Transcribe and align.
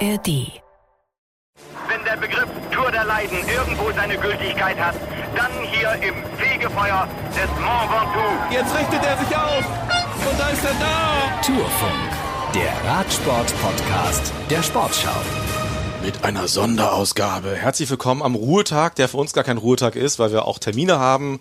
ARD. 0.00 0.60
Wenn 1.88 2.04
der 2.04 2.16
Begriff 2.20 2.48
Tour 2.70 2.90
der 2.90 3.04
Leiden 3.04 3.38
irgendwo 3.48 3.90
seine 3.92 4.18
Gültigkeit 4.18 4.76
hat, 4.78 4.94
dann 5.34 5.50
hier 5.70 5.92
im 6.06 6.14
Fegefeuer 6.36 7.08
des 7.30 7.48
Mont 7.60 7.90
Ventoux. 7.90 8.52
Jetzt 8.52 8.74
richtet 8.76 9.02
er 9.02 9.16
sich 9.16 9.36
auf 9.36 9.64
und 10.30 10.38
da 10.38 10.48
ist 10.50 10.64
er 10.64 10.74
da. 10.74 11.40
Tourfunk, 11.40 12.10
der 12.54 12.90
Radsport-Podcast 12.90 14.32
der 14.50 14.62
Sportschau. 14.62 15.08
Mit 16.04 16.24
einer 16.24 16.46
Sonderausgabe. 16.46 17.56
Herzlich 17.56 17.88
willkommen 17.88 18.22
am 18.22 18.34
Ruhetag, 18.34 18.96
der 18.96 19.08
für 19.08 19.16
uns 19.16 19.32
gar 19.32 19.44
kein 19.44 19.56
Ruhetag 19.56 19.96
ist, 19.96 20.18
weil 20.18 20.30
wir 20.30 20.44
auch 20.44 20.58
Termine 20.58 20.98
haben. 20.98 21.40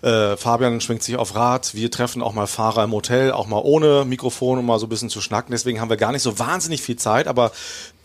Äh, 0.00 0.36
Fabian 0.36 0.80
schwingt 0.80 1.02
sich 1.02 1.16
auf 1.16 1.34
Rad. 1.34 1.74
Wir 1.74 1.90
treffen 1.90 2.22
auch 2.22 2.32
mal 2.32 2.46
Fahrer 2.46 2.84
im 2.84 2.92
Hotel, 2.92 3.32
auch 3.32 3.48
mal 3.48 3.60
ohne 3.62 4.04
Mikrofon, 4.04 4.60
um 4.60 4.66
mal 4.66 4.78
so 4.78 4.86
ein 4.86 4.90
bisschen 4.90 5.10
zu 5.10 5.20
schnacken. 5.20 5.50
Deswegen 5.50 5.80
haben 5.80 5.90
wir 5.90 5.96
gar 5.96 6.12
nicht 6.12 6.22
so 6.22 6.38
wahnsinnig 6.38 6.82
viel 6.82 6.94
Zeit. 6.96 7.26
Aber 7.26 7.50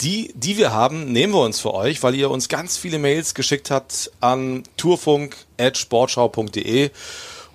die, 0.01 0.33
die 0.35 0.57
wir 0.57 0.73
haben, 0.73 1.11
nehmen 1.11 1.33
wir 1.33 1.41
uns 1.41 1.59
für 1.59 1.71
euch, 1.73 2.01
weil 2.01 2.15
ihr 2.15 2.31
uns 2.31 2.49
ganz 2.49 2.77
viele 2.77 2.97
Mails 2.97 3.35
geschickt 3.35 3.69
habt 3.69 4.11
an 4.21 4.63
tourfunk.sportschau.de. 4.77 6.89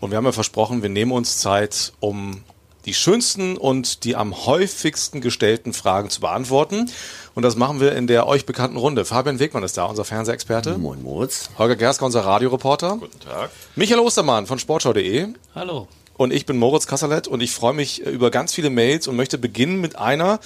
Und 0.00 0.10
wir 0.10 0.16
haben 0.16 0.26
ja 0.26 0.32
versprochen, 0.32 0.82
wir 0.82 0.90
nehmen 0.90 1.10
uns 1.10 1.38
Zeit, 1.38 1.92
um 1.98 2.44
die 2.88 2.94
schönsten 2.94 3.56
und 3.56 4.04
die 4.04 4.16
am 4.16 4.46
häufigsten 4.46 5.20
gestellten 5.20 5.72
Fragen 5.72 6.10
zu 6.10 6.20
beantworten. 6.20 6.90
Und 7.38 7.42
das 7.42 7.54
machen 7.54 7.78
wir 7.78 7.94
in 7.94 8.08
der 8.08 8.26
euch 8.26 8.46
bekannten 8.46 8.76
Runde. 8.76 9.04
Fabian 9.04 9.38
Wegmann 9.38 9.62
ist 9.62 9.76
da, 9.76 9.84
unser 9.84 10.04
Fernsehexperte. 10.04 10.76
Moin 10.76 11.00
Moritz. 11.00 11.50
Holger 11.56 11.76
Gersker, 11.76 12.04
unser 12.04 12.24
Radioreporter. 12.24 12.96
Guten 12.98 13.20
Tag. 13.20 13.50
Michael 13.76 14.00
Ostermann 14.00 14.48
von 14.48 14.58
sportschau.de. 14.58 15.28
Hallo. 15.54 15.86
Und 16.16 16.32
ich 16.32 16.46
bin 16.46 16.58
Moritz 16.58 16.88
Kasserlet 16.88 17.28
und 17.28 17.40
ich 17.40 17.52
freue 17.52 17.74
mich 17.74 18.00
über 18.00 18.32
ganz 18.32 18.52
viele 18.52 18.70
Mails 18.70 19.06
und 19.06 19.14
möchte 19.14 19.38
beginnen 19.38 19.80
mit 19.80 19.94
einer, 19.94 20.40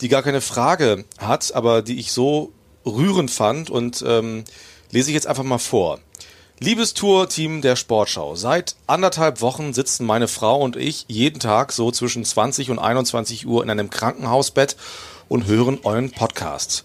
die 0.00 0.08
gar 0.08 0.22
keine 0.22 0.40
Frage 0.40 1.04
hat, 1.18 1.56
aber 1.56 1.82
die 1.82 1.98
ich 1.98 2.12
so 2.12 2.52
rührend 2.86 3.32
fand 3.32 3.68
und 3.68 4.04
ähm, 4.06 4.44
lese 4.92 5.10
ich 5.10 5.14
jetzt 5.14 5.26
einfach 5.26 5.42
mal 5.42 5.58
vor. 5.58 5.98
Liebes 6.60 6.94
Tour-Team 6.94 7.62
der 7.62 7.74
Sportschau, 7.74 8.36
seit 8.36 8.76
anderthalb 8.86 9.40
Wochen 9.40 9.72
sitzen 9.72 10.06
meine 10.06 10.28
Frau 10.28 10.60
und 10.60 10.76
ich 10.76 11.04
jeden 11.08 11.40
Tag 11.40 11.72
so 11.72 11.90
zwischen 11.90 12.24
20 12.24 12.70
und 12.70 12.78
21 12.78 13.44
Uhr 13.46 13.64
in 13.64 13.70
einem 13.70 13.90
Krankenhausbett 13.90 14.76
und 15.28 15.46
hören 15.46 15.78
euren 15.82 16.10
Podcast. 16.10 16.84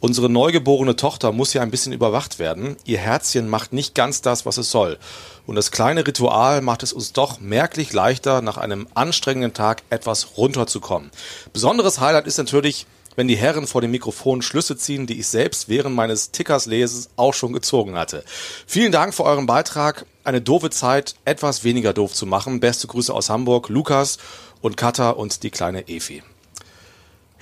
Unsere 0.00 0.28
neugeborene 0.28 0.96
Tochter 0.96 1.30
muss 1.30 1.52
ja 1.52 1.62
ein 1.62 1.70
bisschen 1.70 1.92
überwacht 1.92 2.40
werden. 2.40 2.76
Ihr 2.84 2.98
Herzchen 2.98 3.48
macht 3.48 3.72
nicht 3.72 3.94
ganz 3.94 4.20
das, 4.20 4.44
was 4.44 4.56
es 4.56 4.68
soll. 4.68 4.98
Und 5.46 5.54
das 5.54 5.70
kleine 5.70 6.04
Ritual 6.04 6.60
macht 6.60 6.82
es 6.82 6.92
uns 6.92 7.12
doch 7.12 7.38
merklich 7.38 7.92
leichter, 7.92 8.42
nach 8.42 8.56
einem 8.56 8.88
anstrengenden 8.94 9.54
Tag 9.54 9.82
etwas 9.90 10.36
runterzukommen. 10.36 11.12
Besonderes 11.52 12.00
Highlight 12.00 12.26
ist 12.26 12.38
natürlich, 12.38 12.86
wenn 13.14 13.28
die 13.28 13.36
Herren 13.36 13.68
vor 13.68 13.80
dem 13.80 13.92
Mikrofon 13.92 14.42
Schlüsse 14.42 14.76
ziehen, 14.76 15.06
die 15.06 15.20
ich 15.20 15.28
selbst 15.28 15.68
während 15.68 15.94
meines 15.94 16.32
Tickers-Lesens 16.32 17.10
auch 17.14 17.34
schon 17.34 17.52
gezogen 17.52 17.96
hatte. 17.96 18.24
Vielen 18.66 18.90
Dank 18.90 19.14
für 19.14 19.22
euren 19.22 19.46
Beitrag, 19.46 20.06
eine 20.24 20.40
doofe 20.40 20.70
Zeit 20.70 21.14
etwas 21.24 21.62
weniger 21.62 21.92
doof 21.92 22.12
zu 22.12 22.26
machen. 22.26 22.58
Beste 22.58 22.88
Grüße 22.88 23.14
aus 23.14 23.30
Hamburg, 23.30 23.68
Lukas 23.68 24.18
und 24.62 24.76
Katha 24.76 25.10
und 25.10 25.44
die 25.44 25.50
kleine 25.50 25.88
Efi. 25.88 26.24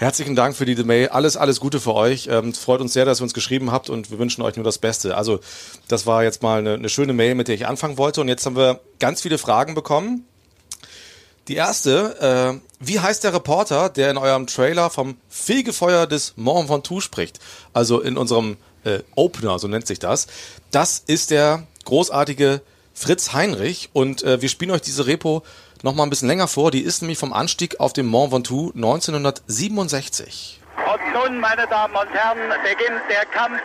Herzlichen 0.00 0.34
Dank 0.34 0.56
für 0.56 0.64
diese 0.64 0.82
Mail. 0.82 1.08
Alles, 1.08 1.36
alles 1.36 1.60
Gute 1.60 1.78
für 1.78 1.94
euch. 1.94 2.26
Ähm, 2.32 2.54
freut 2.54 2.80
uns 2.80 2.94
sehr, 2.94 3.04
dass 3.04 3.20
ihr 3.20 3.22
uns 3.22 3.34
geschrieben 3.34 3.70
habt 3.70 3.90
und 3.90 4.10
wir 4.10 4.18
wünschen 4.18 4.40
euch 4.40 4.56
nur 4.56 4.64
das 4.64 4.78
Beste. 4.78 5.14
Also, 5.14 5.40
das 5.88 6.06
war 6.06 6.24
jetzt 6.24 6.42
mal 6.42 6.60
eine, 6.60 6.72
eine 6.72 6.88
schöne 6.88 7.12
Mail, 7.12 7.34
mit 7.34 7.48
der 7.48 7.54
ich 7.54 7.66
anfangen 7.66 7.98
wollte. 7.98 8.22
Und 8.22 8.28
jetzt 8.28 8.46
haben 8.46 8.56
wir 8.56 8.80
ganz 8.98 9.20
viele 9.20 9.36
Fragen 9.36 9.74
bekommen. 9.74 10.24
Die 11.48 11.54
erste, 11.54 12.58
äh, 12.58 12.82
wie 12.82 12.98
heißt 12.98 13.24
der 13.24 13.34
Reporter, 13.34 13.90
der 13.90 14.10
in 14.10 14.16
eurem 14.16 14.46
Trailer 14.46 14.88
vom 14.88 15.18
Fegefeuer 15.28 16.06
des 16.06 16.32
Mont 16.36 16.70
Ventoux 16.70 17.02
spricht? 17.02 17.38
Also 17.74 18.00
in 18.00 18.16
unserem 18.16 18.56
äh, 18.84 19.00
Opener, 19.16 19.58
so 19.58 19.68
nennt 19.68 19.86
sich 19.86 19.98
das. 19.98 20.28
Das 20.70 21.02
ist 21.06 21.30
der 21.30 21.66
großartige 21.84 22.62
Fritz 22.94 23.34
Heinrich 23.34 23.91
und 23.92 24.22
äh, 24.22 24.41
wir 24.41 24.48
spielen 24.48 24.70
euch 24.70 24.80
diese 24.80 25.06
Repo 25.06 25.42
noch 25.82 25.94
mal 25.94 26.04
ein 26.04 26.10
bisschen 26.10 26.28
länger 26.28 26.48
vor. 26.48 26.70
Die 26.70 26.82
ist 26.82 27.02
nämlich 27.02 27.18
vom 27.18 27.32
Anstieg 27.32 27.80
auf 27.80 27.92
dem 27.92 28.06
Mont 28.06 28.32
Ventoux 28.32 28.72
1967. 28.74 30.60
Und 30.76 31.12
nun, 31.12 31.41
meine 31.41 31.66
Damen 31.66 31.94
und 31.94 32.10
Herren, 32.12 32.38
beginnt 32.62 33.02
der 33.08 33.24
Kampf 33.26 33.60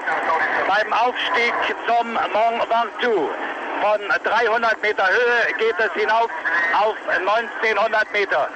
beim 0.67 0.93
Aufstieg 0.93 1.53
zum 1.87 2.13
Mont 2.13 2.69
Ventoux. 2.69 3.29
Von 3.81 3.99
300 4.23 4.81
Meter 4.81 5.07
Höhe 5.07 5.53
geht 5.57 5.75
es 5.79 5.91
hinauf 6.01 6.29
auf 6.73 6.95
1900 7.09 8.11
Meter. 8.13 8.49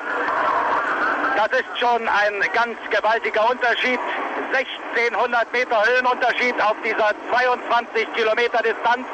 Das 1.36 1.60
ist 1.60 1.80
schon 1.80 2.08
ein 2.08 2.42
ganz 2.54 2.78
gewaltiger 2.90 3.50
Unterschied. 3.50 4.00
1600 4.52 5.54
Meter 5.54 5.84
Höhenunterschied 5.86 6.60
auf 6.62 6.76
dieser 6.84 7.14
22 7.32 8.14
Kilometer 8.14 8.64
Distanz. 8.64 9.06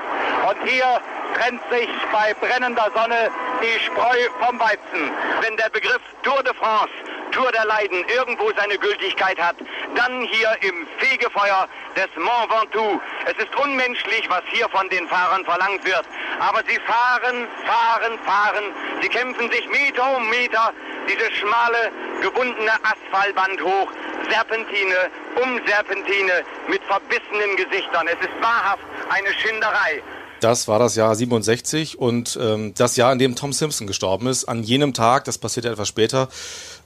Und 0.49 0.69
hier 0.69 1.01
trennt 1.35 1.61
sich 1.69 1.89
bei 2.11 2.33
brennender 2.35 2.89
Sonne 2.95 3.29
die 3.61 3.79
Spreu 3.79 4.17
vom 4.39 4.59
Weizen. 4.59 5.11
Wenn 5.41 5.57
der 5.57 5.69
Begriff 5.69 6.01
Tour 6.23 6.41
de 6.43 6.53
France, 6.55 6.91
Tour 7.31 7.51
der 7.51 7.65
Leiden 7.65 8.05
irgendwo 8.07 8.51
seine 8.55 8.77
Gültigkeit 8.77 9.39
hat, 9.39 9.55
dann 9.95 10.21
hier 10.23 10.55
im 10.61 10.87
Fegefeuer 10.97 11.67
des 11.95 12.07
Mont 12.15 12.49
Ventoux. 12.49 13.01
Es 13.25 13.43
ist 13.43 13.55
unmenschlich, 13.55 14.29
was 14.29 14.43
hier 14.51 14.69
von 14.69 14.87
den 14.89 15.07
Fahrern 15.07 15.43
verlangt 15.45 15.83
wird. 15.85 16.05
Aber 16.39 16.61
sie 16.67 16.79
fahren, 16.79 17.47
fahren, 17.65 18.19
fahren. 18.25 18.63
Sie 19.01 19.09
kämpfen 19.09 19.51
sich 19.51 19.67
Meter 19.67 20.15
um 20.15 20.29
Meter 20.29 20.73
diese 21.07 21.31
schmale, 21.33 21.91
gebundene 22.21 22.71
Asphaltband 22.83 23.61
hoch. 23.61 23.91
Serpentine 24.29 25.11
um 25.35 25.59
Serpentine 25.67 26.43
mit 26.67 26.83
verbissenen 26.85 27.55
Gesichtern. 27.57 28.07
Es 28.07 28.19
ist 28.19 28.41
wahrhaft 28.41 28.83
eine 29.09 29.33
Schinderei. 29.33 30.01
Das 30.45 30.67
war 30.67 30.77
das 30.77 30.93
Jahr 30.93 31.15
67 31.15 31.97
und 31.97 32.37
ähm, 32.39 32.75
das 32.75 32.97
Jahr, 32.97 33.11
in 33.11 33.17
dem 33.17 33.35
Tom 33.35 33.51
Simpson 33.51 33.87
gestorben 33.87 34.27
ist. 34.27 34.45
An 34.45 34.61
jenem 34.61 34.93
Tag, 34.93 35.25
das 35.25 35.39
passiert 35.39 35.65
ja 35.65 35.71
etwas 35.71 35.87
später, 35.87 36.29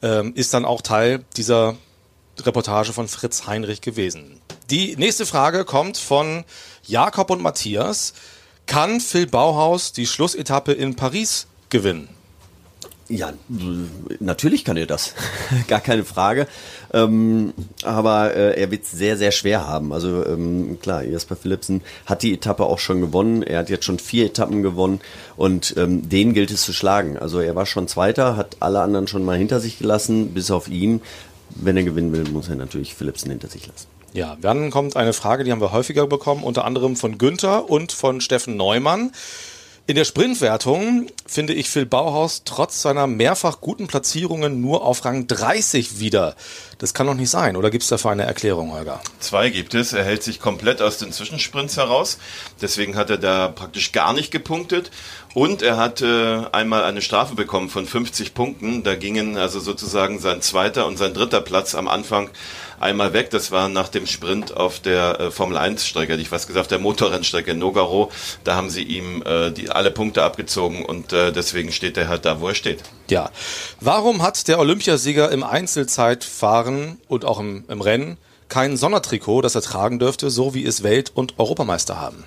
ähm, 0.01 0.31
ist 0.33 0.53
dann 0.53 0.63
auch 0.63 0.81
Teil 0.81 1.25
dieser 1.35 1.75
Reportage 2.39 2.93
von 2.93 3.09
Fritz 3.09 3.47
Heinrich 3.47 3.81
gewesen. 3.81 4.39
Die 4.69 4.95
nächste 4.95 5.25
Frage 5.25 5.65
kommt 5.65 5.97
von 5.97 6.45
Jakob 6.85 7.31
und 7.31 7.41
Matthias. 7.41 8.13
Kann 8.65 9.01
Phil 9.01 9.27
Bauhaus 9.27 9.91
die 9.91 10.07
Schlussetappe 10.07 10.71
in 10.71 10.95
Paris 10.95 11.47
gewinnen? 11.67 12.07
Ja, 13.09 13.33
natürlich 14.19 14.63
kann 14.63 14.77
er 14.77 14.85
das. 14.85 15.15
Gar 15.67 15.81
keine 15.81 16.05
Frage. 16.05 16.47
Ähm, 16.93 17.53
aber 17.83 18.35
äh, 18.35 18.61
er 18.61 18.69
wird 18.69 18.83
es 18.83 18.91
sehr, 18.91 19.17
sehr 19.17 19.31
schwer 19.31 19.67
haben. 19.67 19.91
Also 19.91 20.23
ähm, 20.27 20.77
klar, 20.79 21.03
Jasper 21.03 21.35
Philipsen 21.35 21.81
hat 22.05 22.21
die 22.21 22.33
Etappe 22.33 22.63
auch 22.63 22.77
schon 22.77 23.01
gewonnen. 23.01 23.41
Er 23.41 23.59
hat 23.59 23.69
jetzt 23.71 23.85
schon 23.85 23.97
vier 23.97 24.27
Etappen 24.27 24.61
gewonnen 24.61 25.01
und 25.37 25.73
ähm, 25.75 26.07
den 26.07 26.35
gilt 26.35 26.51
es 26.51 26.61
zu 26.61 26.71
schlagen. 26.71 27.17
Also 27.17 27.39
er 27.39 27.55
war 27.55 27.65
schon 27.65 27.87
Zweiter, 27.87 28.37
hat 28.37 28.57
alle 28.59 28.81
anderen 28.81 29.07
schon 29.07 29.25
mal 29.25 29.37
hinter 29.37 29.59
sich 29.59 29.79
gelassen, 29.79 30.35
bis 30.35 30.51
auf 30.51 30.67
ihn. 30.67 31.01
Wenn 31.55 31.77
er 31.77 31.83
gewinnen 31.83 32.11
will, 32.13 32.25
muss 32.25 32.47
er 32.47 32.55
natürlich 32.55 32.93
Philipsen 32.93 33.31
hinter 33.31 33.47
sich 33.47 33.65
lassen. 33.65 33.87
Ja, 34.13 34.37
dann 34.39 34.69
kommt 34.69 34.95
eine 34.95 35.13
Frage, 35.13 35.43
die 35.43 35.51
haben 35.51 35.61
wir 35.61 35.71
häufiger 35.71 36.05
bekommen, 36.05 36.43
unter 36.43 36.65
anderem 36.65 36.95
von 36.95 37.17
Günther 37.17 37.69
und 37.69 37.91
von 37.91 38.21
Steffen 38.21 38.55
Neumann. 38.55 39.11
In 39.89 39.95
der 39.95 40.05
Sprintwertung 40.05 41.07
finde 41.25 41.53
ich 41.53 41.67
Phil 41.67 41.87
Bauhaus 41.87 42.43
trotz 42.45 42.83
seiner 42.83 43.07
mehrfach 43.07 43.59
guten 43.59 43.87
Platzierungen 43.87 44.61
nur 44.61 44.85
auf 44.85 45.03
Rang 45.03 45.25
30 45.25 45.99
wieder. 45.99 46.35
Das 46.77 46.93
kann 46.93 47.07
doch 47.07 47.15
nicht 47.15 47.31
sein, 47.31 47.55
oder 47.55 47.71
gibt 47.71 47.81
es 47.81 47.89
dafür 47.89 48.11
eine 48.11 48.21
Erklärung, 48.21 48.71
Holger? 48.71 49.01
Zwei 49.19 49.49
gibt 49.49 49.73
es. 49.73 49.91
Er 49.93 50.03
hält 50.03 50.21
sich 50.21 50.39
komplett 50.39 50.83
aus 50.83 50.99
den 50.99 51.11
Zwischensprints 51.11 51.77
heraus. 51.77 52.19
Deswegen 52.61 52.95
hat 52.95 53.09
er 53.09 53.17
da 53.17 53.47
praktisch 53.47 53.91
gar 53.91 54.13
nicht 54.13 54.29
gepunktet. 54.29 54.91
Und 55.33 55.63
er 55.63 55.77
hat 55.77 56.01
äh, 56.01 56.41
einmal 56.51 56.83
eine 56.83 57.01
Strafe 57.01 57.33
bekommen 57.33 57.69
von 57.69 57.87
50 57.87 58.35
Punkten. 58.35 58.83
Da 58.83 58.93
gingen 58.93 59.37
also 59.37 59.59
sozusagen 59.59 60.19
sein 60.19 60.43
zweiter 60.43 60.85
und 60.85 60.99
sein 60.99 61.15
dritter 61.15 61.41
Platz 61.41 61.73
am 61.73 61.87
Anfang 61.87 62.29
einmal 62.79 63.13
weg. 63.13 63.29
Das 63.29 63.51
war 63.51 63.69
nach 63.69 63.89
dem 63.89 64.07
Sprint 64.07 64.55
auf 64.55 64.79
der 64.79 65.19
äh, 65.19 65.31
Formel 65.31 65.57
1 65.57 65.85
Strecke, 65.85 66.15
ich 66.15 66.31
weiß 66.31 66.47
gesagt, 66.47 66.71
der 66.71 66.79
Motorrennstrecke 66.79 67.53
Nogaro. 67.53 68.11
Da 68.43 68.55
haben 68.55 68.69
sie 68.69 68.83
ihm 68.83 69.23
äh, 69.23 69.51
die, 69.51 69.69
alle 69.69 69.91
Punkte 69.91 70.23
abgezogen 70.23 70.85
und 70.85 71.13
äh, 71.13 71.31
deswegen 71.31 71.71
steht 71.71 71.97
er 71.97 72.07
halt 72.07 72.25
da, 72.25 72.41
wo 72.41 72.47
er 72.47 72.55
steht. 72.55 72.83
Ja. 73.09 73.29
Warum 73.79 74.21
hat 74.21 74.47
der 74.47 74.59
Olympiasieger 74.59 75.31
im 75.31 75.43
Einzelzeitfahren 75.43 76.99
und 77.07 77.25
auch 77.25 77.39
im, 77.39 77.65
im 77.67 77.81
Rennen 77.81 78.17
kein 78.47 78.77
Sondertrikot, 78.77 79.41
das 79.41 79.55
er 79.55 79.61
tragen 79.61 79.99
dürfte, 79.99 80.29
so 80.29 80.53
wie 80.53 80.65
es 80.65 80.83
Welt- 80.83 81.11
und 81.13 81.37
Europameister 81.37 81.99
haben? 82.01 82.23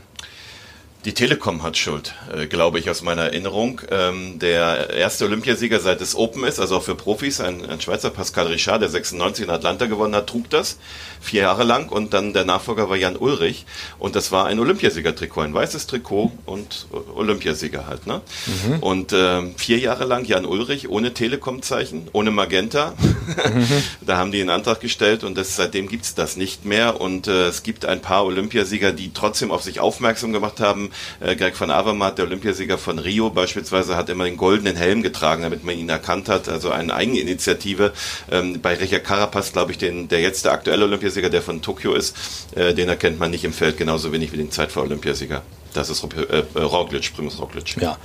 Die 1.05 1.15
Telekom 1.15 1.65
hat 1.65 1.77
Schuld, 1.77 2.15
äh, 2.33 2.47
glaube 2.47 2.79
ich, 2.79 2.89
aus 2.89 3.03
meiner 3.03 3.23
Erinnerung. 3.23 3.81
Ähm, 3.91 4.39
der 4.39 4.91
erste 4.91 5.25
Olympiasieger 5.25 5.81
seit 5.81 6.01
es 6.01 6.15
Open 6.15 6.45
ist, 6.45 6.61
also 6.61 6.77
auch 6.77 6.83
für 6.83 6.95
Profis, 6.95 7.41
ein, 7.41 7.69
ein 7.69 7.81
Schweizer 7.81 8.11
Pascal 8.11 8.47
Richard, 8.47 8.83
der 8.83 8.89
96 8.89 9.45
in 9.45 9.51
Atlanta 9.51 9.87
gewonnen 9.87 10.15
hat, 10.15 10.29
trug 10.29 10.49
das 10.51 10.79
vier 11.21 11.43
Jahre 11.43 11.65
lang 11.65 11.89
und 11.89 12.15
dann 12.15 12.33
der 12.33 12.45
Nachfolger 12.45 12.89
war 12.89 12.97
Jan 12.97 13.17
Ulrich 13.17 13.65
und 13.99 14.17
das 14.17 14.33
war 14.33 14.47
ein 14.47 14.59
Olympiasieger-Trikot, 14.59 15.41
ein 15.41 15.55
weißes 15.55 15.87
Trikot 15.87 16.33
und 16.47 16.87
Olympiasieger 17.15 17.87
halt. 17.87 18.07
Ne? 18.07 18.21
Mhm. 18.47 18.79
Und 18.81 19.13
äh, 19.13 19.43
vier 19.57 19.79
Jahre 19.79 20.05
lang 20.05 20.25
Jan 20.25 20.45
Ulrich 20.45 20.89
ohne 20.89 21.15
Telekom-Zeichen, 21.15 22.09
ohne 22.13 22.31
Magenta. 22.31 22.95
Mhm. 22.99 23.67
da 24.07 24.19
haben 24.19 24.31
die 24.31 24.41
einen 24.41 24.51
Antrag 24.51 24.81
gestellt 24.81 25.25
und 25.25 25.37
das, 25.37 25.57
seitdem 25.57 25.89
gibt's 25.89 26.15
das 26.15 26.37
nicht 26.37 26.65
mehr 26.65 27.01
und 27.01 27.27
äh, 27.27 27.47
es 27.47 27.63
gibt 27.65 27.87
ein 27.87 28.01
paar 28.01 28.25
Olympiasieger, 28.25 28.93
die 28.93 29.13
trotzdem 29.13 29.51
auf 29.51 29.63
sich 29.63 29.81
aufmerksam 29.81 30.33
gemacht 30.33 30.61
haben, 30.61 30.92
äh, 31.21 31.37
Greg 31.37 31.59
van 31.59 31.71
Avermaet, 31.71 32.19
der 32.19 32.27
Olympiasieger 32.27 32.79
von 32.79 32.99
Rio 32.99 33.31
beispielsweise, 33.31 33.97
hat 33.97 34.09
immer 34.09 34.25
den 34.25 34.37
goldenen 34.37 34.77
Helm 34.77 35.03
getragen, 35.03 35.43
damit 35.43 35.65
man 35.65 35.77
ihn 35.77 35.89
erkannt 35.89 36.29
hat. 36.29 36.49
Also 36.49 36.71
eine 36.71 36.95
Eigeninitiative. 36.95 37.93
Ähm, 38.31 38.61
bei 38.61 38.75
Richard 38.75 39.05
Carapaz, 39.05 39.53
glaube 39.53 39.73
ich, 39.73 39.79
den, 39.79 40.09
der 40.09 40.21
jetzt 40.21 40.45
der 40.45 40.53
aktuelle 40.53 40.85
Olympiasieger, 40.85 41.31
der 41.31 41.43
von 41.43 41.63
Tokio 41.63 41.95
ist, 41.95 42.17
äh, 42.55 42.75
den 42.75 42.89
erkennt 42.89 43.19
man 43.19 43.31
nicht 43.31 43.45
im 43.45 43.53
Feld 43.53 43.77
genauso 43.77 44.13
wenig 44.13 44.33
wie 44.33 44.37
den 44.37 44.51
Zeitfahr-Olympiasieger. 44.51 45.43
Das 45.75 45.89
ist 45.89 46.05
äh, 46.05 46.45
äh, 46.55 46.63
Roglic, 46.63 47.15
Primus 47.15 47.41
Roglic. 47.41 47.77
Ja. 47.81 47.97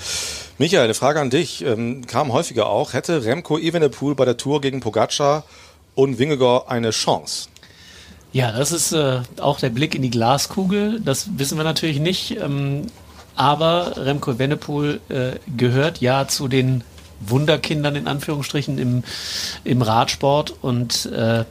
Michael, 0.57 0.83
eine 0.83 0.93
Frage 0.93 1.19
an 1.19 1.29
dich. 1.29 1.63
Ähm, 1.63 2.05
kam 2.07 2.33
häufiger 2.33 2.67
auch. 2.67 2.93
Hätte 2.93 3.25
Remco 3.25 3.57
Evenepoel 3.57 4.15
bei 4.15 4.25
der 4.25 4.37
Tour 4.37 4.61
gegen 4.61 4.79
Pogacar 4.79 5.43
und 5.95 6.19
Wingegor 6.19 6.71
eine 6.71 6.91
Chance? 6.91 7.49
Ja, 8.33 8.51
das 8.51 8.71
ist 8.71 8.91
äh, 8.91 9.21
auch 9.39 9.59
der 9.59 9.69
Blick 9.69 9.95
in 9.95 10.01
die 10.01 10.09
Glaskugel. 10.09 10.99
Das 10.99 11.37
wissen 11.37 11.57
wir 11.57 11.63
natürlich 11.63 11.99
nicht. 11.99 12.37
Ähm, 12.39 12.87
aber 13.35 13.93
Remco 13.97 14.39
Wennepool 14.39 14.99
äh, 15.09 15.33
gehört 15.55 16.01
ja 16.01 16.27
zu 16.27 16.47
den 16.47 16.83
Wunderkindern 17.19 17.95
in 17.95 18.07
Anführungsstrichen 18.07 18.77
im, 18.77 19.03
im 19.63 19.81
Radsport 19.81 20.55
und 20.61 21.05
äh, 21.07 21.45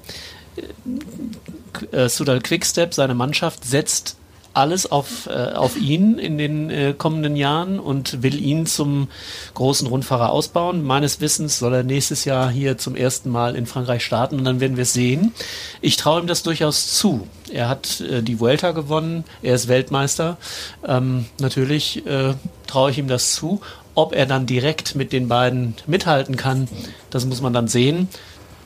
äh, 1.92 2.08
Sudal 2.08 2.40
Quickstep, 2.40 2.94
seine 2.94 3.14
Mannschaft, 3.14 3.64
setzt 3.64 4.16
alles 4.56 4.90
auf, 4.90 5.26
äh, 5.26 5.52
auf 5.52 5.76
ihn 5.76 6.18
in 6.18 6.38
den 6.38 6.70
äh, 6.70 6.94
kommenden 6.96 7.36
Jahren 7.36 7.78
und 7.78 8.22
will 8.22 8.40
ihn 8.40 8.64
zum 8.64 9.08
großen 9.54 9.86
Rundfahrer 9.86 10.30
ausbauen. 10.30 10.82
Meines 10.82 11.20
Wissens 11.20 11.58
soll 11.58 11.74
er 11.74 11.82
nächstes 11.82 12.24
Jahr 12.24 12.50
hier 12.50 12.78
zum 12.78 12.96
ersten 12.96 13.30
Mal 13.30 13.54
in 13.54 13.66
Frankreich 13.66 14.02
starten 14.02 14.38
und 14.38 14.44
dann 14.44 14.60
werden 14.60 14.76
wir 14.76 14.82
es 14.82 14.94
sehen. 14.94 15.34
Ich 15.82 15.96
traue 15.96 16.20
ihm 16.20 16.26
das 16.26 16.42
durchaus 16.42 16.94
zu. 16.94 17.28
Er 17.52 17.68
hat 17.68 18.00
äh, 18.00 18.22
die 18.22 18.40
Vuelta 18.40 18.72
gewonnen, 18.72 19.24
er 19.42 19.54
ist 19.54 19.68
Weltmeister. 19.68 20.38
Ähm, 20.86 21.26
natürlich 21.38 22.06
äh, 22.06 22.34
traue 22.66 22.90
ich 22.90 22.98
ihm 22.98 23.08
das 23.08 23.34
zu. 23.34 23.60
Ob 23.94 24.14
er 24.14 24.26
dann 24.26 24.46
direkt 24.46 24.94
mit 24.94 25.12
den 25.12 25.28
beiden 25.28 25.74
mithalten 25.86 26.36
kann, 26.36 26.68
das 27.10 27.26
muss 27.26 27.42
man 27.42 27.52
dann 27.52 27.68
sehen. 27.68 28.08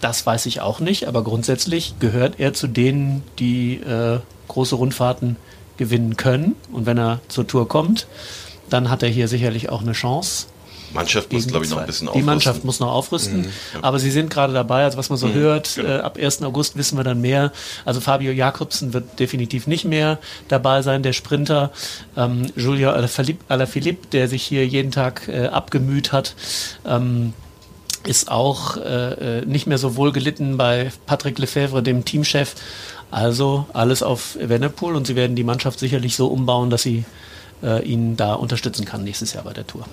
Das 0.00 0.25
weiß 0.25 0.46
ich 0.46 0.60
auch 0.60 0.78
nicht, 0.81 1.08
aber 1.08 1.25
grundsätzlich 1.25 1.94
gehört 1.98 2.38
er 2.38 2.54
zu 2.54 2.69
denen, 2.69 3.22
die 3.38 3.75
äh, 3.75 4.20
große 4.48 4.75
Rundfahrten 4.75 5.37
gewinnen 5.81 6.19
können. 6.19 6.56
Und 6.71 6.85
wenn 6.85 6.99
er 6.99 7.21
zur 7.29 7.47
Tour 7.47 7.67
kommt, 7.67 8.06
dann 8.69 8.91
hat 8.91 9.03
er 9.03 9.09
hier 9.09 9.29
sicherlich 9.29 9.71
auch 9.71 9.81
eine 9.81 9.93
Chance. 9.93 10.47
Mannschaft 10.93 11.32
muss, 11.32 11.47
glaube 11.47 11.65
ich, 11.65 11.71
noch 11.71 11.79
ein 11.79 11.87
bisschen 11.87 12.09
aufrüsten. 12.09 12.21
Die 12.21 12.27
Mannschaft 12.27 12.65
muss 12.65 12.81
noch 12.81 12.93
aufrüsten. 12.93 13.41
Mhm, 13.41 13.44
ja. 13.44 13.82
Aber 13.82 13.99
sie 13.99 14.11
sind 14.11 14.29
gerade 14.29 14.53
dabei, 14.53 14.85
also 14.85 14.99
was 14.99 15.09
man 15.09 15.19
so 15.19 15.29
mhm, 15.29 15.35
hört, 15.35 15.77
genau. 15.77 15.88
äh, 15.88 16.00
ab 16.00 16.19
1. 16.21 16.43
August 16.43 16.77
wissen 16.77 16.99
wir 16.99 17.05
dann 17.05 17.21
mehr. 17.21 17.53
Also 17.87 18.00
Fabio 18.00 18.31
Jakobsen 18.31 18.93
wird 18.93 19.19
definitiv 19.19 19.67
nicht 19.67 19.87
mehr 19.87 20.19
dabei 20.49 20.82
sein, 20.82 21.03
der 21.03 21.15
Sprinter. 21.15 21.71
Ähm, 22.15 22.47
Julio 22.56 22.91
Alaphilippe, 22.91 24.09
der 24.12 24.29
sich 24.29 24.43
hier 24.43 24.67
jeden 24.67 24.91
Tag 24.91 25.29
äh, 25.29 25.47
abgemüht 25.47 26.12
hat, 26.12 26.35
ähm, 26.85 27.33
ist 28.05 28.31
auch 28.31 28.76
äh, 28.76 29.41
äh 29.41 29.47
nicht 29.47 29.67
mehr 29.67 29.79
so 29.79 29.97
wohl 29.97 30.12
gelitten 30.12 30.56
bei 30.56 30.91
Patrick 31.06 31.38
Lefebvre, 31.38 31.83
dem 31.83 32.05
Teamchef. 32.05 32.55
Also 33.11 33.67
alles 33.73 34.03
auf 34.03 34.37
Evenepoel 34.37 34.95
und 34.95 35.07
sie 35.07 35.17
werden 35.17 35.37
die 35.37 35.45
Mannschaft 35.45 35.79
sicherlich 35.79 36.17
so 36.17 36.29
umbauen, 36.29 36.71
dass 36.71 36.83
sie 36.83 37.05
äh, 37.62 37.85
ihn 37.85 38.17
da 38.17 38.35
unterstützen 38.35 38.85
kann 38.85 39.05
nächstes 39.05 39.33
Jahr 39.33 39.45
bei 39.45 39.53
der 39.53 39.67
Tour. 39.67 39.85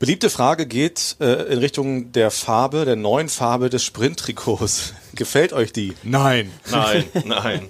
Beliebte 0.00 0.28
Frage 0.28 0.66
geht 0.66 1.16
äh, 1.20 1.52
in 1.52 1.60
Richtung 1.60 2.12
der 2.12 2.30
Farbe, 2.30 2.84
der 2.84 2.96
neuen 2.96 3.28
Farbe 3.28 3.70
des 3.70 3.84
Sprinttrikots. 3.84 4.92
Gefällt 5.14 5.52
euch 5.52 5.72
die? 5.72 5.94
Nein. 6.02 6.50
Nein, 6.70 7.04
nein. 7.24 7.68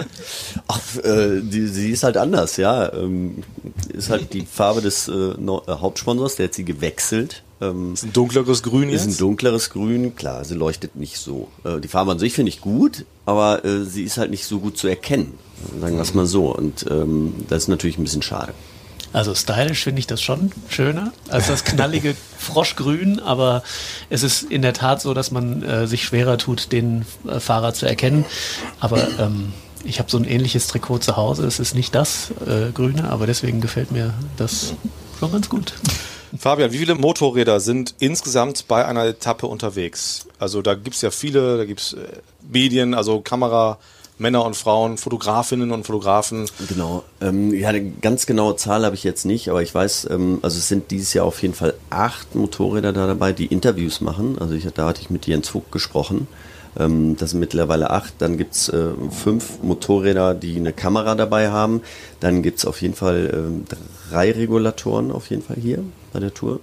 Ach, 0.66 0.96
äh, 1.04 1.42
die, 1.42 1.66
sie 1.68 1.90
ist 1.90 2.02
halt 2.02 2.16
anders, 2.16 2.56
ja. 2.56 2.92
Ähm, 2.92 3.44
ist 3.92 4.10
halt 4.10 4.32
die 4.32 4.46
Farbe 4.46 4.80
des 4.80 5.06
äh, 5.06 5.12
äh 5.12 5.60
Hauptsponsors, 5.68 6.36
der 6.36 6.46
hat 6.46 6.54
sie 6.54 6.64
gewechselt. 6.64 7.42
Ähm, 7.60 7.92
ist 7.92 8.04
ein 8.04 8.12
dunkleres 8.12 8.62
Grün 8.62 8.88
jetzt? 8.88 9.02
Ist 9.02 9.14
ein 9.14 9.18
dunkleres 9.18 9.70
Grün, 9.70 10.16
klar, 10.16 10.44
sie 10.44 10.54
leuchtet 10.54 10.96
nicht 10.96 11.18
so. 11.18 11.48
Äh, 11.62 11.78
die 11.78 11.88
Farbe 11.88 12.12
an 12.12 12.18
sich 12.18 12.32
finde 12.32 12.48
ich 12.48 12.62
gut, 12.62 13.04
aber 13.26 13.64
äh, 13.64 13.84
sie 13.84 14.04
ist 14.04 14.18
halt 14.18 14.30
nicht 14.30 14.44
so 14.44 14.60
gut 14.60 14.76
zu 14.76 14.88
erkennen. 14.88 15.34
Sagen 15.80 15.96
wir 15.96 16.02
es 16.02 16.14
mal 16.14 16.26
so. 16.26 16.54
Und 16.54 16.84
ähm, 16.90 17.34
das 17.48 17.64
ist 17.64 17.68
natürlich 17.68 17.98
ein 17.98 18.04
bisschen 18.04 18.22
schade. 18.22 18.52
Also 19.12 19.32
stylisch 19.32 19.84
finde 19.84 20.00
ich 20.00 20.08
das 20.08 20.20
schon 20.20 20.50
schöner 20.68 21.12
als 21.28 21.46
das 21.46 21.62
knallige 21.64 22.16
Froschgrün, 22.38 23.20
aber 23.20 23.62
es 24.10 24.24
ist 24.24 24.42
in 24.42 24.60
der 24.60 24.72
Tat 24.72 25.00
so, 25.00 25.14
dass 25.14 25.30
man 25.30 25.62
äh, 25.62 25.86
sich 25.86 26.02
schwerer 26.02 26.36
tut, 26.36 26.72
den 26.72 27.06
äh, 27.28 27.38
Fahrer 27.38 27.72
zu 27.74 27.86
erkennen. 27.86 28.24
Aber 28.80 29.06
ähm, 29.20 29.52
ich 29.84 30.00
habe 30.00 30.10
so 30.10 30.18
ein 30.18 30.24
ähnliches 30.24 30.66
Trikot 30.66 30.98
zu 30.98 31.16
Hause. 31.16 31.46
Es 31.46 31.60
ist 31.60 31.76
nicht 31.76 31.94
das 31.94 32.32
äh, 32.44 32.72
Grüne, 32.72 33.08
aber 33.08 33.28
deswegen 33.28 33.60
gefällt 33.60 33.92
mir 33.92 34.14
das 34.36 34.74
schon 35.20 35.30
ganz 35.30 35.48
gut. 35.48 35.74
Fabian, 36.38 36.72
wie 36.72 36.78
viele 36.78 36.94
Motorräder 36.96 37.60
sind 37.60 37.94
insgesamt 38.00 38.66
bei 38.66 38.84
einer 38.84 39.04
Etappe 39.04 39.46
unterwegs? 39.46 40.26
Also 40.38 40.62
da 40.62 40.74
gibt 40.74 40.96
es 40.96 41.02
ja 41.02 41.10
viele, 41.10 41.58
da 41.58 41.64
gibt 41.64 41.80
es 41.80 41.92
äh, 41.92 41.98
Medien, 42.50 42.94
also 42.94 43.20
Kamera, 43.20 43.78
Männer 44.18 44.44
und 44.44 44.56
Frauen, 44.56 44.96
Fotografinnen 44.96 45.70
und 45.70 45.86
Fotografen. 45.86 46.48
Genau. 46.68 47.04
Ähm, 47.20 47.52
ja, 47.54 47.68
eine 47.68 47.84
ganz 47.84 48.26
genaue 48.26 48.56
Zahl 48.56 48.84
habe 48.84 48.94
ich 48.94 49.04
jetzt 49.04 49.24
nicht, 49.24 49.48
aber 49.48 49.62
ich 49.62 49.74
weiß, 49.74 50.08
ähm, 50.10 50.40
also 50.42 50.58
es 50.58 50.68
sind 50.68 50.90
dieses 50.90 51.14
Jahr 51.14 51.24
auf 51.24 51.40
jeden 51.42 51.54
Fall 51.54 51.74
acht 51.90 52.34
Motorräder 52.34 52.92
da 52.92 53.06
dabei, 53.06 53.32
die 53.32 53.46
Interviews 53.46 54.00
machen. 54.00 54.36
Also 54.38 54.54
ich, 54.54 54.66
da 54.72 54.86
hatte 54.86 55.02
ich 55.02 55.10
mit 55.10 55.26
Jens 55.26 55.48
Vogt 55.48 55.70
gesprochen. 55.70 56.26
Ähm, 56.76 57.16
das 57.16 57.30
sind 57.30 57.40
mittlerweile 57.40 57.90
acht. 57.90 58.14
Dann 58.18 58.38
gibt's 58.38 58.68
äh, 58.68 58.88
fünf 59.10 59.62
Motorräder, 59.62 60.34
die 60.34 60.56
eine 60.56 60.72
Kamera 60.72 61.14
dabei 61.14 61.50
haben. 61.50 61.82
Dann 62.18 62.42
gibt's 62.42 62.64
auf 62.64 62.82
jeden 62.82 62.94
Fall 62.94 63.30
ähm, 63.32 63.64
drei 64.10 64.32
Regulatoren 64.32 65.12
auf 65.12 65.30
jeden 65.30 65.42
Fall 65.42 65.56
hier 65.60 65.84
bei 66.14 66.20
der 66.20 66.32
Tour. 66.32 66.60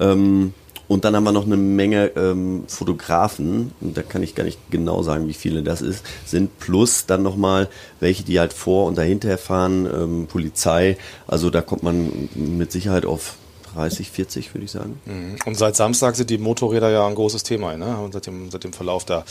Ähm, 0.00 0.52
und 0.88 1.04
dann 1.04 1.14
haben 1.14 1.24
wir 1.24 1.32
noch 1.32 1.44
eine 1.44 1.58
Menge 1.58 2.12
ähm, 2.16 2.64
Fotografen, 2.66 3.72
da 3.80 4.02
kann 4.02 4.22
ich 4.22 4.34
gar 4.34 4.44
nicht 4.44 4.58
genau 4.70 5.02
sagen, 5.02 5.28
wie 5.28 5.34
viele 5.34 5.62
das 5.62 5.82
ist, 5.82 6.02
sind, 6.24 6.58
plus 6.58 7.04
dann 7.04 7.22
nochmal 7.22 7.68
welche, 8.00 8.24
die 8.24 8.40
halt 8.40 8.54
vor 8.54 8.86
und 8.86 8.96
dahinter 8.96 9.36
fahren, 9.36 9.86
ähm, 9.86 10.26
Polizei. 10.26 10.96
Also 11.26 11.50
da 11.50 11.60
kommt 11.60 11.82
man 11.82 12.30
mit 12.34 12.72
Sicherheit 12.72 13.04
auf 13.04 13.34
30, 13.74 14.10
40, 14.10 14.54
würde 14.54 14.64
ich 14.64 14.70
sagen. 14.70 14.98
Mhm. 15.04 15.36
Und 15.44 15.56
seit 15.56 15.76
Samstag 15.76 16.16
sind 16.16 16.30
die 16.30 16.38
Motorräder 16.38 16.90
ja 16.90 17.06
ein 17.06 17.14
großes 17.14 17.42
Thema, 17.42 17.76
ne? 17.76 17.98
Und 17.98 18.14
seit 18.14 18.26
dem, 18.26 18.50
seit 18.50 18.64
dem 18.64 18.72
Verlauf 18.72 19.04
da. 19.04 19.24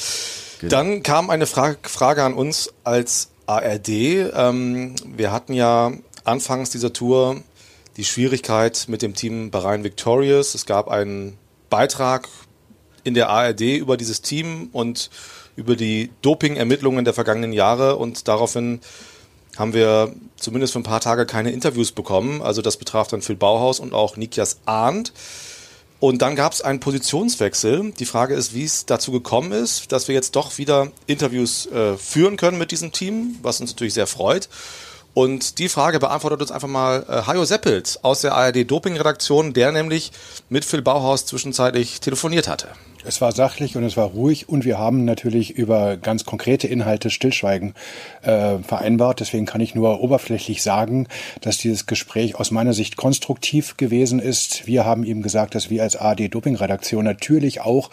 Genau. 0.60 0.70
Dann 0.70 1.02
kam 1.02 1.32
eine 1.32 1.48
Frage, 1.48 1.78
Frage 1.82 2.24
an 2.24 2.36
uns 2.36 2.72
als 2.84 3.30
ARD. 3.48 3.90
Ähm, 3.90 4.96
wir 5.16 5.32
hatten 5.32 5.54
ja 5.54 5.92
anfangs 6.24 6.70
dieser 6.70 6.94
Tour 6.94 7.38
die 7.98 8.06
Schwierigkeit 8.06 8.86
mit 8.88 9.02
dem 9.02 9.16
Team 9.16 9.50
Bahrain 9.50 9.84
Victorious. 9.84 10.54
Es 10.56 10.66
gab 10.66 10.88
einen 10.88 11.38
Beitrag 11.70 12.30
in 13.04 13.16
der 13.16 13.30
ARD 13.30 13.62
über 13.62 13.98
dieses 13.98 14.22
Team 14.22 14.70
und 14.72 15.10
über 15.56 15.76
die 15.76 16.12
Doping-Ermittlungen 16.22 17.04
der 17.04 17.16
vergangenen 17.16 17.52
Jahre 17.52 17.96
und 17.96 18.28
daraufhin 18.28 18.80
haben 19.58 19.74
wir 19.74 20.14
zumindest 20.36 20.74
für 20.74 20.80
ein 20.80 20.84
paar 20.84 21.02
Tage 21.02 21.26
keine 21.26 21.52
Interviews 21.52 21.92
bekommen. 21.92 22.44
Also 22.44 22.62
das 22.62 22.78
betraf 22.78 23.08
dann 23.08 23.24
Phil 23.24 23.36
Bauhaus 23.36 23.80
und 23.80 23.94
auch 23.94 24.16
Nikias 24.16 24.60
Arndt. 24.66 25.14
Und 26.00 26.22
dann 26.22 26.36
gab 26.36 26.54
es 26.54 26.62
einen 26.62 26.80
Positionswechsel. 26.80 27.92
Die 27.94 28.06
Frage 28.06 28.36
ist, 28.36 28.54
wie 28.54 28.66
es 28.66 28.86
dazu 28.86 29.12
gekommen 29.12 29.52
ist, 29.52 29.92
dass 29.92 30.08
wir 30.08 30.14
jetzt 30.14 30.36
doch 30.36 30.60
wieder 30.60 30.92
Interviews 31.08 31.66
äh, 31.66 31.98
führen 31.98 32.38
können 32.38 32.60
mit 32.60 32.70
diesem 32.70 32.92
Team, 32.92 33.40
was 33.42 33.60
uns 33.60 33.72
natürlich 33.72 33.96
sehr 33.96 34.06
freut. 34.06 34.48
Und 35.18 35.58
die 35.58 35.68
Frage 35.68 35.98
beantwortet 35.98 36.42
uns 36.42 36.52
einfach 36.52 36.68
mal 36.68 37.04
äh, 37.10 37.24
Hajo 37.26 37.44
Seppelt 37.44 37.98
aus 38.04 38.22
der 38.22 38.36
ARD 38.36 38.70
Doping-Redaktion, 38.70 39.52
der 39.52 39.72
nämlich 39.72 40.12
mit 40.48 40.64
Phil 40.64 40.84
Bauhaus 40.84 41.26
zwischenzeitlich 41.26 42.02
telefoniert 42.02 42.48
hatte. 42.48 42.68
Es 43.08 43.22
war 43.22 43.32
sachlich 43.32 43.78
und 43.78 43.86
es 43.86 43.96
war 43.96 44.08
ruhig 44.08 44.50
und 44.50 44.66
wir 44.66 44.78
haben 44.78 45.06
natürlich 45.06 45.52
über 45.52 45.96
ganz 45.96 46.26
konkrete 46.26 46.68
Inhalte 46.68 47.10
Stillschweigen 47.10 47.74
äh, 48.22 48.58
vereinbart. 48.58 49.22
Deswegen 49.22 49.46
kann 49.46 49.62
ich 49.62 49.76
nur 49.76 50.02
oberflächlich 50.02 50.62
sagen, 50.62 51.08
dass 51.40 51.58
dieses 51.58 51.86
Gespräch 51.86 52.36
aus 52.36 52.52
meiner 52.52 52.74
Sicht 52.74 52.98
konstruktiv 52.98 53.78
gewesen 53.78 54.20
ist. 54.20 54.68
Wir 54.68 54.84
haben 54.84 55.06
ihm 55.06 55.22
gesagt, 55.22 55.56
dass 55.56 55.70
wir 55.70 55.84
als 55.84 55.96
AD 55.96 56.28
Doping-Redaktion 56.28 57.06
natürlich 57.06 57.62
auch 57.62 57.92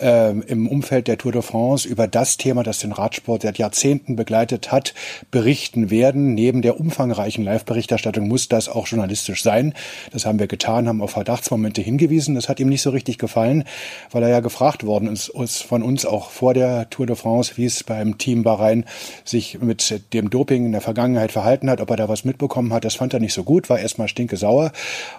äh, 0.00 0.30
im 0.30 0.66
Umfeld 0.66 1.08
der 1.08 1.18
Tour 1.18 1.32
de 1.32 1.42
France 1.42 1.86
über 1.86 2.08
das 2.08 2.38
Thema, 2.38 2.62
das 2.62 2.78
den 2.78 2.92
Radsport 2.92 3.42
seit 3.42 3.58
Jahrzehnten 3.58 4.16
begleitet 4.16 4.72
hat, 4.72 4.94
berichten 5.30 5.90
werden, 5.90 6.32
neben 6.32 6.62
der 6.62 6.80
umfangreichen 6.80 7.44
Live-Berichterstattung 7.44 8.28
muss 8.28 8.48
das 8.48 8.70
auch 8.70 8.86
journalistisch 8.86 9.42
sein. 9.42 9.74
Das 10.10 10.24
haben 10.24 10.38
wir 10.38 10.46
getan, 10.46 10.88
haben 10.88 11.02
auf 11.02 11.10
Verdachtsmomente 11.10 11.82
hingewiesen. 11.82 12.34
Das 12.34 12.48
hat 12.48 12.60
ihm 12.60 12.70
nicht 12.70 12.80
so 12.80 12.88
richtig 12.88 13.18
gefallen, 13.18 13.64
weil 14.10 14.22
er 14.22 14.30
ja 14.30 14.40
worden 14.60 15.12
ist 15.12 15.32
von 15.62 15.82
uns 15.82 16.06
auch 16.06 16.30
vor 16.30 16.54
der 16.54 16.88
Tour 16.90 17.06
de 17.06 17.16
France, 17.16 17.56
wie 17.56 17.64
es 17.64 17.82
beim 17.82 18.18
Team 18.18 18.42
Bahrain 18.42 18.84
sich 19.24 19.60
mit 19.60 20.02
dem 20.12 20.30
Doping 20.30 20.66
in 20.66 20.72
der 20.72 20.80
Vergangenheit 20.80 21.32
verhalten 21.32 21.68
hat, 21.68 21.80
ob 21.80 21.90
er 21.90 21.96
da 21.96 22.08
was 22.08 22.24
mitbekommen 22.24 22.72
hat. 22.72 22.84
Das 22.84 22.94
fand 22.94 23.14
er 23.14 23.20
nicht 23.20 23.34
so 23.34 23.42
gut, 23.42 23.68
war 23.68 23.78
erstmal 23.78 24.08
stinke 24.08 24.36
sauer. 24.36 24.72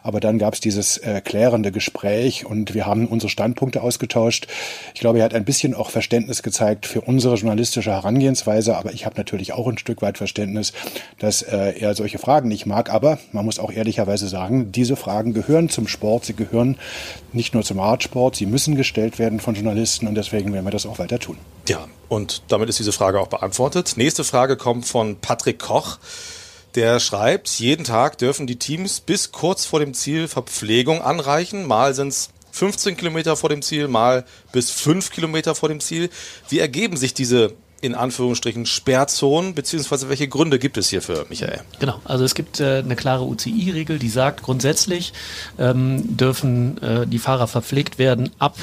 Aber 0.04 0.20
dann 0.20 0.38
gab 0.38 0.54
es 0.54 0.62
dieses 0.62 0.98
äh, 1.00 1.22
klärende 1.22 1.72
Gespräch 1.72 2.46
und 2.46 2.74
wir 2.74 2.86
haben 2.86 3.08
unsere 3.08 3.30
Standpunkte 3.30 3.82
ausgetauscht. 3.82 4.48
Ich 4.94 5.02
glaube, 5.02 5.20
er 5.20 5.26
hat 5.26 5.34
ein 5.34 5.46
bisschen 5.46 5.74
auch 5.74 5.90
Verständnis 5.90 6.42
gezeigt 6.42 6.86
für 6.86 7.02
unsere 7.02 7.36
journalistische 7.36 7.92
Herangehensweise, 7.92 8.78
aber 8.78 8.94
ich 8.94 9.06
habe 9.06 9.18
natürlich 9.18 9.54
auch 9.54 9.68
ein 9.68 9.78
Stück 9.78 10.02
weit 10.02 10.18
Verständnis, 10.18 10.74
dass 11.20 11.42
äh, 11.42 11.80
er 11.80 11.94
solche 11.96 12.20
Fragen 12.20 12.48
nicht 12.48 12.66
mag. 12.66 12.92
Aber 12.92 13.20
man 13.32 13.46
muss 13.46 13.60
auch 13.60 13.72
ehrlicherweise 13.72 14.28
sagen, 14.28 14.72
diese 14.72 14.96
Fragen 14.96 15.34
gehören 15.34 15.70
zum 15.70 15.88
Sport, 15.88 16.26
sie 16.26 16.36
gehören 16.36 16.78
nicht 17.34 17.54
nur 17.54 17.64
zum 17.64 17.80
Radsport, 17.80 18.36
sie 18.36 18.46
müssen 18.46 18.76
gestellt 18.76 19.20
werden 19.20 19.25
von 19.40 19.56
Journalisten 19.56 20.08
und 20.08 20.16
deswegen 20.16 20.54
werden 20.54 20.66
wir 20.66 20.72
das 20.72 20.86
auch 20.86 21.00
weiter 21.00 21.20
tun. 21.20 21.38
Ja, 21.68 21.88
und 22.10 22.44
damit 22.48 22.70
ist 22.70 22.80
diese 22.80 22.92
Frage 22.92 23.20
auch 23.20 23.28
beantwortet. 23.28 23.94
Nächste 23.96 24.24
Frage 24.24 24.58
kommt 24.58 24.86
von 24.86 25.18
Patrick 25.18 25.60
Koch. 25.60 25.98
Der 26.76 27.00
schreibt, 27.00 27.50
jeden 27.50 27.86
Tag 27.86 28.18
dürfen 28.18 28.48
die 28.48 28.58
Teams 28.58 29.00
bis 29.00 29.32
kurz 29.32 29.66
vor 29.66 29.80
dem 29.80 29.94
Ziel 29.94 30.28
Verpflegung 30.28 31.02
anreichen. 31.02 31.66
Mal 31.66 31.94
sind 31.94 32.10
es 32.10 32.30
15 32.52 32.98
Kilometer 32.98 33.36
vor 33.36 33.50
dem 33.50 33.62
Ziel, 33.62 33.88
mal 33.88 34.26
bis 34.52 34.72
5 34.72 35.12
Kilometer 35.12 35.56
vor 35.56 35.70
dem 35.70 35.80
Ziel. 35.80 36.10
Wie 36.50 36.60
ergeben 36.60 36.98
sich 36.98 37.14
diese 37.14 37.54
in 37.82 37.96
Anführungsstrichen 37.96 38.66
Sperrzonen, 38.66 39.54
beziehungsweise 39.54 40.10
welche 40.10 40.28
Gründe 40.28 40.60
gibt 40.60 40.78
es 40.78 40.90
hierfür, 40.90 41.26
Michael? 41.30 41.62
Genau, 41.80 42.02
also 42.04 42.24
es 42.24 42.34
gibt 42.34 42.60
äh, 42.60 42.80
eine 42.80 42.96
klare 42.96 43.26
UCI-Regel, 43.26 44.00
die 44.00 44.10
sagt, 44.10 44.42
grundsätzlich 44.42 45.14
ähm, 45.60 46.18
dürfen 46.18 46.82
äh, 46.82 47.06
die 47.06 47.20
Fahrer 47.20 47.48
verpflegt 47.48 48.00
werden 48.00 48.32
ab 48.40 48.56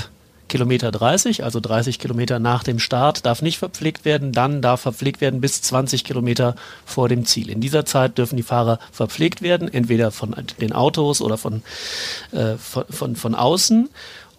Kilometer 0.53 0.91
30, 0.91 1.45
also 1.45 1.61
30 1.61 1.99
Kilometer 1.99 2.39
nach 2.39 2.63
dem 2.63 2.79
Start, 2.79 3.25
darf 3.25 3.41
nicht 3.41 3.57
verpflegt 3.57 4.05
werden. 4.05 4.33
Dann 4.33 4.61
darf 4.61 4.83
verpflegt 4.83 5.23
werden 5.23 5.41
bis 5.41 5.63
20 5.63 6.05
Kilometer 6.05 6.57
vor 6.85 7.09
dem 7.09 7.25
Ziel. 7.25 7.49
In 7.49 7.63
dieser 7.63 7.87
Zeit 7.87 8.19
dürfen 8.19 8.37
die 8.37 8.43
Fahrer 8.43 8.79
verpflegt 8.93 9.41
werden, 9.41 9.73
entweder 9.73 10.11
von 10.11 10.37
den 10.61 10.75
Autos 10.75 11.23
oder 11.23 11.39
von, 11.39 11.63
äh, 12.33 12.57
von, 12.59 12.85
von, 12.91 13.17
von 13.17 13.35
außen 13.35 13.89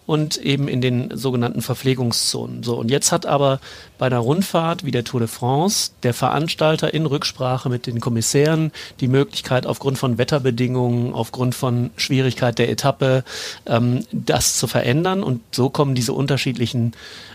und 0.06 0.36
eben 0.36 0.68
in 0.68 0.80
den 0.80 1.16
sogenannten 1.16 1.62
Verpflegungszonen. 1.62 2.62
So, 2.62 2.76
und 2.76 2.90
jetzt 2.90 3.10
hat 3.12 3.26
aber 3.26 3.60
bei 3.98 4.06
einer 4.06 4.18
Rundfahrt 4.18 4.84
wie 4.84 4.90
der 4.90 5.04
Tour 5.04 5.20
de 5.20 5.28
France 5.28 5.92
der 6.02 6.12
Veranstalter 6.12 6.92
in 6.92 7.06
Rücksprache 7.06 7.70
mit 7.70 7.86
den 7.86 8.00
Kommissären 8.00 8.70
die 9.00 9.08
Möglichkeit, 9.08 9.66
aufgrund 9.66 9.98
von 9.98 10.18
Wetterbedingungen, 10.18 11.14
aufgrund 11.14 11.54
von 11.54 11.90
Schwierigkeit 11.96 12.58
der 12.58 12.70
Etappe, 12.70 13.24
ähm, 13.66 14.04
das 14.12 14.56
zu 14.56 14.66
verändern. 14.66 15.22
Und 15.22 15.40
so 15.52 15.70
kommen 15.70 15.94
diese 15.94 16.12
unterschiedlichen 16.12 16.92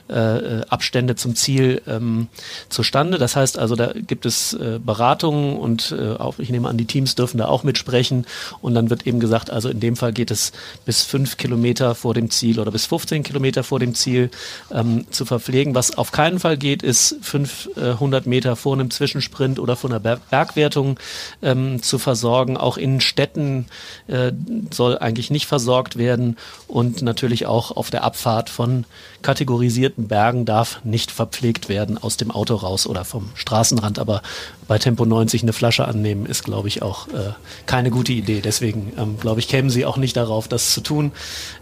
äh, 0.10 0.62
Abstände 0.70 1.16
zum 1.16 1.36
Ziel 1.36 1.82
ähm, 1.88 2.28
zustande. 2.70 3.18
Das 3.18 3.36
heißt 3.36 3.58
also, 3.58 3.76
da 3.76 3.94
gibt 3.94 4.26
es 4.26 4.54
äh, 4.54 4.80
Beratungen 4.84 5.58
und 5.58 5.96
äh, 5.98 6.14
auch, 6.14 6.40
ich 6.40 6.50
nehme 6.50 6.68
an, 6.68 6.78
die 6.78 6.86
Teams 6.86 7.16
dürfen 7.16 7.38
da 7.38 7.48
auch 7.48 7.64
mitsprechen. 7.64 8.26
Und 8.62 8.74
dann 8.74 8.90
wird 8.90 9.06
eben 9.08 9.20
gesagt, 9.20 9.50
also 9.50 9.70
in 9.70 9.80
dem 9.80 9.96
Fall 9.96 10.14
geht 10.14 10.32
es 10.32 10.52
bis 10.86 11.04
fünf 11.04 11.38
Kilometer 11.38 11.96
vor 11.96 12.14
dem 12.14 12.30
Ziel 12.30 12.60
oder 12.60 12.72
bis 12.72 12.86
15 12.86 13.24
Kilometer 13.24 13.64
vor 13.64 13.80
dem 13.80 13.94
Ziel 13.94 14.30
ähm, 14.72 15.06
zu 15.12 15.26
verpflegen. 15.26 15.76
Was 15.76 15.98
auf 15.98 16.12
keinen 16.12 16.40
Fall 16.40 16.58
geht, 16.58 16.84
ist 16.84 17.16
500 17.22 18.26
Meter 18.26 18.56
vor 18.56 18.74
einem 18.74 18.92
Zwischensprint 18.92 19.60
oder 19.60 19.76
vor 19.76 19.90
einer 19.90 20.00
Bergwertung 20.00 21.00
ähm, 21.42 21.82
zu 21.82 22.00
versorgen. 22.00 22.58
Auch 22.58 22.78
in 22.78 23.02
Städten 23.02 23.66
äh, 24.08 24.32
soll 24.72 24.98
eigentlich 24.98 25.30
nicht 25.30 25.46
versorgt 25.46 25.98
werden 25.98 26.38
und 26.68 27.02
natürlich 27.02 27.46
auch 27.46 27.76
auf 27.76 27.90
der 27.90 28.04
Abfahrt 28.04 28.50
von 28.50 28.86
kategorisierten 29.22 29.99
Bergen 30.08 30.46
darf 30.46 30.84
nicht 30.84 31.12
verpflegt 31.12 31.70
werden 31.70 31.98
aus 31.98 32.18
dem 32.18 32.32
Auto 32.32 32.56
raus 32.56 32.88
oder 32.88 33.06
vom 33.06 33.30
Straßenrand. 33.36 34.00
Aber 34.00 34.22
bei 34.68 34.78
Tempo 34.78 35.06
90 35.06 35.44
eine 35.44 35.54
Flasche 35.54 35.88
annehmen 35.88 36.26
ist, 36.26 36.44
glaube 36.44 36.68
ich, 36.68 36.82
auch 36.82 37.08
äh, 37.10 37.34
keine 37.66 37.92
gute 37.92 38.14
Idee. 38.14 38.42
Deswegen, 38.42 38.94
ähm, 38.98 39.20
glaube 39.20 39.40
ich, 39.40 39.48
kämen 39.48 39.70
sie 39.70 39.86
auch 39.86 39.98
nicht 39.98 40.16
darauf, 40.16 40.48
das 40.48 40.74
zu 40.74 40.82
tun. 40.82 41.12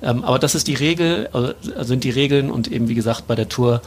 Ähm, 0.02 0.24
aber 0.24 0.40
das 0.40 0.56
ist 0.56 0.68
die 0.68 0.76
Regel, 0.76 1.30
äh, 1.34 1.84
sind 1.84 2.04
die 2.04 2.10
Regeln 2.10 2.52
und 2.52 2.72
eben, 2.72 2.88
wie 2.88 2.96
gesagt, 2.96 3.28
bei 3.28 3.36
der 3.36 3.50
Tour 3.50 3.82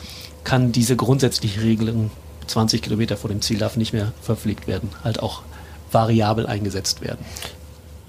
kann 0.45 0.73
diese 0.73 0.97
grundsätzliche 0.97 1.63
Regelung 1.63 2.11
20 2.47 2.83
Kilometer 2.83 3.17
vor 3.17 3.31
dem 3.31 3.41
Ziel 3.41 3.59
darf 3.59 3.77
nicht 3.77 3.93
mehr 3.93 4.13
verpflegt 4.23 4.67
werden, 4.67 4.91
halt 5.05 5.23
auch 5.23 5.43
variabel 5.93 6.47
eingesetzt 6.47 7.01
werden. 7.01 7.25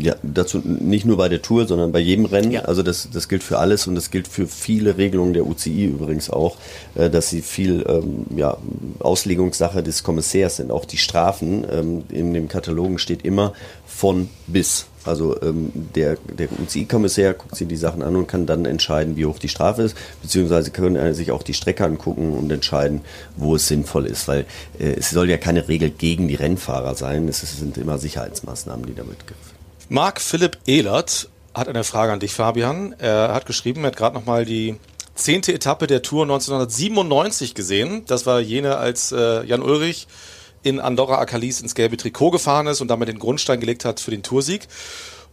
Ja, 0.02 0.16
dazu 0.24 0.62
nicht 0.64 1.06
nur 1.06 1.18
bei 1.18 1.30
der 1.30 1.44
Tour, 1.44 1.68
sondern 1.68 1.92
bei 1.92 2.00
jedem 2.00 2.26
Rennen. 2.26 2.52
Ja. 2.52 2.62
Also 2.62 2.82
das, 2.82 3.10
das 3.14 3.30
gilt 3.30 3.44
für 3.44 3.60
alles 3.60 3.86
und 3.86 3.94
das 3.94 4.10
gilt 4.10 4.28
für 4.28 4.48
viele 4.48 4.98
Regelungen 4.98 5.34
der 5.34 5.46
UCI 5.46 5.86
übrigens 5.86 6.32
auch, 6.32 6.58
äh, 6.96 7.10
dass 7.10 7.30
sie 7.30 7.42
viel 7.44 7.86
ähm, 7.88 8.26
ja, 8.36 8.58
Auslegungssache 9.00 9.84
des 9.84 10.02
Kommissärs 10.04 10.56
sind. 10.56 10.72
Auch 10.72 10.86
die 10.86 10.98
Strafen 10.98 11.66
ähm, 11.72 12.04
in 12.10 12.34
dem 12.34 12.48
Katalogen 12.48 12.98
steht 12.98 13.24
immer 13.24 13.54
von 13.86 14.30
bis. 14.48 14.88
Also 15.04 15.40
ähm, 15.42 15.72
der, 15.74 16.18
der 16.38 16.48
UCI-Kommissär 16.52 17.36
guckt 17.36 17.56
sich 17.56 17.68
die 17.68 17.76
Sachen 17.76 18.02
an 18.02 18.16
und 18.16 18.28
kann 18.28 18.48
dann 18.48 18.66
entscheiden, 18.66 19.18
wie 19.18 19.26
hoch 19.26 19.40
die 19.40 19.50
Strafe 19.50 19.84
ist, 19.84 19.96
beziehungsweise 20.24 20.72
können 20.72 20.96
er 20.96 21.14
sich 21.14 21.32
auch 21.32 21.44
die 21.44 21.54
Strecke 21.54 21.86
angucken 21.86 22.34
und 22.34 22.52
entscheiden, 22.52 23.02
wo 23.36 23.56
es 23.56 23.68
sinnvoll 23.68 24.08
ist, 24.08 24.28
weil 24.28 24.46
äh, 24.80 24.94
es 24.94 25.12
soll 25.12 25.30
ja 25.30 25.38
keine 25.38 25.68
Regel 25.68 25.92
gegen 25.92 26.28
die 26.28 26.36
Rennfahrer 26.36 26.96
sein, 26.96 27.28
es 27.28 27.42
sind 27.42 27.78
immer 27.78 28.00
Sicherheitsmaßnahmen, 28.00 28.86
die 28.88 28.96
damit 28.96 29.28
gegriffen 29.28 29.61
Marc 29.92 30.22
Philipp 30.22 30.58
Ehlert 30.68 31.28
hat 31.54 31.68
eine 31.68 31.84
Frage 31.84 32.14
an 32.14 32.22
dich, 32.22 32.34
Fabian. 32.34 32.96
Er 32.98 33.34
hat 33.34 33.46
geschrieben, 33.46 33.84
er 33.84 33.88
hat 33.88 33.98
gerade 33.98 34.16
nochmal 34.16 34.46
die 34.46 34.78
zehnte 35.16 35.54
Etappe 35.54 35.86
der 35.86 36.02
Tour 36.02 36.24
1997 36.24 37.54
gesehen. 37.56 38.06
Das 38.06 38.26
war 38.26 38.40
jene, 38.40 38.78
als 38.78 39.12
äh, 39.12 39.44
Jan 39.44 39.62
Ulrich 39.62 40.08
in 40.64 40.80
Andorra 40.80 41.18
Akalis 41.18 41.60
ins 41.60 41.76
gelbe 41.76 41.98
Trikot 41.98 42.32
gefahren 42.32 42.68
ist 42.68 42.80
und 42.80 42.88
damit 42.88 43.10
den 43.10 43.20
Grundstein 43.20 43.60
gelegt 43.60 43.84
hat 43.84 44.00
für 44.00 44.12
den 44.12 44.24
Toursieg. 44.24 44.70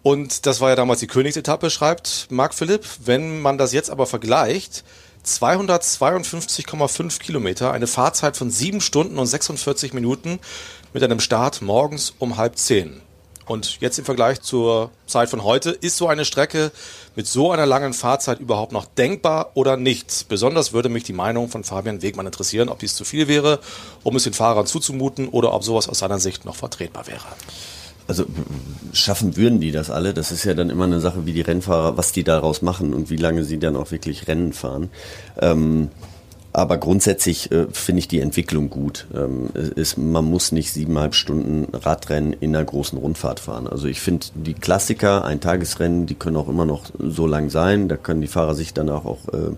Und 0.02 0.44
das 0.44 0.60
war 0.60 0.70
ja 0.70 0.74
damals 0.74 0.98
die 0.98 1.06
Königsetappe, 1.06 1.70
schreibt 1.70 2.26
Marc 2.30 2.52
Philipp. 2.52 2.84
Wenn 3.04 3.40
man 3.40 3.58
das 3.58 3.72
jetzt 3.72 3.90
aber 3.90 4.06
vergleicht, 4.06 4.82
252,5 5.24 7.20
Kilometer, 7.20 7.70
eine 7.70 7.86
Fahrzeit 7.86 8.36
von 8.36 8.50
7 8.50 8.80
Stunden 8.80 9.20
und 9.20 9.26
46 9.28 9.94
Minuten 9.94 10.40
mit 10.92 11.04
einem 11.04 11.20
Start 11.20 11.62
morgens 11.62 12.12
um 12.18 12.38
halb 12.38 12.58
zehn. 12.58 13.02
Und 13.48 13.80
jetzt 13.80 13.98
im 13.98 14.04
Vergleich 14.04 14.42
zur 14.42 14.90
Zeit 15.06 15.30
von 15.30 15.42
heute, 15.42 15.70
ist 15.70 15.96
so 15.96 16.06
eine 16.06 16.26
Strecke 16.26 16.70
mit 17.16 17.26
so 17.26 17.50
einer 17.50 17.64
langen 17.64 17.94
Fahrzeit 17.94 18.40
überhaupt 18.40 18.72
noch 18.72 18.84
denkbar 18.84 19.52
oder 19.54 19.78
nicht? 19.78 20.26
Besonders 20.28 20.74
würde 20.74 20.90
mich 20.90 21.04
die 21.04 21.14
Meinung 21.14 21.48
von 21.48 21.64
Fabian 21.64 22.02
Wegmann 22.02 22.26
interessieren, 22.26 22.68
ob 22.68 22.78
dies 22.78 22.94
zu 22.94 23.04
viel 23.04 23.26
wäre, 23.26 23.60
um 24.04 24.14
es 24.16 24.24
den 24.24 24.34
Fahrern 24.34 24.66
zuzumuten 24.66 25.28
oder 25.28 25.54
ob 25.54 25.64
sowas 25.64 25.88
aus 25.88 26.00
seiner 26.00 26.18
Sicht 26.18 26.44
noch 26.44 26.56
vertretbar 26.56 27.06
wäre. 27.06 27.24
Also 28.06 28.24
schaffen 28.92 29.36
würden 29.36 29.60
die 29.60 29.72
das 29.72 29.90
alle. 29.90 30.12
Das 30.14 30.30
ist 30.30 30.44
ja 30.44 30.54
dann 30.54 30.70
immer 30.70 30.84
eine 30.84 31.00
Sache, 31.00 31.24
wie 31.26 31.32
die 31.32 31.40
Rennfahrer, 31.40 31.96
was 31.96 32.12
die 32.12 32.24
daraus 32.24 32.62
machen 32.62 32.92
und 32.92 33.10
wie 33.10 33.16
lange 33.16 33.44
sie 33.44 33.58
dann 33.58 33.76
auch 33.76 33.90
wirklich 33.90 34.28
Rennen 34.28 34.52
fahren. 34.52 34.90
Ähm, 35.40 35.90
aber 36.58 36.78
grundsätzlich 36.78 37.52
äh, 37.52 37.66
finde 37.70 38.00
ich 38.00 38.08
die 38.08 38.18
Entwicklung 38.18 38.68
gut. 38.68 39.06
Ähm, 39.14 39.48
ist, 39.54 39.96
man 39.96 40.24
muss 40.24 40.50
nicht 40.50 40.72
siebeneinhalb 40.72 41.14
Stunden 41.14 41.72
Radrennen 41.72 42.32
in 42.32 42.54
einer 42.54 42.64
großen 42.64 42.98
Rundfahrt 42.98 43.38
fahren. 43.38 43.68
Also 43.68 43.86
ich 43.86 44.00
finde 44.00 44.26
die 44.34 44.54
Klassiker, 44.54 45.24
ein 45.24 45.40
Tagesrennen, 45.40 46.06
die 46.06 46.16
können 46.16 46.36
auch 46.36 46.48
immer 46.48 46.64
noch 46.64 46.86
so 46.98 47.28
lang 47.28 47.48
sein. 47.48 47.88
Da 47.88 47.96
können 47.96 48.22
die 48.22 48.26
Fahrer 48.26 48.56
sich 48.56 48.74
danach 48.74 49.04
auch 49.04 49.28
äh, 49.28 49.52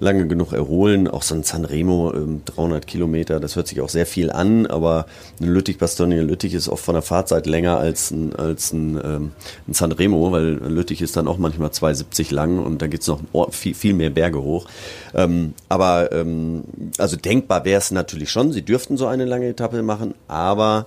lange 0.00 0.26
genug 0.26 0.52
erholen. 0.52 1.08
Auch 1.08 1.22
so 1.22 1.34
ein 1.34 1.42
Sanremo, 1.42 2.12
ähm, 2.14 2.42
300 2.44 2.86
Kilometer, 2.86 3.40
das 3.40 3.56
hört 3.56 3.68
sich 3.68 3.80
auch 3.80 3.88
sehr 3.88 4.06
viel 4.06 4.30
an, 4.30 4.66
aber 4.66 5.06
ein 5.40 5.48
Lüttich-Bastogne-Lüttich 5.48 6.54
ist 6.54 6.68
oft 6.68 6.84
von 6.84 6.94
der 6.94 7.02
Fahrzeit 7.02 7.46
länger 7.46 7.78
als 7.78 8.10
ein, 8.10 8.34
als 8.34 8.72
ein, 8.72 9.00
ähm, 9.02 9.32
ein 9.66 9.74
Sanremo, 9.74 10.32
weil 10.32 10.54
Lüttich 10.68 11.02
ist 11.02 11.16
dann 11.16 11.28
auch 11.28 11.38
manchmal 11.38 11.70
270 11.70 12.30
lang 12.30 12.58
und 12.58 12.82
da 12.82 12.86
geht's 12.86 13.06
noch 13.06 13.20
viel, 13.50 13.74
viel 13.74 13.94
mehr 13.94 14.10
Berge 14.10 14.42
hoch. 14.42 14.66
Ähm, 15.14 15.54
aber 15.68 16.12
ähm, 16.12 16.64
also 16.98 17.16
denkbar 17.16 17.64
wäre 17.64 17.78
es 17.78 17.90
natürlich 17.90 18.30
schon, 18.30 18.52
sie 18.52 18.62
dürften 18.62 18.96
so 18.96 19.06
eine 19.06 19.24
lange 19.24 19.48
Etappe 19.48 19.82
machen, 19.82 20.14
aber 20.28 20.86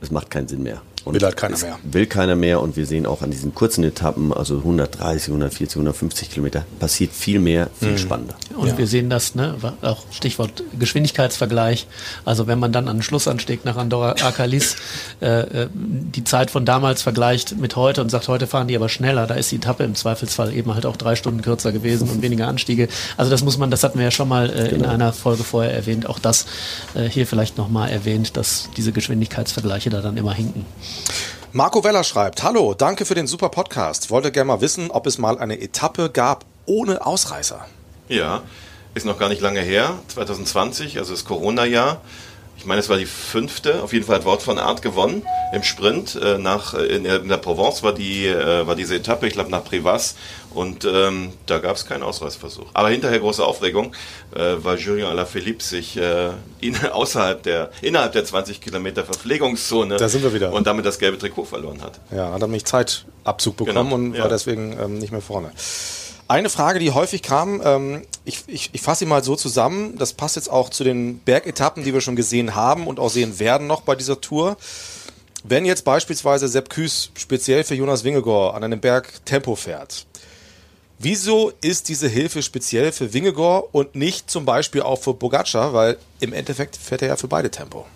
es 0.00 0.10
macht 0.10 0.30
keinen 0.30 0.48
Sinn 0.48 0.62
mehr. 0.62 0.82
Und 1.04 1.14
Will 1.14 1.22
halt 1.22 1.36
keiner 1.36 1.58
mehr. 1.58 1.78
Will 1.82 2.06
keiner 2.06 2.36
mehr 2.36 2.60
und 2.60 2.76
wir 2.76 2.84
sehen 2.84 3.06
auch 3.06 3.22
an 3.22 3.30
diesen 3.30 3.54
kurzen 3.54 3.84
Etappen, 3.84 4.32
also 4.32 4.58
130, 4.58 5.28
140, 5.28 5.76
150 5.76 6.30
Kilometer, 6.30 6.64
passiert 6.78 7.12
viel 7.12 7.40
mehr, 7.40 7.70
viel 7.78 7.96
spannender. 7.96 8.34
Und 8.56 8.76
wir 8.76 8.86
sehen 8.86 9.08
das, 9.08 9.34
ne, 9.34 9.54
auch 9.80 10.04
Stichwort 10.10 10.62
Geschwindigkeitsvergleich. 10.78 11.86
Also 12.24 12.46
wenn 12.46 12.58
man 12.58 12.72
dann 12.72 12.88
an 12.88 12.98
den 12.98 13.02
Schlussanstieg 13.02 13.64
nach 13.64 13.76
Andorra 13.76 14.16
Arcalis 14.22 14.76
äh, 15.22 15.62
äh, 15.62 15.68
die 15.72 16.24
Zeit 16.24 16.50
von 16.50 16.66
damals 16.66 17.00
vergleicht 17.02 17.56
mit 17.56 17.76
heute 17.76 18.02
und 18.02 18.10
sagt, 18.10 18.28
heute 18.28 18.46
fahren 18.46 18.68
die 18.68 18.76
aber 18.76 18.88
schneller, 18.88 19.26
da 19.26 19.34
ist 19.34 19.50
die 19.50 19.56
Etappe 19.56 19.84
im 19.84 19.94
Zweifelsfall 19.94 20.52
eben 20.52 20.74
halt 20.74 20.84
auch 20.84 20.96
drei 20.96 21.16
Stunden 21.16 21.40
kürzer 21.40 21.72
gewesen 21.72 22.10
und 22.10 22.20
weniger 22.20 22.48
Anstiege. 22.48 22.88
Also 23.16 23.30
das 23.30 23.42
muss 23.42 23.56
man, 23.56 23.70
das 23.70 23.82
hatten 23.82 23.98
wir 23.98 24.04
ja 24.04 24.10
schon 24.10 24.28
mal 24.28 24.50
äh, 24.50 24.68
in 24.68 24.84
einer 24.84 25.12
Folge 25.12 25.44
vorher 25.44 25.72
erwähnt, 25.72 26.06
auch 26.06 26.18
das 26.18 26.46
äh, 26.94 27.04
hier 27.04 27.26
vielleicht 27.26 27.56
nochmal 27.56 27.90
erwähnt, 27.90 28.36
dass 28.36 28.68
diese 28.76 28.92
Geschwindigkeitsvergleiche 28.92 29.88
da 29.88 30.02
dann 30.02 30.16
immer 30.16 30.34
hinken. 30.34 30.66
Marco 31.52 31.82
Weller 31.82 32.04
schreibt, 32.04 32.42
Hallo, 32.42 32.74
danke 32.74 33.04
für 33.04 33.14
den 33.14 33.26
super 33.26 33.48
Podcast. 33.48 34.10
Wollte 34.10 34.30
gerne 34.30 34.46
mal 34.48 34.60
wissen, 34.60 34.90
ob 34.90 35.06
es 35.06 35.18
mal 35.18 35.38
eine 35.38 35.60
Etappe 35.60 36.10
gab 36.10 36.44
ohne 36.66 37.04
Ausreißer. 37.04 37.64
Ja, 38.08 38.42
ist 38.94 39.04
noch 39.06 39.18
gar 39.18 39.28
nicht 39.28 39.40
lange 39.40 39.60
her, 39.60 39.94
2020, 40.08 40.98
also 40.98 41.12
das 41.12 41.24
Corona-Jahr. 41.24 42.00
Ich 42.56 42.66
meine, 42.66 42.80
es 42.80 42.88
war 42.90 42.98
die 42.98 43.06
fünfte, 43.06 43.82
auf 43.82 43.92
jeden 43.94 44.04
Fall 44.04 44.16
hat 44.16 44.24
Wort 44.26 44.42
von 44.42 44.58
Art 44.58 44.82
gewonnen 44.82 45.22
im 45.54 45.62
Sprint. 45.62 46.14
Äh, 46.16 46.36
nach, 46.38 46.74
äh, 46.74 46.84
in, 46.86 47.04
der- 47.04 47.38
Provence 47.38 47.82
war, 47.82 47.94
die, 47.94 48.26
äh, 48.26 48.66
war 48.66 48.76
diese 48.76 48.96
Etappe, 48.96 49.26
ich 49.26 49.32
glaube 49.32 49.50
nach 49.50 49.64
Privas. 49.64 50.14
Und 50.52 50.84
ähm, 50.84 51.32
da 51.46 51.58
gab 51.58 51.76
es 51.76 51.86
keinen 51.86 52.02
Ausreißversuch. 52.02 52.66
Aber 52.74 52.88
hinterher 52.90 53.20
große 53.20 53.44
Aufregung, 53.44 53.92
äh, 54.34 54.56
weil 54.58 54.78
Julien 54.78 55.06
Alaphilippe 55.06 55.62
sich 55.62 55.96
äh, 55.96 56.30
in, 56.60 56.76
außerhalb 56.90 57.42
der, 57.42 57.70
innerhalb 57.82 58.12
der 58.12 58.24
20 58.24 58.60
Kilometer 58.60 59.04
Verpflegungszone 59.04 59.96
Da 59.96 60.08
sind 60.08 60.22
wir 60.22 60.34
wieder. 60.34 60.52
und 60.52 60.66
damit 60.66 60.84
das 60.86 60.98
gelbe 60.98 61.18
Trikot 61.18 61.44
verloren 61.44 61.82
hat. 61.82 62.00
Ja, 62.10 62.32
hat 62.32 62.40
er 62.42 62.46
nämlich 62.48 62.64
Zeitabzug 62.64 63.56
bekommen 63.56 63.90
Genau, 63.90 63.94
und 63.94 64.14
ja. 64.14 64.22
war 64.22 64.28
deswegen 64.28 64.76
ähm, 64.78 64.98
nicht 64.98 65.12
mehr 65.12 65.20
vorne. 65.20 65.52
Eine 66.26 66.48
Frage, 66.48 66.78
die 66.78 66.92
häufig 66.92 67.22
kam, 67.22 67.60
ähm, 67.64 68.02
ich, 68.24 68.44
ich, 68.46 68.70
ich 68.72 68.80
fasse 68.82 69.00
sie 69.00 69.06
mal 69.06 69.24
so 69.24 69.34
zusammen, 69.34 69.98
das 69.98 70.12
passt 70.12 70.36
jetzt 70.36 70.48
auch 70.48 70.68
zu 70.68 70.84
den 70.84 71.18
Bergetappen, 71.18 71.82
die 71.82 71.92
wir 71.92 72.00
schon 72.00 72.14
gesehen 72.14 72.54
haben 72.54 72.86
und 72.86 73.00
auch 73.00 73.10
sehen 73.10 73.40
werden 73.40 73.66
noch 73.66 73.80
bei 73.80 73.96
dieser 73.96 74.20
Tour. 74.20 74.56
Wenn 75.42 75.64
jetzt 75.64 75.84
beispielsweise 75.84 76.46
Sepp 76.48 76.68
Küß 76.70 77.12
speziell 77.16 77.64
für 77.64 77.74
Jonas 77.74 78.04
Wingegor 78.04 78.54
an 78.54 78.62
einem 78.62 78.78
Berg 78.80 79.24
Tempo 79.24 79.56
fährt, 79.56 80.06
wieso 81.00 81.52
ist 81.62 81.88
diese 81.88 82.08
Hilfe 82.08 82.42
speziell 82.42 82.92
für 82.92 83.12
Wingegor 83.12 83.68
und 83.74 83.94
nicht 83.94 84.30
zum 84.30 84.44
Beispiel 84.44 84.82
auch 84.82 85.00
für 85.00 85.14
Pogacar, 85.14 85.72
weil 85.72 85.96
im 86.20 86.32
Endeffekt 86.32 86.76
fährt 86.76 87.02
er 87.02 87.08
ja 87.08 87.16
für 87.16 87.28
beide 87.28 87.50
Tempo. 87.50 87.86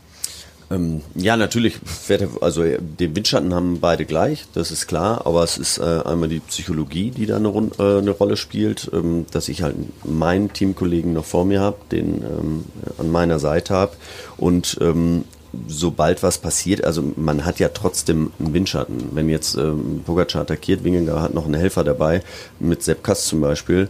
Ähm, 0.71 1.03
ja, 1.15 1.37
natürlich, 1.37 1.75
fährt 1.85 2.23
er- 2.23 2.43
also 2.43 2.63
den 2.65 3.15
Windschatten 3.15 3.53
haben 3.53 3.81
beide 3.81 4.07
gleich, 4.07 4.47
das 4.55 4.71
ist 4.71 4.87
klar, 4.87 5.27
aber 5.27 5.43
es 5.45 5.59
ist 5.59 5.77
äh, 5.77 5.83
einmal 5.83 6.31
die 6.31 6.41
Psychologie, 6.41 7.11
die 7.11 7.27
da 7.27 7.37
eine, 7.37 7.49
äh, 7.51 7.99
eine 7.99 8.11
Rolle 8.13 8.39
spielt, 8.39 8.91
ähm, 8.95 9.27
dass 9.31 9.49
ich 9.51 9.61
halt 9.61 9.77
meinen 10.07 10.55
Teamkollegen 10.55 11.13
noch 11.13 11.27
vor 11.27 11.45
mir 11.45 11.61
habe, 11.61 11.77
den 11.93 12.23
ähm, 12.23 12.65
an 12.97 13.13
meiner 13.13 13.39
Seite 13.39 13.75
habe 13.75 13.93
und 14.39 14.79
ähm, 14.81 15.25
sobald 15.69 16.23
was 16.23 16.39
passiert, 16.39 16.85
also 16.85 17.03
man 17.17 17.45
hat 17.45 17.59
ja 17.59 17.69
trotzdem 17.69 18.33
einen 18.39 18.55
Windschatten. 18.55 19.11
Wenn 19.13 19.29
jetzt 19.29 19.57
ähm, 19.57 20.03
Pogacar 20.05 20.43
attackiert, 20.43 20.85
Wingegaard 20.85 21.21
hat 21.21 21.35
noch 21.35 21.45
einen 21.47 21.55
Helfer 21.55 21.85
dabei, 21.85 22.23
mit 22.59 22.83
Sepp 22.83 23.03
Kass 23.03 23.27
zum 23.27 23.41
Beispiel. 23.41 23.89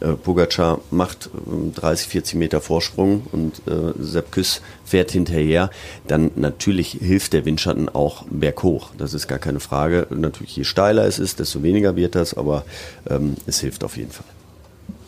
Äh, 0.00 0.12
Pogacar 0.12 0.80
macht 0.90 1.30
ähm, 1.46 1.72
30, 1.74 2.08
40 2.08 2.34
Meter 2.36 2.60
Vorsprung 2.60 3.22
und 3.32 3.62
äh, 3.66 3.92
Sepp 3.98 4.32
Küss 4.32 4.60
fährt 4.84 5.10
hinterher, 5.10 5.70
dann 6.06 6.30
natürlich 6.36 6.98
hilft 7.00 7.32
der 7.32 7.44
Windschatten 7.44 7.88
auch 7.88 8.24
berghoch. 8.30 8.90
Das 8.98 9.14
ist 9.14 9.28
gar 9.28 9.38
keine 9.38 9.60
Frage. 9.60 10.06
Natürlich, 10.10 10.56
je 10.56 10.64
steiler 10.64 11.06
es 11.06 11.18
ist, 11.18 11.38
desto 11.38 11.62
weniger 11.62 11.96
wird 11.96 12.14
das, 12.14 12.34
aber 12.34 12.64
ähm, 13.08 13.36
es 13.46 13.60
hilft 13.60 13.84
auf 13.84 13.96
jeden 13.96 14.10
Fall. 14.10 14.26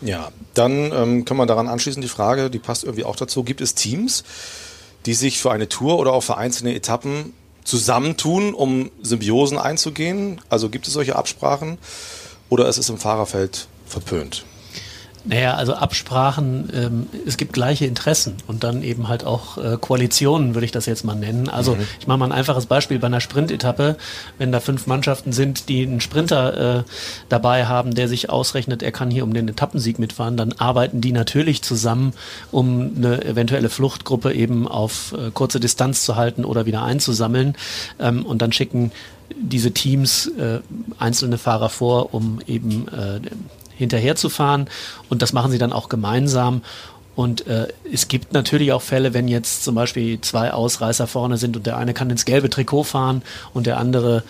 Ja, 0.02 0.30
dann 0.54 0.92
ähm, 0.92 1.24
kann 1.24 1.36
man 1.36 1.48
daran 1.48 1.68
anschließen 1.68 2.02
die 2.02 2.08
Frage, 2.08 2.50
die 2.50 2.58
passt 2.58 2.84
irgendwie 2.84 3.04
auch 3.04 3.16
dazu. 3.16 3.44
Gibt 3.44 3.60
es 3.60 3.74
Teams, 3.74 4.24
die 5.06 5.14
sich 5.14 5.38
für 5.38 5.52
eine 5.52 5.68
Tour 5.68 5.98
oder 5.98 6.12
auch 6.12 6.22
für 6.22 6.36
einzelne 6.36 6.74
Etappen 6.74 7.32
zusammentun, 7.64 8.54
um 8.54 8.90
Symbiosen 9.02 9.58
einzugehen? 9.58 10.40
Also 10.48 10.68
gibt 10.68 10.86
es 10.86 10.92
solche 10.92 11.16
Absprachen 11.16 11.78
oder 12.48 12.68
ist 12.68 12.78
es 12.78 12.88
im 12.88 12.98
Fahrerfeld 12.98 13.68
verpönt? 13.86 14.44
Naja, 15.28 15.54
also 15.54 15.74
Absprachen, 15.74 16.70
ähm, 16.72 17.06
es 17.26 17.36
gibt 17.36 17.52
gleiche 17.52 17.84
Interessen 17.84 18.34
und 18.46 18.62
dann 18.62 18.82
eben 18.82 19.08
halt 19.08 19.24
auch 19.24 19.58
äh, 19.58 19.76
Koalitionen, 19.80 20.54
würde 20.54 20.64
ich 20.64 20.70
das 20.70 20.86
jetzt 20.86 21.04
mal 21.04 21.16
nennen. 21.16 21.48
Also 21.48 21.76
ich 21.98 22.06
mache 22.06 22.18
mal 22.18 22.26
ein 22.26 22.32
einfaches 22.32 22.66
Beispiel. 22.66 23.00
Bei 23.00 23.08
einer 23.08 23.20
Sprintetappe, 23.20 23.96
wenn 24.38 24.52
da 24.52 24.60
fünf 24.60 24.86
Mannschaften 24.86 25.32
sind, 25.32 25.68
die 25.68 25.82
einen 25.82 26.00
Sprinter 26.00 26.78
äh, 26.78 26.82
dabei 27.28 27.66
haben, 27.66 27.94
der 27.94 28.06
sich 28.06 28.30
ausrechnet, 28.30 28.84
er 28.84 28.92
kann 28.92 29.10
hier 29.10 29.24
um 29.24 29.34
den 29.34 29.48
Etappensieg 29.48 29.98
mitfahren, 29.98 30.36
dann 30.36 30.52
arbeiten 30.52 31.00
die 31.00 31.12
natürlich 31.12 31.62
zusammen, 31.62 32.12
um 32.52 32.92
eine 32.96 33.24
eventuelle 33.24 33.68
Fluchtgruppe 33.68 34.32
eben 34.32 34.68
auf 34.68 35.12
äh, 35.12 35.32
kurze 35.32 35.58
Distanz 35.58 36.04
zu 36.04 36.14
halten 36.14 36.44
oder 36.44 36.66
wieder 36.66 36.84
einzusammeln. 36.84 37.56
Ähm, 37.98 38.24
und 38.24 38.42
dann 38.42 38.52
schicken 38.52 38.92
diese 39.34 39.72
Teams 39.72 40.28
äh, 40.38 40.60
einzelne 40.98 41.36
Fahrer 41.36 41.68
vor, 41.68 42.14
um 42.14 42.40
eben 42.46 42.86
äh, 42.88 43.20
hinterherzufahren 43.76 44.68
und 45.08 45.22
das 45.22 45.32
machen 45.32 45.50
sie 45.50 45.58
dann 45.58 45.72
auch 45.72 45.88
gemeinsam. 45.88 46.62
Und 47.14 47.46
äh, 47.46 47.68
es 47.90 48.08
gibt 48.08 48.34
natürlich 48.34 48.72
auch 48.72 48.82
Fälle, 48.82 49.14
wenn 49.14 49.26
jetzt 49.26 49.64
zum 49.64 49.74
Beispiel 49.74 50.20
zwei 50.20 50.52
Ausreißer 50.52 51.06
vorne 51.06 51.38
sind 51.38 51.56
und 51.56 51.66
der 51.66 51.78
eine 51.78 51.94
kann 51.94 52.10
ins 52.10 52.26
gelbe 52.26 52.50
Trikot 52.50 52.84
fahren 52.84 53.22
und 53.54 53.66
der 53.66 53.78
andere 53.78 54.22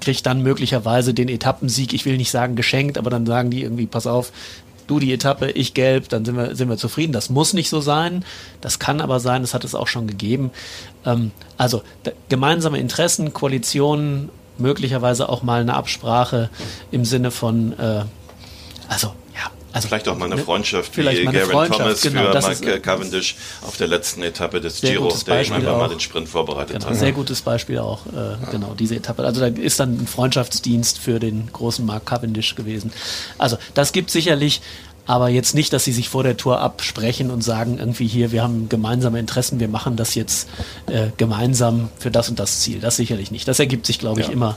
kriegt 0.00 0.26
dann 0.26 0.42
möglicherweise 0.42 1.12
den 1.14 1.28
Etappensieg, 1.28 1.92
ich 1.92 2.04
will 2.04 2.16
nicht 2.16 2.30
sagen 2.30 2.54
geschenkt, 2.54 2.98
aber 2.98 3.10
dann 3.10 3.26
sagen 3.26 3.50
die 3.50 3.62
irgendwie, 3.62 3.86
pass 3.86 4.06
auf, 4.06 4.32
du 4.86 4.98
die 4.98 5.12
Etappe, 5.12 5.50
ich 5.50 5.74
gelb, 5.74 6.08
dann 6.08 6.24
sind 6.24 6.36
wir, 6.36 6.54
sind 6.54 6.68
wir 6.68 6.76
zufrieden. 6.76 7.12
Das 7.12 7.30
muss 7.30 7.52
nicht 7.52 7.68
so 7.68 7.80
sein, 7.80 8.24
das 8.60 8.78
kann 8.78 9.00
aber 9.00 9.20
sein, 9.20 9.42
das 9.42 9.54
hat 9.54 9.64
es 9.64 9.74
auch 9.74 9.86
schon 9.86 10.06
gegeben. 10.06 10.50
Ähm, 11.04 11.30
also 11.56 11.82
gemeinsame 12.28 12.78
Interessen, 12.78 13.32
Koalitionen, 13.32 14.28
möglicherweise 14.58 15.28
auch 15.28 15.42
mal 15.42 15.60
eine 15.60 15.74
Absprache 15.74 16.50
im 16.90 17.04
Sinne 17.04 17.30
von, 17.30 17.72
äh, 17.78 18.04
also 18.88 19.08
ja, 19.34 19.50
also 19.72 19.88
Vielleicht 19.88 20.08
auch 20.08 20.16
mal 20.18 20.26
eine 20.26 20.36
ne? 20.36 20.42
Freundschaft 20.42 20.96
wie 20.96 21.02
Garen 21.02 21.34
Freundschaft, 21.50 21.80
Thomas 21.80 22.02
genau, 22.02 22.30
für 22.32 22.38
Mike 22.38 22.50
ist, 22.52 22.66
äh, 22.66 22.80
Cavendish 22.80 23.36
auf 23.66 23.76
der 23.78 23.86
letzten 23.88 24.22
Etappe 24.22 24.60
des 24.60 24.80
Giro, 24.82 25.08
der 25.08 25.32
Beispiel 25.34 25.56
einfach 25.56 25.78
mal 25.78 25.88
den 25.88 26.00
Sprint 26.00 26.28
vorbereitet 26.28 26.76
Genau, 26.78 26.90
hat. 26.90 26.96
sehr 26.96 27.12
gutes 27.12 27.40
Beispiel 27.40 27.78
auch, 27.78 28.04
äh, 28.06 28.50
genau, 28.50 28.74
diese 28.78 28.96
Etappe. 28.96 29.24
Also 29.24 29.40
da 29.40 29.46
ist 29.46 29.80
dann 29.80 29.98
ein 30.02 30.06
Freundschaftsdienst 30.06 30.98
für 30.98 31.18
den 31.18 31.48
großen 31.52 31.86
Mark 31.86 32.04
Cavendish 32.04 32.54
gewesen. 32.54 32.92
Also 33.38 33.56
das 33.72 33.92
gibt 33.92 34.10
sicherlich, 34.10 34.60
aber 35.06 35.28
jetzt 35.28 35.54
nicht, 35.54 35.72
dass 35.72 35.84
sie 35.84 35.92
sich 35.92 36.08
vor 36.08 36.22
der 36.22 36.36
Tour 36.36 36.60
absprechen 36.60 37.30
und 37.30 37.42
sagen, 37.42 37.78
irgendwie 37.78 38.06
hier, 38.06 38.30
wir 38.32 38.42
haben 38.42 38.68
gemeinsame 38.68 39.18
Interessen, 39.18 39.58
wir 39.60 39.68
machen 39.68 39.96
das 39.96 40.14
jetzt 40.14 40.48
äh, 40.86 41.08
gemeinsam 41.16 41.88
für 41.98 42.10
das 42.10 42.28
und 42.28 42.38
das 42.38 42.60
Ziel. 42.60 42.78
Das 42.80 42.96
sicherlich 42.96 43.30
nicht. 43.30 43.48
Das 43.48 43.58
ergibt 43.58 43.84
sich, 43.86 43.98
glaube 43.98 44.20
ich, 44.20 44.28
Ja. 44.28 44.32
immer 44.32 44.56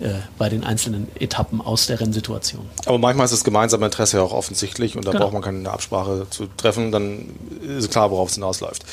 äh, 0.00 0.10
bei 0.36 0.48
den 0.50 0.64
einzelnen 0.64 1.08
Etappen 1.18 1.60
aus 1.62 1.86
der 1.86 1.98
Rennsituation. 2.00 2.66
Aber 2.84 2.98
manchmal 2.98 3.24
ist 3.24 3.30
das 3.32 3.44
gemeinsame 3.44 3.86
Interesse 3.86 4.18
ja 4.18 4.22
auch 4.22 4.32
offensichtlich 4.32 4.96
und 4.96 5.06
da 5.06 5.12
Genau. 5.12 5.24
braucht 5.24 5.32
man 5.32 5.42
keine 5.42 5.70
Absprache 5.70 6.26
zu 6.28 6.46
treffen, 6.58 6.92
dann 6.92 7.30
ist 7.78 7.90
klar, 7.90 8.10
worauf 8.10 8.28
es 8.28 8.34
hinausläuft. 8.34 8.84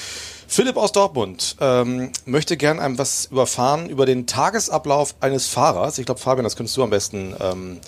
Philipp 0.47 0.77
aus 0.77 0.91
Dortmund 0.91 1.55
ähm, 1.59 2.11
möchte 2.25 2.57
gern 2.57 2.79
einem 2.79 2.97
was 2.97 3.25
überfahren 3.25 3.89
über 3.89 4.05
den 4.05 4.27
Tagesablauf 4.27 5.15
eines 5.19 5.47
Fahrers. 5.47 5.97
Ich 5.97 6.05
glaube, 6.05 6.19
Fabian, 6.21 6.43
das 6.43 6.55
könntest 6.55 6.77
du 6.77 6.83
am 6.83 6.91
besten 6.91 7.33
ähm, 7.41 7.79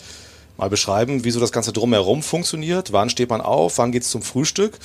mal 0.58 0.70
beschreiben, 0.70 1.24
wie 1.24 1.32
so 1.32 1.40
das 1.40 1.52
Ganze 1.52 1.74
drumherum 1.74 2.24
funktioniert. 2.24 2.92
Wann 2.92 3.10
steht 3.10 3.30
man 3.30 3.42
auf? 3.42 3.78
Wann 3.78 3.92
geht's 3.92 4.10
zum 4.10 4.22
Frühstück? 4.22 4.80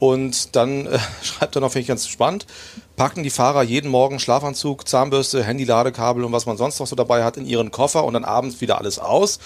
Und 0.00 0.56
dann 0.56 0.86
äh, 0.86 0.98
schreibt 1.22 1.54
er 1.54 1.60
noch, 1.60 1.72
finde 1.72 1.82
ich 1.82 1.88
ganz 1.88 2.08
spannend, 2.08 2.46
packen 2.96 3.22
die 3.22 3.30
Fahrer 3.30 3.62
jeden 3.62 3.90
Morgen 3.90 4.18
Schlafanzug, 4.18 4.88
Zahnbürste, 4.88 5.44
Handy, 5.44 5.64
Ladekabel 5.64 6.24
und 6.24 6.32
was 6.32 6.46
man 6.46 6.56
sonst 6.56 6.80
noch 6.80 6.86
so 6.86 6.96
dabei 6.96 7.22
hat 7.22 7.36
in 7.36 7.46
ihren 7.46 7.70
Koffer 7.70 8.04
und 8.04 8.14
dann 8.14 8.24
abends 8.24 8.60
wieder 8.60 8.78
alles 8.78 8.98
aus? 8.98 9.38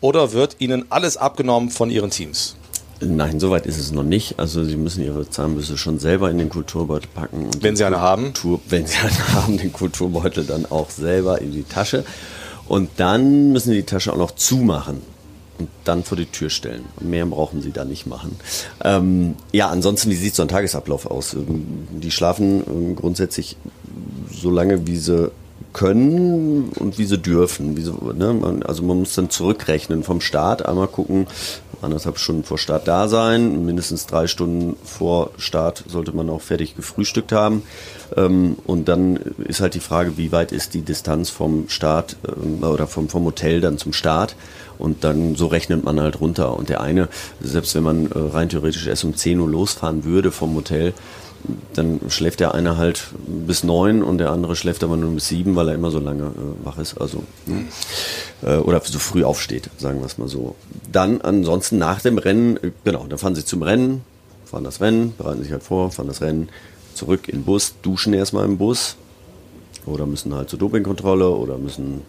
Oder 0.00 0.32
wird 0.32 0.56
ihnen 0.58 0.84
alles 0.90 1.16
abgenommen 1.16 1.70
von 1.70 1.90
ihren 1.90 2.10
Teams? 2.10 2.56
Nein, 3.00 3.40
soweit 3.40 3.66
ist 3.66 3.78
es 3.78 3.90
noch 3.90 4.04
nicht. 4.04 4.38
Also 4.38 4.62
Sie 4.62 4.76
müssen 4.76 5.02
Ihre 5.02 5.28
Zahnbürste 5.28 5.76
schon 5.76 5.98
selber 5.98 6.30
in 6.30 6.38
den 6.38 6.48
Kulturbeutel 6.48 7.08
packen. 7.12 7.46
Und 7.46 7.62
Wenn 7.62 7.74
Sie 7.74 7.84
eine 7.84 8.00
haben. 8.00 8.26
Kultur, 8.26 8.60
wenn 8.68 8.86
Sie 8.86 8.98
einen 8.98 9.28
haben, 9.34 9.58
den 9.58 9.72
Kulturbeutel 9.72 10.44
dann 10.44 10.66
auch 10.66 10.90
selber 10.90 11.40
in 11.40 11.50
die 11.50 11.64
Tasche. 11.64 12.04
Und 12.68 12.90
dann 12.98 13.52
müssen 13.52 13.70
Sie 13.70 13.76
die 13.76 13.82
Tasche 13.86 14.12
auch 14.12 14.18
noch 14.18 14.30
zumachen 14.32 15.02
und 15.62 15.68
dann 15.84 16.02
vor 16.02 16.16
die 16.16 16.26
Tür 16.26 16.50
stellen. 16.50 16.84
Mehr 17.00 17.24
brauchen 17.26 17.62
Sie 17.62 17.70
da 17.70 17.84
nicht 17.84 18.06
machen. 18.06 18.36
Ähm, 18.84 19.36
ja, 19.52 19.68
ansonsten, 19.68 20.10
wie 20.10 20.16
sieht 20.16 20.34
so 20.34 20.42
ein 20.42 20.48
Tagesablauf 20.48 21.06
aus? 21.06 21.34
Ähm, 21.34 21.86
Die 21.90 22.10
schlafen 22.10 22.64
ähm, 22.66 22.96
grundsätzlich 22.96 23.56
so 24.32 24.50
lange, 24.50 24.86
wie 24.86 24.96
sie 24.96 25.30
können 25.72 26.70
und 26.78 26.98
wie 26.98 27.04
sie 27.04 27.18
dürfen. 27.18 27.76
Wie 27.76 27.82
sie, 27.82 27.92
ne? 27.92 28.60
also 28.66 28.82
man 28.82 28.98
muss 28.98 29.14
dann 29.14 29.30
zurückrechnen 29.30 30.02
vom 30.02 30.20
Start, 30.20 30.66
einmal 30.66 30.88
gucken, 30.88 31.26
anderthalb 31.80 32.18
Stunden 32.18 32.44
vor 32.44 32.58
Start 32.58 32.88
da 32.88 33.08
sein. 33.08 33.64
Mindestens 33.64 34.06
drei 34.06 34.26
Stunden 34.26 34.76
vor 34.84 35.30
Start 35.36 35.84
sollte 35.88 36.12
man 36.12 36.28
auch 36.30 36.40
fertig 36.40 36.76
gefrühstückt 36.76 37.32
haben. 37.32 37.62
Ähm, 38.16 38.56
und 38.64 38.88
dann 38.88 39.16
ist 39.44 39.60
halt 39.60 39.74
die 39.74 39.80
Frage, 39.80 40.16
wie 40.16 40.32
weit 40.32 40.52
ist 40.52 40.74
die 40.74 40.82
Distanz 40.82 41.30
vom 41.30 41.68
Start 41.68 42.16
oder 42.60 42.86
vom, 42.86 43.08
vom 43.08 43.24
Hotel 43.24 43.60
dann 43.60 43.78
zum 43.78 43.92
Start. 43.92 44.36
Und 44.82 45.04
dann 45.04 45.36
so 45.36 45.46
rechnet 45.46 45.84
man 45.84 46.00
halt 46.00 46.20
runter. 46.20 46.56
Und 46.56 46.68
der 46.68 46.80
eine, 46.80 47.08
selbst 47.40 47.76
wenn 47.76 47.84
man 47.84 48.10
äh, 48.10 48.18
rein 48.18 48.48
theoretisch 48.48 48.88
erst 48.88 49.04
um 49.04 49.14
10 49.14 49.38
Uhr 49.38 49.48
losfahren 49.48 50.02
würde 50.02 50.32
vom 50.32 50.56
Hotel, 50.56 50.92
dann 51.72 52.00
schläft 52.08 52.40
der 52.40 52.54
eine 52.54 52.76
halt 52.76 53.08
bis 53.26 53.62
neun 53.62 54.02
und 54.02 54.18
der 54.18 54.30
andere 54.30 54.56
schläft 54.56 54.82
aber 54.82 54.96
nur 54.96 55.12
bis 55.12 55.28
sieben, 55.28 55.54
weil 55.54 55.68
er 55.68 55.74
immer 55.74 55.90
so 55.92 56.00
lange 56.00 56.24
äh, 56.24 56.64
wach 56.64 56.78
ist, 56.78 57.00
also 57.00 57.22
ne? 57.46 57.64
äh, 58.42 58.58
oder 58.58 58.80
so 58.84 58.98
früh 58.98 59.24
aufsteht, 59.24 59.70
sagen 59.78 60.00
wir 60.00 60.06
es 60.06 60.18
mal 60.18 60.28
so. 60.28 60.56
Dann 60.90 61.20
ansonsten 61.20 61.78
nach 61.78 62.00
dem 62.00 62.18
Rennen, 62.18 62.56
äh, 62.58 62.70
genau, 62.84 63.06
dann 63.08 63.18
fahren 63.18 63.34
sie 63.34 63.44
zum 63.44 63.62
Rennen, 63.62 64.02
fahren 64.44 64.64
das 64.64 64.80
Rennen, 64.80 65.14
bereiten 65.16 65.42
sich 65.42 65.52
halt 65.52 65.62
vor, 65.62 65.90
fahren 65.90 66.08
das 66.08 66.20
Rennen, 66.20 66.48
zurück 66.94 67.28
in 67.28 67.38
den 67.38 67.44
Bus, 67.44 67.74
duschen 67.82 68.14
erstmal 68.14 68.44
im 68.44 68.58
Bus 68.58 68.96
oder 69.86 70.06
müssen 70.06 70.34
halt 70.34 70.50
zur 70.50 70.58
Dopingkontrolle 70.58 71.28
oder 71.28 71.58
müssen 71.58 72.02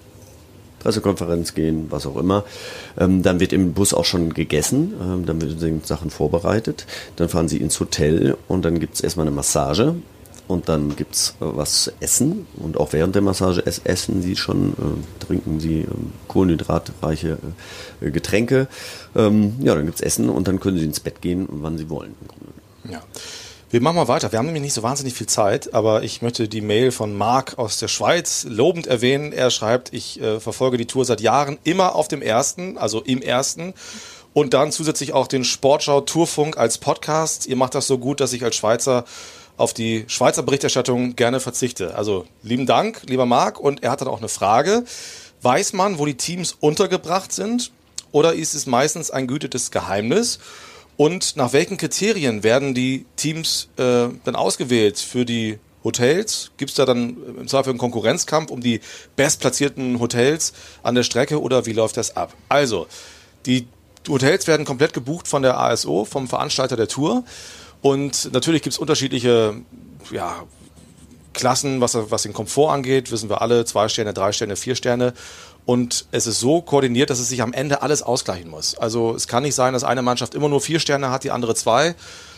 Pressekonferenz 0.84 1.54
gehen, 1.54 1.88
was 1.90 2.06
auch 2.06 2.18
immer. 2.18 2.44
Ähm, 3.00 3.24
dann 3.24 3.40
wird 3.40 3.54
im 3.54 3.74
Bus 3.74 3.94
auch 3.94 4.06
schon 4.06 4.34
gegessen, 4.34 4.94
ähm, 5.02 5.26
dann 5.26 5.42
werden 5.42 5.82
Sachen 5.84 6.10
vorbereitet. 6.10 6.86
Dann 7.16 7.30
fahren 7.30 7.48
sie 7.48 7.58
ins 7.58 7.80
Hotel 7.80 8.38
und 8.48 8.66
dann 8.66 8.80
gibt 8.80 8.96
es 8.96 9.02
erstmal 9.02 9.26
eine 9.26 9.36
Massage. 9.36 9.96
Und 10.46 10.68
dann 10.68 10.96
gibt 10.98 11.16
es 11.16 11.30
äh, 11.40 11.46
was 11.46 11.84
zu 11.84 11.92
essen. 12.00 12.46
Und 12.58 12.78
auch 12.78 12.94
während 12.94 13.16
der 13.16 13.22
Massage 13.22 13.64
essen 13.66 14.22
sie 14.22 14.36
schon, 14.36 14.74
äh, 14.74 15.26
trinken 15.26 15.60
sie 15.60 15.82
äh, 15.82 15.88
kohlenhydratreiche 16.28 17.38
äh, 18.02 18.12
Getränke. 18.12 18.68
Ähm, 19.16 19.54
ja, 19.62 19.74
dann 19.74 19.86
gibt 19.86 19.96
es 19.96 20.02
Essen 20.02 20.30
und 20.30 20.48
dann 20.48 20.60
können 20.60 20.78
sie 20.78 20.86
ins 20.86 21.00
Bett 21.00 21.22
gehen, 21.22 21.48
wann 21.50 21.78
sie 21.78 21.90
wollen. 21.90 22.16
Ja. 22.90 23.02
Wir 23.74 23.82
machen 23.82 23.96
mal 23.96 24.08
weiter. 24.08 24.32
Wir 24.32 24.38
haben 24.38 24.46
nämlich 24.46 24.62
nicht 24.62 24.76
so 24.76 24.84
wahnsinnig 24.84 25.16
viel 25.16 25.26
Zeit, 25.26 25.74
aber 25.74 26.04
ich 26.04 26.22
möchte 26.22 26.48
die 26.48 26.62
Mail 26.62 26.92
von 26.92 27.18
Marc 27.18 27.58
aus 27.58 27.80
der 27.80 27.88
Schweiz 27.88 28.46
lobend 28.48 28.86
erwähnen. 28.86 29.34
Er 29.34 29.50
schreibt, 29.50 29.92
ich 29.94 30.22
äh, 30.22 30.40
verfolge 30.40 30.78
die 30.78 30.86
Tour 30.86 31.06
seit 31.06 31.22
Jahren 31.22 31.58
immer 31.64 31.96
auf 31.96 32.08
dem 32.08 32.22
ersten, 32.22 32.78
also 32.78 33.02
im 33.02 33.24
ersten. 33.24 33.74
Und 34.32 34.54
dann 34.54 34.72
zusätzlich 34.72 35.14
auch 35.14 35.26
den 35.26 35.44
Sportschau 35.44 36.02
Tourfunk 36.02 36.56
als 36.56 36.78
Podcast. 36.78 37.48
Ihr 37.48 37.56
macht 37.56 37.74
das 37.74 37.88
so 37.88 37.98
gut, 37.98 38.20
dass 38.20 38.32
ich 38.34 38.44
als 38.44 38.58
Schweizer 38.58 39.06
auf 39.58 39.74
die 39.74 40.06
Schweizer 40.06 40.44
Berichterstattung 40.44 41.16
gerne 41.16 41.40
verzichte. 41.40 41.96
Also 41.96 42.28
lieben 42.44 42.68
Dank, 42.68 43.02
lieber 43.08 43.26
Marc. 43.26 43.60
Und 43.60 43.82
er 43.82 43.90
hat 43.90 44.02
dann 44.02 44.08
auch 44.08 44.20
eine 44.20 44.30
Frage. 44.30 44.84
Weiß 45.42 45.74
man, 45.74 45.98
wo 45.98 46.06
die 46.06 46.14
Teams 46.14 46.56
untergebracht 46.60 47.32
sind? 47.32 47.72
Oder 48.12 48.36
ist 48.36 48.54
es 48.54 48.68
meistens 48.68 49.10
ein 49.10 49.26
gütetes 49.26 49.72
Geheimnis? 49.72 50.38
Und 50.96 51.36
nach 51.36 51.54
welchen 51.54 51.78
Kriterien 51.78 52.44
werden 52.44 52.74
die 52.74 53.06
Teams 53.16 53.70
äh, 53.78 54.10
dann 54.24 54.36
ausgewählt 54.36 55.00
für 55.00 55.26
die 55.26 55.60
Hotels? 55.84 56.52
Gibt 56.58 56.72
es 56.72 56.76
da 56.76 56.86
dann 56.86 57.18
im 57.40 57.48
Zweifel 57.48 57.72
einen 57.72 57.80
Konkurrenzkampf 57.80 58.52
um 58.52 58.62
die 58.62 58.80
bestplatzierten 59.16 60.00
Hotels 60.00 60.54
an 60.82 60.96
der 60.96 61.04
Strecke 61.04 61.42
oder 61.42 61.66
wie 61.66 61.74
läuft 61.74 61.98
das 61.98 62.16
ab? 62.16 62.34
Also, 62.48 62.88
die 63.46 63.68
Hotels 64.08 64.48
werden 64.48 64.66
komplett 64.66 64.94
gebucht 64.94 65.28
von 65.28 65.42
der 65.42 65.60
ASO, 65.60 66.06
vom 66.06 66.28
Veranstalter 66.28 66.76
der 66.76 66.88
Tour. 66.88 67.24
Und 67.82 68.32
natürlich 68.32 68.62
gibt 68.62 68.74
es 68.74 68.80
unterschiedliche 68.80 69.56
ja, 70.12 70.44
Klassen, 71.34 71.82
was, 71.82 71.96
was 71.96 72.24
den 72.24 72.34
Komfort 72.34 72.72
angeht, 72.72 73.12
wissen 73.12 73.30
wir 73.30 73.42
alle, 73.42 73.66
zwei 73.66 73.90
Sterne, 73.90 74.14
drei 74.14 74.32
Sterne, 74.32 74.56
vier 74.56 74.76
Sterne. 74.76 75.14
Und 75.66 76.06
es 76.12 76.28
ist 76.28 76.40
so 76.40 76.62
koordiniert, 76.62 77.10
dass 77.10 77.20
es 77.20 77.30
sich 77.30 77.42
am 77.42 77.54
Ende 77.54 77.82
alles 77.82 78.04
ausgleichen 78.04 78.50
muss. 78.50 78.76
Also 78.76 79.16
es 79.16 79.28
kann 79.28 79.44
nicht 79.44 79.56
sein, 79.56 79.74
dass 79.74 79.84
eine 79.84 80.02
Mannschaft 80.02 80.36
immer 80.36 80.50
nur 80.50 80.60
vier 80.60 80.80
Sterne 80.80 81.10
hat, 81.10 81.24
die 81.24 81.32
andere 81.32 81.56
zwei, 81.56 81.96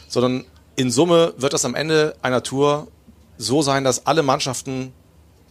sondern 0.07 0.45
in 0.75 0.91
Summe 0.91 1.33
wird 1.37 1.53
das 1.53 1.65
am 1.65 1.73
Ende 1.73 2.15
einer 2.21 2.43
Tour 2.43 2.87
so 3.37 3.61
sein, 3.61 3.83
dass 3.83 4.05
alle 4.05 4.23
Mannschaften 4.23 4.93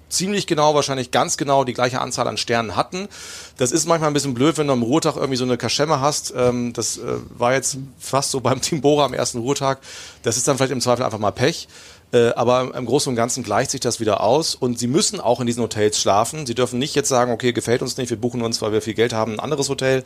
ziemlich 0.09 0.47
genau, 0.47 0.75
wahrscheinlich 0.75 1.11
ganz 1.11 1.37
genau 1.37 1.65
die 1.65 1.73
gleiche 1.73 2.01
Anzahl 2.01 2.29
an 2.29 2.37
Sternen 2.37 2.77
hatten. 2.77 3.09
Das 3.57 3.73
ist 3.73 3.87
manchmal 3.87 4.11
ein 4.11 4.15
bisschen 4.15 4.35
blöd, 4.35 4.57
wenn 4.59 4.69
du 4.69 4.73
am 4.73 4.83
Ruhetag 4.83 5.17
irgendwie 5.17 5.37
so 5.37 5.45
eine 5.45 5.57
Kaschemme 5.57 6.01
hast. 6.01 6.33
Ähm, 6.37 6.73
das 6.73 6.99
äh, 6.99 7.03
war 7.31 7.53
jetzt 7.53 7.79
fast 7.99 8.31
so 8.31 8.41
beim 8.41 8.61
Team 8.61 8.81
Bora 8.81 9.07
am 9.07 9.15
ersten 9.15 9.39
Ruhetag. 9.39 9.79
Das 10.23 10.37
ist 10.37 10.47
dann 10.47 10.57
vielleicht 10.57 10.73
im 10.73 10.81
Zweifel 10.81 11.05
einfach 11.05 11.19
mal 11.19 11.33
Pech. 11.33 11.69
Äh, 12.15 12.33
aber 12.37 12.73
im 12.75 12.87
Großen 12.87 13.11
und 13.11 13.17
Ganzen 13.17 13.43
gleicht 13.43 13.73
sich 13.73 13.81
das 13.81 13.99
wieder 13.99 14.21
aus 14.21 14.55
und 14.55 14.79
sie 14.79 14.87
müssen 14.87 15.21
auch 15.21 15.41
in 15.41 15.49
diesen 15.49 15.63
Hotels 15.63 16.01
schlafen. 16.01 16.47
Sie 16.47 16.55
dürfen 16.55 16.79
nicht 16.79 16.95
jetzt 16.95 17.09
sagen, 17.09 17.33
okay, 17.33 17.53
gefällt 17.53 17.83
uns 17.83 17.97
nicht, 17.97 18.09
wir 18.11 18.17
buchen 18.17 18.43
uns, 18.43 18.63
weil 18.63 18.71
wir 18.71 18.81
viel 18.81 18.95
Geld 18.95 19.13
haben, 19.13 19.33
ein 19.33 19.41
anderes 19.41 19.69
Hotel. 19.69 20.05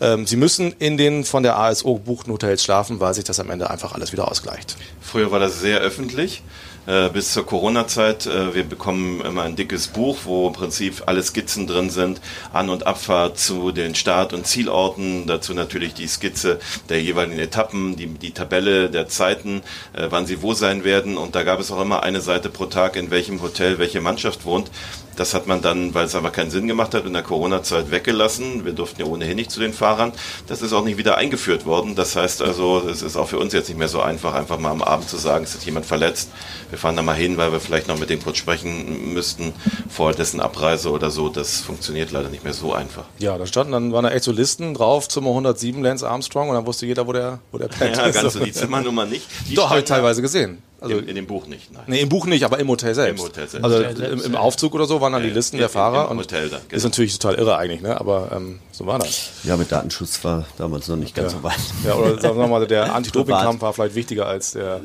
Ähm, 0.00 0.26
sie 0.26 0.36
müssen 0.36 0.74
in 0.80 0.96
den 0.96 1.24
von 1.24 1.44
der 1.44 1.56
ASO 1.56 1.94
gebuchten 1.94 2.32
Hotels 2.32 2.64
schlafen, 2.64 2.98
weil 2.98 3.14
sich 3.14 3.22
das 3.22 3.38
am 3.38 3.50
Ende 3.50 3.70
einfach 3.70 3.94
alles 3.94 4.10
wieder 4.10 4.28
ausgleicht. 4.28 4.76
Früher 5.00 5.30
war 5.30 5.38
das 5.38 5.60
sehr 5.60 5.78
öffentlich. 5.78 6.42
Äh, 6.86 7.08
bis 7.08 7.32
zur 7.32 7.46
Corona-Zeit. 7.46 8.26
Äh, 8.26 8.54
wir 8.54 8.64
bekommen 8.64 9.22
immer 9.22 9.42
ein 9.42 9.56
dickes 9.56 9.88
Buch, 9.88 10.18
wo 10.24 10.48
im 10.48 10.52
Prinzip 10.52 11.04
alle 11.06 11.22
Skizzen 11.22 11.66
drin 11.66 11.88
sind, 11.88 12.20
An- 12.52 12.68
und 12.68 12.86
Abfahrt 12.86 13.38
zu 13.38 13.72
den 13.72 13.94
Start- 13.94 14.34
und 14.34 14.46
Zielorten, 14.46 15.26
dazu 15.26 15.54
natürlich 15.54 15.94
die 15.94 16.06
Skizze 16.06 16.60
der 16.90 17.02
jeweiligen 17.02 17.38
Etappen, 17.38 17.96
die, 17.96 18.06
die 18.06 18.32
Tabelle 18.32 18.90
der 18.90 19.08
Zeiten, 19.08 19.62
äh, 19.94 20.08
wann 20.10 20.26
sie 20.26 20.42
wo 20.42 20.52
sein 20.52 20.84
werden 20.84 21.16
und 21.16 21.34
da 21.34 21.42
gab 21.42 21.58
es 21.58 21.70
auch 21.70 21.80
immer 21.80 22.02
eine 22.02 22.20
Seite 22.20 22.50
pro 22.50 22.66
Tag, 22.66 22.96
in 22.96 23.10
welchem 23.10 23.40
Hotel 23.40 23.78
welche 23.78 24.02
Mannschaft 24.02 24.44
wohnt. 24.44 24.70
Das 25.16 25.34
hat 25.34 25.46
man 25.46 25.62
dann, 25.62 25.94
weil 25.94 26.06
es 26.06 26.14
aber 26.14 26.30
keinen 26.30 26.50
Sinn 26.50 26.66
gemacht 26.66 26.94
hat, 26.94 27.06
in 27.06 27.12
der 27.12 27.22
Corona-Zeit 27.22 27.90
weggelassen. 27.90 28.64
Wir 28.64 28.72
durften 28.72 29.00
ja 29.00 29.06
ohnehin 29.06 29.36
nicht 29.36 29.50
zu 29.50 29.60
den 29.60 29.72
Fahrern. 29.72 30.12
Das 30.46 30.62
ist 30.62 30.72
auch 30.72 30.84
nicht 30.84 30.98
wieder 30.98 31.16
eingeführt 31.16 31.66
worden. 31.66 31.94
Das 31.94 32.16
heißt 32.16 32.42
also, 32.42 32.82
es 32.88 33.02
ist 33.02 33.16
auch 33.16 33.28
für 33.28 33.38
uns 33.38 33.52
jetzt 33.52 33.68
nicht 33.68 33.78
mehr 33.78 33.88
so 33.88 34.00
einfach, 34.00 34.34
einfach 34.34 34.58
mal 34.58 34.70
am 34.70 34.82
Abend 34.82 35.08
zu 35.08 35.16
sagen, 35.16 35.44
es 35.44 35.54
ist 35.54 35.64
jemand 35.64 35.86
verletzt. 35.86 36.30
Wir 36.70 36.78
fahren 36.78 36.96
da 36.96 37.02
mal 37.02 37.14
hin, 37.14 37.36
weil 37.36 37.52
wir 37.52 37.60
vielleicht 37.60 37.88
noch 37.88 37.98
mit 37.98 38.10
dem 38.10 38.22
kurz 38.22 38.38
sprechen 38.38 39.12
müssten 39.14 39.52
vor 39.88 40.12
dessen 40.12 40.40
Abreise 40.40 40.90
oder 40.90 41.10
so. 41.10 41.28
Das 41.28 41.60
funktioniert 41.60 42.10
leider 42.10 42.28
nicht 42.28 42.44
mehr 42.44 42.54
so 42.54 42.72
einfach. 42.72 43.04
Ja, 43.18 43.38
da 43.38 43.46
standen 43.46 43.72
dann 43.72 43.92
waren 43.92 44.04
da 44.04 44.10
echt 44.10 44.24
so 44.24 44.32
Listen 44.32 44.74
drauf, 44.74 45.08
Zimmer 45.08 45.30
107 45.30 45.82
Lance 45.82 46.08
Armstrong 46.08 46.48
und 46.48 46.54
dann 46.54 46.66
wusste 46.66 46.86
jeder, 46.86 47.06
wo 47.06 47.12
der, 47.12 47.40
wo 47.52 47.58
der 47.58 47.68
pennt. 47.68 47.96
Ja, 47.96 48.10
ganz 48.10 48.32
so 48.32 48.40
die 48.40 48.52
Zimmernummer 48.52 49.06
nicht. 49.06 49.26
Die 49.48 49.54
Doch, 49.54 49.70
habe 49.70 49.80
ich 49.80 49.84
teilweise 49.84 50.22
gesehen. 50.22 50.62
Also 50.84 50.98
in, 50.98 51.08
in, 51.08 51.14
dem 51.14 51.26
Buch 51.26 51.46
nicht, 51.46 51.72
nein. 51.72 51.84
Nee, 51.86 52.00
im 52.00 52.08
Buch 52.08 52.26
nicht, 52.26 52.44
aber 52.44 52.58
im 52.58 52.68
Hotel 52.68 52.94
selbst. 52.94 53.20
Im 53.20 53.26
Hotel 53.26 53.48
selbst. 53.48 53.64
Also 53.64 53.82
im, 53.82 54.20
im 54.20 54.36
Aufzug 54.36 54.74
oder 54.74 54.86
so 54.86 55.00
waren 55.00 55.12
dann 55.12 55.22
die 55.22 55.30
Listen 55.30 55.58
der 55.58 55.68
Fahrer. 55.68 56.10
Im 56.10 56.18
Hotel 56.18 56.48
dann, 56.48 56.60
genau. 56.68 56.76
Ist 56.76 56.84
natürlich 56.84 57.18
total 57.18 57.36
irre 57.36 57.56
eigentlich, 57.56 57.80
ne? 57.80 57.98
aber 58.00 58.30
ähm, 58.34 58.60
so 58.70 58.86
war 58.86 58.98
das. 58.98 59.30
Ja, 59.44 59.56
mit 59.56 59.72
Datenschutz 59.72 60.22
war 60.24 60.46
damals 60.58 60.88
noch 60.88 60.96
nicht 60.96 61.14
ganz 61.14 61.32
ja. 61.32 61.38
so 61.38 61.44
weit. 61.44 61.58
Ja, 61.84 61.94
oder 61.94 62.20
sagen 62.20 62.38
wir 62.38 62.46
mal, 62.46 62.66
der 62.66 62.94
Anti-Doping-Kampf 62.94 63.62
war 63.62 63.72
vielleicht 63.72 63.94
wichtiger 63.94 64.26
als 64.26 64.52
der 64.52 64.80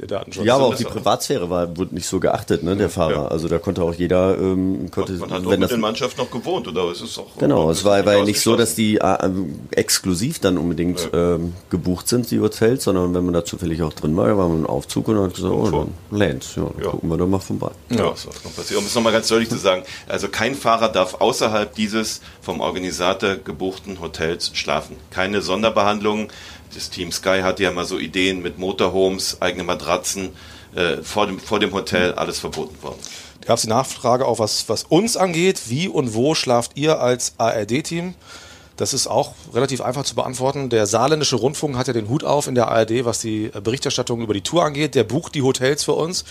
der 0.00 0.06
Datenschutz. 0.06 0.44
Ja, 0.44 0.54
aber 0.54 0.66
auch 0.66 0.74
die 0.74 0.84
Privatsphäre 0.84 1.50
war, 1.50 1.76
wurde 1.76 1.94
nicht 1.94 2.06
so 2.06 2.20
geachtet, 2.20 2.62
ne, 2.62 2.76
der 2.76 2.90
Fahrer. 2.90 3.12
Ja. 3.12 3.28
Also 3.28 3.48
da 3.48 3.58
konnte 3.58 3.82
auch 3.82 3.94
jeder, 3.94 4.38
ähm, 4.38 4.90
konnte, 4.90 5.12
man 5.14 5.30
hat 5.30 5.44
auch 5.44 5.50
wenn 5.50 5.60
mit 5.60 5.70
der 5.70 5.78
Mannschaft 5.78 6.18
noch 6.18 6.30
gewohnt, 6.30 6.68
oder? 6.68 6.84
Es 6.90 7.00
ist 7.00 7.18
auch 7.18 7.36
genau, 7.38 7.70
es 7.70 7.84
war, 7.84 8.04
war 8.06 8.16
ja 8.16 8.24
nicht 8.24 8.40
so, 8.40 8.56
dass 8.56 8.74
die 8.74 8.96
äh, 8.96 9.30
exklusiv 9.72 10.38
dann 10.38 10.58
unbedingt 10.58 11.08
ja. 11.12 11.34
ähm, 11.34 11.54
gebucht 11.70 12.08
sind, 12.08 12.30
die 12.30 12.40
Hotels, 12.40 12.84
sondern 12.84 13.14
wenn 13.14 13.24
man 13.24 13.34
da 13.34 13.44
zufällig 13.44 13.82
auch 13.82 13.92
drin 13.92 14.16
war, 14.16 14.36
war 14.36 14.48
man 14.48 14.58
im 14.58 14.66
Aufzug 14.66 15.08
und 15.08 15.18
hat 15.18 15.34
gesagt, 15.34 15.52
oh, 15.52 15.70
dann 15.70 16.18
Lance, 16.18 16.60
ja, 16.60 16.66
dann 16.74 16.84
ja. 16.84 16.90
gucken 16.90 17.08
wir 17.10 17.16
doch 17.16 17.26
mal 17.26 17.38
vorbei. 17.38 17.70
Ja, 17.90 17.96
ja. 17.96 18.10
das 18.10 18.24
kann 18.42 18.52
passieren. 18.52 18.80
Um 18.80 18.86
es 18.86 18.94
nochmal 18.94 19.12
ganz 19.12 19.28
deutlich 19.28 19.48
zu 19.48 19.58
sagen, 19.58 19.82
also 20.06 20.28
kein 20.28 20.54
Fahrer 20.54 20.88
darf 20.88 21.20
außerhalb 21.20 21.74
dieses 21.74 22.20
vom 22.40 22.60
Organisator 22.60 23.36
gebuchten 23.36 24.00
Hotels 24.00 24.50
schlafen. 24.54 24.96
Keine 25.10 25.42
Sonderbehandlungen 25.42 26.28
das 26.78 26.90
Team 26.90 27.10
Sky 27.10 27.40
hatte 27.42 27.64
ja 27.64 27.72
mal 27.72 27.84
so 27.84 27.98
Ideen 27.98 28.40
mit 28.40 28.58
Motorhomes, 28.58 29.42
eigene 29.42 29.64
Matratzen, 29.64 30.30
äh, 30.76 30.98
vor, 31.02 31.26
dem, 31.26 31.40
vor 31.40 31.58
dem 31.58 31.72
Hotel, 31.72 32.14
alles 32.14 32.38
verboten 32.38 32.80
worden. 32.82 32.98
Da 33.40 33.48
gab 33.48 33.56
es 33.56 33.62
die 33.62 33.68
Nachfrage 33.68 34.24
auch, 34.24 34.38
was, 34.38 34.68
was 34.68 34.84
uns 34.84 35.16
angeht. 35.16 35.62
Wie 35.66 35.88
und 35.88 36.14
wo 36.14 36.34
schlaft 36.34 36.72
ihr 36.76 37.00
als 37.00 37.34
ARD-Team? 37.38 38.14
Das 38.76 38.94
ist 38.94 39.08
auch 39.08 39.34
relativ 39.52 39.80
einfach 39.80 40.04
zu 40.04 40.14
beantworten. 40.14 40.70
Der 40.70 40.86
saarländische 40.86 41.34
Rundfunk 41.34 41.76
hat 41.76 41.88
ja 41.88 41.92
den 41.92 42.08
Hut 42.08 42.22
auf 42.22 42.46
in 42.46 42.54
der 42.54 42.68
ARD, 42.68 43.04
was 43.04 43.18
die 43.18 43.48
Berichterstattung 43.48 44.20
über 44.20 44.34
die 44.34 44.42
Tour 44.42 44.64
angeht. 44.64 44.94
Der 44.94 45.02
bucht 45.02 45.34
die 45.34 45.42
Hotels 45.42 45.82
für 45.82 45.94
uns 45.94 46.24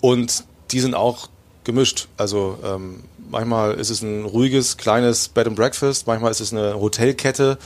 und 0.00 0.44
die 0.70 0.78
sind 0.78 0.94
auch 0.94 1.28
gemischt. 1.64 2.06
Also 2.16 2.56
ähm, 2.64 3.02
manchmal 3.28 3.74
ist 3.74 3.90
es 3.90 4.02
ein 4.02 4.26
ruhiges, 4.26 4.76
kleines 4.76 5.28
Bed 5.28 5.48
and 5.48 5.56
Breakfast, 5.56 6.06
manchmal 6.06 6.30
ist 6.30 6.40
es 6.40 6.52
eine 6.52 6.78
Hotelkette. 6.78 7.58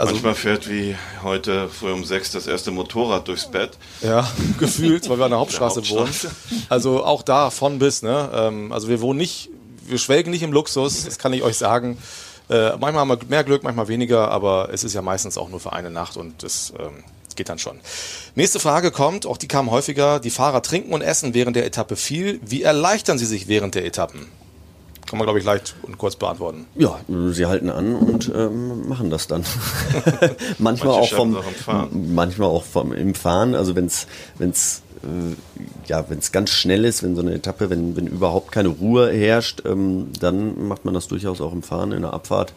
Also 0.00 0.14
Manchmal 0.14 0.34
fährt 0.34 0.66
wie 0.66 0.96
heute 1.22 1.68
früh 1.68 1.92
um 1.92 2.06
sechs 2.06 2.30
das 2.30 2.46
erste 2.46 2.70
Motorrad 2.70 3.28
durchs 3.28 3.50
Bett. 3.50 3.72
Ja, 4.00 4.26
gefühlt, 4.58 5.06
weil 5.10 5.18
wir 5.18 5.26
an 5.26 5.32
der 5.32 5.40
Hauptstraße, 5.40 5.82
der 5.82 5.90
Hauptstraße. 5.90 6.30
wohnen. 6.50 6.62
Also 6.70 7.04
auch 7.04 7.20
da 7.22 7.50
von 7.50 7.78
bis. 7.78 8.00
Ne? 8.02 8.30
Ähm, 8.32 8.72
also 8.72 8.88
wir 8.88 9.02
wohnen 9.02 9.18
nicht, 9.18 9.50
wir 9.86 9.98
schwelgen 9.98 10.30
nicht 10.30 10.42
im 10.42 10.54
Luxus, 10.54 11.04
das 11.04 11.18
kann 11.18 11.34
ich 11.34 11.42
euch 11.42 11.58
sagen. 11.58 11.98
Äh, 12.48 12.70
manchmal 12.78 13.00
haben 13.00 13.08
wir 13.10 13.18
mehr 13.28 13.44
Glück, 13.44 13.62
manchmal 13.62 13.88
weniger, 13.88 14.30
aber 14.30 14.70
es 14.72 14.84
ist 14.84 14.94
ja 14.94 15.02
meistens 15.02 15.36
auch 15.36 15.50
nur 15.50 15.60
für 15.60 15.74
eine 15.74 15.90
Nacht 15.90 16.16
und 16.16 16.42
das 16.42 16.72
ähm, 16.78 17.04
geht 17.36 17.50
dann 17.50 17.58
schon. 17.58 17.78
Nächste 18.34 18.58
Frage 18.58 18.92
kommt, 18.92 19.26
auch 19.26 19.36
die 19.36 19.48
kam 19.48 19.70
häufiger. 19.70 20.18
Die 20.18 20.30
Fahrer 20.30 20.62
trinken 20.62 20.94
und 20.94 21.02
essen 21.02 21.34
während 21.34 21.56
der 21.56 21.66
Etappe 21.66 21.96
viel. 21.96 22.40
Wie 22.42 22.62
erleichtern 22.62 23.18
sie 23.18 23.26
sich 23.26 23.48
während 23.48 23.74
der 23.74 23.84
Etappen? 23.84 24.28
Kann 25.10 25.18
man, 25.18 25.26
glaube 25.26 25.40
ich, 25.40 25.44
leicht 25.44 25.74
und 25.82 25.98
kurz 25.98 26.14
beantworten. 26.14 26.66
Ja, 26.76 27.00
sie 27.32 27.46
halten 27.46 27.68
an 27.68 27.96
und 27.96 28.30
ähm, 28.32 28.88
machen 28.88 29.10
das 29.10 29.26
dann. 29.26 29.42
manchmal 30.60 31.00
auch 31.00 31.08
vom, 31.08 31.34
auch 31.34 31.48
im 31.48 31.54
Fahren. 31.54 32.14
manchmal 32.14 32.48
auch 32.48 32.62
vom 32.62 32.92
im 32.92 33.16
Fahren. 33.16 33.56
Also 33.56 33.74
wenn 33.74 33.86
es 33.86 34.06
wenn's, 34.38 34.82
äh, 35.02 35.88
ja, 35.88 36.08
wenn 36.08 36.20
es 36.20 36.30
ganz 36.30 36.50
schnell 36.50 36.84
ist, 36.84 37.02
wenn 37.02 37.16
so 37.16 37.22
eine 37.22 37.34
Etappe, 37.34 37.70
wenn, 37.70 37.96
wenn 37.96 38.06
überhaupt 38.06 38.52
keine 38.52 38.68
Ruhe 38.68 39.10
herrscht, 39.10 39.64
ähm, 39.66 40.12
dann 40.20 40.68
macht 40.68 40.84
man 40.84 40.94
das 40.94 41.08
durchaus 41.08 41.40
auch 41.40 41.52
im 41.52 41.64
Fahren 41.64 41.90
in 41.90 42.02
der 42.02 42.12
Abfahrt. 42.12 42.52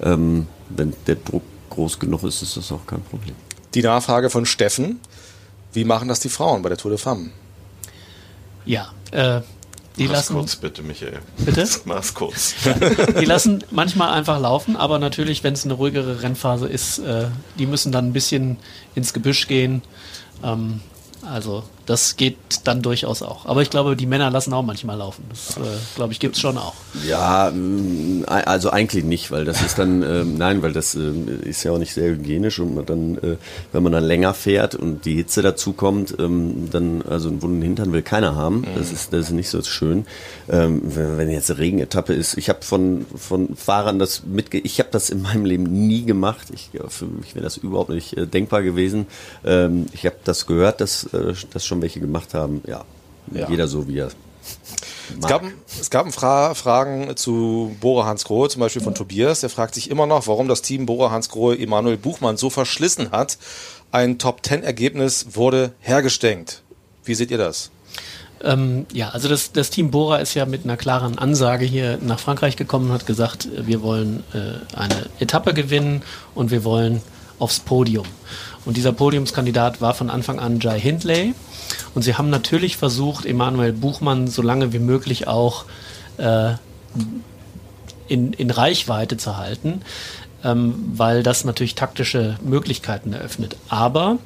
Ähm, 0.00 0.46
wenn 0.70 0.94
der 1.06 1.16
Druck 1.16 1.42
groß 1.68 1.98
genug 1.98 2.22
ist, 2.22 2.40
ist 2.40 2.56
das 2.56 2.72
auch 2.72 2.86
kein 2.86 3.02
Problem. 3.02 3.34
Die 3.74 3.82
Nachfrage 3.82 4.30
von 4.30 4.46
Steffen. 4.46 5.00
Wie 5.74 5.84
machen 5.84 6.08
das 6.08 6.20
die 6.20 6.30
Frauen 6.30 6.62
bei 6.62 6.70
der 6.70 6.78
Tour 6.78 6.92
de 6.92 6.98
Femme? 6.98 7.28
Ja, 8.64 8.90
äh, 9.10 9.42
die 10.00 10.08
Mach's 10.08 10.16
lassen, 10.16 10.34
kurz 10.34 10.56
bitte, 10.56 10.82
Michael. 10.82 11.20
Bitte? 11.44 11.68
Mach's 11.84 12.14
kurz. 12.14 12.54
die 13.20 13.24
lassen 13.26 13.62
manchmal 13.70 14.12
einfach 14.12 14.40
laufen, 14.40 14.76
aber 14.76 14.98
natürlich, 14.98 15.44
wenn 15.44 15.52
es 15.52 15.64
eine 15.64 15.74
ruhigere 15.74 16.22
Rennphase 16.22 16.66
ist, 16.66 17.00
äh, 17.00 17.26
die 17.58 17.66
müssen 17.66 17.92
dann 17.92 18.06
ein 18.06 18.12
bisschen 18.14 18.56
ins 18.94 19.12
Gebüsch 19.12 19.46
gehen. 19.46 19.82
Ähm, 20.42 20.80
also 21.22 21.64
das 21.90 22.16
geht 22.16 22.36
dann 22.62 22.82
durchaus 22.82 23.20
auch. 23.20 23.46
Aber 23.46 23.62
ich 23.62 23.70
glaube, 23.70 23.96
die 23.96 24.06
Männer 24.06 24.30
lassen 24.30 24.52
auch 24.52 24.62
manchmal 24.62 24.96
laufen. 24.98 25.24
Das, 25.28 25.56
äh, 25.56 25.60
glaube 25.96 26.12
ich, 26.12 26.20
gibt 26.20 26.36
es 26.36 26.40
schon 26.40 26.56
auch. 26.56 26.74
Ja, 27.04 27.48
ähm, 27.48 28.24
also 28.28 28.70
eigentlich 28.70 29.02
nicht, 29.02 29.32
weil 29.32 29.44
das 29.44 29.60
ist 29.60 29.76
dann, 29.76 30.04
ähm, 30.04 30.38
nein, 30.38 30.62
weil 30.62 30.72
das 30.72 30.94
ähm, 30.94 31.40
ist 31.42 31.64
ja 31.64 31.72
auch 31.72 31.78
nicht 31.78 31.92
sehr 31.92 32.10
hygienisch 32.10 32.60
und 32.60 32.76
man 32.76 32.86
dann, 32.86 33.18
äh, 33.18 33.36
wenn 33.72 33.82
man 33.82 33.90
dann 33.90 34.04
länger 34.04 34.34
fährt 34.34 34.76
und 34.76 35.04
die 35.04 35.16
Hitze 35.16 35.42
dazu 35.42 35.72
kommt, 35.72 36.14
ähm, 36.20 36.68
dann, 36.70 37.02
also 37.02 37.28
einen 37.28 37.42
wunden 37.42 37.60
Hintern 37.60 37.92
will 37.92 38.02
keiner 38.02 38.36
haben. 38.36 38.64
Das 38.76 38.92
ist, 38.92 39.12
das 39.12 39.22
ist 39.26 39.30
nicht 39.32 39.50
so 39.50 39.60
schön. 39.62 40.06
Ähm, 40.48 40.82
wenn, 40.84 41.18
wenn 41.18 41.30
jetzt 41.30 41.50
eine 41.50 41.58
Regenetappe 41.58 42.12
ist, 42.12 42.38
ich 42.38 42.48
habe 42.48 42.62
von, 42.62 43.04
von 43.16 43.56
Fahrern 43.56 43.98
das 43.98 44.22
mitge, 44.24 44.58
ich 44.58 44.78
habe 44.78 44.90
das 44.92 45.10
in 45.10 45.22
meinem 45.22 45.44
Leben 45.44 45.64
nie 45.64 46.04
gemacht. 46.04 46.46
Ich, 46.52 46.70
für 46.88 47.06
mich 47.06 47.34
wäre 47.34 47.42
das 47.42 47.56
überhaupt 47.56 47.90
nicht 47.90 48.16
äh, 48.16 48.28
denkbar 48.28 48.62
gewesen. 48.62 49.06
Ähm, 49.44 49.86
ich 49.92 50.06
habe 50.06 50.16
das 50.22 50.46
gehört, 50.46 50.80
dass, 50.80 51.02
äh, 51.12 51.34
dass 51.52 51.66
welche 51.82 52.00
gemacht 52.00 52.34
haben. 52.34 52.62
Ja, 52.66 52.84
Ja. 53.32 53.48
jeder 53.48 53.68
so 53.68 53.86
wie 53.88 53.98
er. 53.98 54.10
Es 55.20 55.26
gab, 55.28 55.42
es 55.80 55.90
gab 55.90 56.12
Fra 56.12 56.54
Fragen 56.54 57.16
zu 57.16 57.76
Bora 57.80 58.06
Hansgrohe, 58.06 58.48
zum 58.48 58.60
Beispiel 58.60 58.82
von 58.82 58.94
Tobias. 58.94 59.40
Der 59.40 59.50
fragt 59.50 59.74
sich 59.74 59.90
immer 59.90 60.06
noch, 60.06 60.26
warum 60.28 60.48
das 60.48 60.62
Team 60.62 60.86
Bora 60.86 61.10
Hansgrohe 61.10 61.58
Emanuel 61.58 61.96
Buchmann 61.96 62.36
so 62.36 62.48
verschlissen 62.48 63.10
hat. 63.10 63.38
Ein 63.92 64.18
Top-10-Ergebnis 64.18 65.26
wurde 65.34 65.72
hergestenkt. 65.80 66.62
Wie 67.04 67.14
seht 67.14 67.30
ihr 67.30 67.38
das? 67.38 67.70
Ähm, 68.42 68.86
ja, 68.92 69.10
also 69.10 69.28
das, 69.28 69.52
das 69.52 69.70
Team 69.70 69.90
Bora 69.90 70.18
ist 70.18 70.34
ja 70.34 70.46
mit 70.46 70.64
einer 70.64 70.76
klaren 70.76 71.18
Ansage 71.18 71.64
hier 71.66 71.98
nach 72.00 72.18
Frankreich 72.18 72.56
gekommen 72.56 72.86
und 72.86 72.92
hat 72.92 73.06
gesagt, 73.06 73.46
äh, 73.46 73.66
wir 73.66 73.82
wollen 73.82 74.22
äh, 74.32 74.76
eine 74.76 75.06
Etappe 75.18 75.52
gewinnen 75.54 76.02
und 76.34 76.50
wir 76.50 76.64
wollen 76.64 77.02
aufs 77.38 77.60
Podium. 77.60 78.06
Und 78.64 78.76
dieser 78.76 78.92
Podiumskandidat 78.92 79.80
war 79.80 79.94
von 79.94 80.08
Anfang 80.08 80.38
an 80.38 80.60
Jai 80.60 80.78
Hindley. 80.80 81.34
Und 81.94 82.02
sie 82.02 82.14
haben 82.14 82.30
natürlich 82.30 82.76
versucht, 82.76 83.26
Emanuel 83.26 83.72
Buchmann 83.72 84.28
so 84.28 84.42
lange 84.42 84.72
wie 84.72 84.78
möglich 84.78 85.26
auch 85.26 85.64
äh, 86.18 86.52
in, 88.08 88.32
in 88.32 88.50
Reichweite 88.50 89.16
zu 89.16 89.36
halten, 89.36 89.82
ähm, 90.44 90.74
weil 90.94 91.22
das 91.22 91.44
natürlich 91.44 91.74
taktische 91.74 92.36
Möglichkeiten 92.42 93.12
eröffnet. 93.12 93.56
Aber 93.68 94.18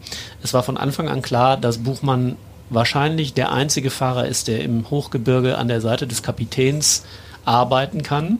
es 0.42 0.54
war 0.54 0.62
von 0.62 0.76
Anfang 0.76 1.08
an 1.08 1.22
klar, 1.22 1.56
dass 1.56 1.78
Buchmann 1.78 2.36
wahrscheinlich 2.70 3.34
der 3.34 3.52
einzige 3.52 3.90
Fahrer 3.90 4.26
ist, 4.26 4.48
der 4.48 4.62
im 4.62 4.90
Hochgebirge 4.90 5.58
an 5.58 5.68
der 5.68 5.80
Seite 5.80 6.06
des 6.06 6.22
Kapitäns 6.22 7.04
arbeiten 7.44 8.02
kann. 8.02 8.38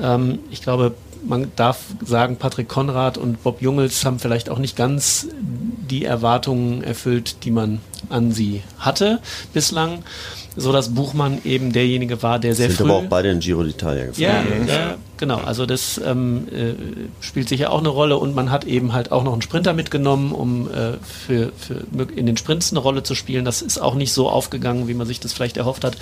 Ähm, 0.00 0.38
ich 0.50 0.62
glaube, 0.62 0.94
man 1.24 1.50
darf 1.56 1.78
sagen, 2.04 2.36
Patrick 2.36 2.68
Konrad 2.68 3.18
und 3.18 3.42
Bob 3.42 3.60
Jungels 3.60 4.04
haben 4.04 4.18
vielleicht 4.18 4.48
auch 4.48 4.58
nicht 4.58 4.76
ganz 4.76 5.26
die 5.90 6.04
Erwartungen 6.04 6.84
erfüllt, 6.84 7.44
die 7.44 7.50
man 7.50 7.80
an 8.10 8.32
sie 8.32 8.62
hatte 8.78 9.20
bislang, 9.52 10.02
so 10.56 10.72
dass 10.72 10.94
Buchmann 10.94 11.40
eben 11.44 11.72
derjenige 11.72 12.22
war, 12.22 12.38
der 12.38 12.54
sehr 12.54 12.68
Sind 12.68 12.78
früh 12.78 12.84
aber 12.84 12.94
auch 12.94 13.04
beide 13.04 13.30
in 13.30 13.40
Giro 13.40 13.60
d'Italia 13.60 14.06
gefahren. 14.06 14.16
ja, 14.16 14.42
ja, 14.66 14.94
genau. 15.18 15.36
Also 15.38 15.66
das 15.66 16.00
ähm, 16.02 16.48
äh, 16.48 16.74
spielt 17.20 17.48
sicher 17.48 17.70
auch 17.70 17.80
eine 17.80 17.90
Rolle 17.90 18.16
und 18.16 18.34
man 18.34 18.50
hat 18.50 18.64
eben 18.64 18.94
halt 18.94 19.12
auch 19.12 19.22
noch 19.22 19.32
einen 19.32 19.42
Sprinter 19.42 19.74
mitgenommen, 19.74 20.32
um 20.32 20.70
äh, 20.70 20.94
für, 21.02 21.52
für 21.56 21.84
in 22.14 22.26
den 22.26 22.36
Sprints 22.38 22.72
eine 22.72 22.80
Rolle 22.80 23.02
zu 23.02 23.14
spielen. 23.14 23.44
Das 23.44 23.60
ist 23.60 23.78
auch 23.78 23.94
nicht 23.94 24.12
so 24.12 24.30
aufgegangen, 24.30 24.88
wie 24.88 24.94
man 24.94 25.06
sich 25.06 25.20
das 25.20 25.34
vielleicht 25.34 25.58
erhofft 25.58 25.84
hat. 25.84 25.96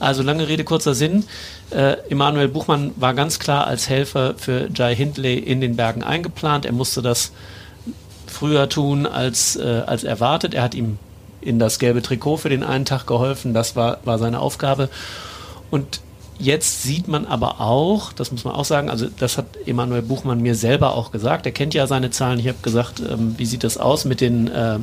Also 0.00 0.22
lange 0.22 0.48
Rede, 0.48 0.64
kurzer 0.64 0.94
Sinn. 0.94 1.24
Äh, 1.70 1.96
Emanuel 2.08 2.48
Buchmann 2.48 2.92
war 2.96 3.12
ganz 3.12 3.38
klar 3.38 3.66
als 3.66 3.88
Helfer 3.90 4.34
für 4.38 4.68
Jai 4.74 4.96
Hindley 4.96 5.38
in 5.38 5.60
den 5.60 5.76
Bergen 5.76 6.02
eingeplant. 6.02 6.64
Er 6.64 6.72
musste 6.72 7.02
das 7.02 7.32
früher 8.26 8.68
tun 8.68 9.06
als, 9.06 9.56
äh, 9.56 9.82
als 9.86 10.04
erwartet. 10.04 10.54
Er 10.54 10.62
hat 10.62 10.74
ihm 10.74 10.98
in 11.42 11.58
das 11.58 11.78
gelbe 11.78 12.02
Trikot 12.02 12.38
für 12.38 12.48
den 12.48 12.62
einen 12.62 12.84
Tag 12.84 13.06
geholfen. 13.06 13.54
Das 13.54 13.76
war, 13.76 13.98
war 14.04 14.18
seine 14.18 14.40
Aufgabe. 14.40 14.88
Und 15.70 16.00
jetzt 16.38 16.82
sieht 16.82 17.08
man 17.08 17.26
aber 17.26 17.60
auch, 17.60 18.12
das 18.12 18.32
muss 18.32 18.44
man 18.44 18.54
auch 18.54 18.64
sagen, 18.64 18.90
also 18.90 19.06
das 19.18 19.38
hat 19.38 19.46
Emanuel 19.66 20.02
Buchmann 20.02 20.40
mir 20.40 20.54
selber 20.54 20.94
auch 20.94 21.12
gesagt. 21.12 21.46
Er 21.46 21.52
kennt 21.52 21.74
ja 21.74 21.86
seine 21.86 22.10
Zahlen. 22.10 22.38
Ich 22.38 22.48
habe 22.48 22.58
gesagt, 22.62 23.00
ähm, 23.00 23.34
wie 23.38 23.46
sieht 23.46 23.64
das 23.64 23.78
aus 23.78 24.04
mit 24.04 24.20
den 24.20 24.48
äh, 24.48 24.78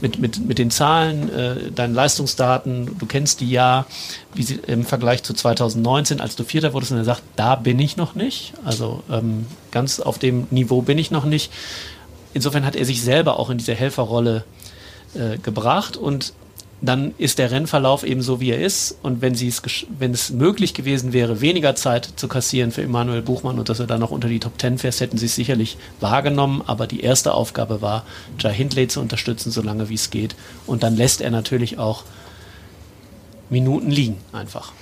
mit, 0.00 0.18
mit, 0.18 0.46
mit 0.46 0.58
den 0.58 0.70
Zahlen, 0.70 1.32
äh, 1.32 1.70
deinen 1.70 1.94
Leistungsdaten, 1.94 2.98
du 2.98 3.06
kennst 3.06 3.40
die 3.40 3.50
ja, 3.50 3.86
wie 4.34 4.42
sie 4.42 4.60
im 4.66 4.84
Vergleich 4.84 5.22
zu 5.22 5.32
2019, 5.32 6.20
als 6.20 6.36
du 6.36 6.44
Vierter 6.44 6.74
wurdest, 6.74 6.92
und 6.92 6.98
er 6.98 7.04
sagt, 7.04 7.22
da 7.36 7.54
bin 7.54 7.78
ich 7.78 7.96
noch 7.96 8.14
nicht. 8.14 8.52
Also 8.64 9.02
ähm, 9.10 9.46
ganz 9.70 10.00
auf 10.00 10.18
dem 10.18 10.46
Niveau 10.50 10.82
bin 10.82 10.98
ich 10.98 11.10
noch 11.10 11.24
nicht. 11.24 11.50
Insofern 12.34 12.66
hat 12.66 12.76
er 12.76 12.84
sich 12.84 13.02
selber 13.02 13.38
auch 13.38 13.48
in 13.48 13.58
diese 13.58 13.74
Helferrolle 13.74 14.44
äh, 15.14 15.38
gebracht 15.38 15.96
und 15.96 16.32
dann 16.84 17.14
ist 17.18 17.38
der 17.38 17.50
Rennverlauf 17.50 18.04
eben 18.04 18.20
so, 18.20 18.40
wie 18.40 18.50
er 18.50 18.60
ist. 18.60 18.98
Und 19.02 19.22
wenn, 19.22 19.34
sie 19.34 19.48
es, 19.48 19.62
wenn 19.98 20.12
es 20.12 20.30
möglich 20.30 20.74
gewesen 20.74 21.12
wäre, 21.12 21.40
weniger 21.40 21.74
Zeit 21.74 22.10
zu 22.16 22.28
kassieren 22.28 22.72
für 22.72 22.82
Emanuel 22.82 23.22
Buchmann 23.22 23.58
und 23.58 23.68
dass 23.68 23.80
er 23.80 23.86
dann 23.86 24.00
noch 24.00 24.10
unter 24.10 24.28
die 24.28 24.40
Top 24.40 24.58
Ten 24.58 24.78
fährt, 24.78 25.00
hätten 25.00 25.16
sie 25.16 25.26
es 25.26 25.34
sicherlich 25.34 25.78
wahrgenommen. 26.00 26.62
Aber 26.66 26.86
die 26.86 27.00
erste 27.00 27.32
Aufgabe 27.32 27.80
war, 27.80 28.04
Jai 28.38 28.52
Hindley 28.52 28.88
zu 28.88 29.00
unterstützen, 29.00 29.50
so 29.50 29.62
lange 29.62 29.88
wie 29.88 29.94
es 29.94 30.10
geht. 30.10 30.34
Und 30.66 30.82
dann 30.82 30.96
lässt 30.96 31.20
er 31.20 31.30
natürlich 31.30 31.78
auch 31.78 32.04
Minuten 33.50 33.90
liegen, 33.90 34.16
einfach. 34.32 34.72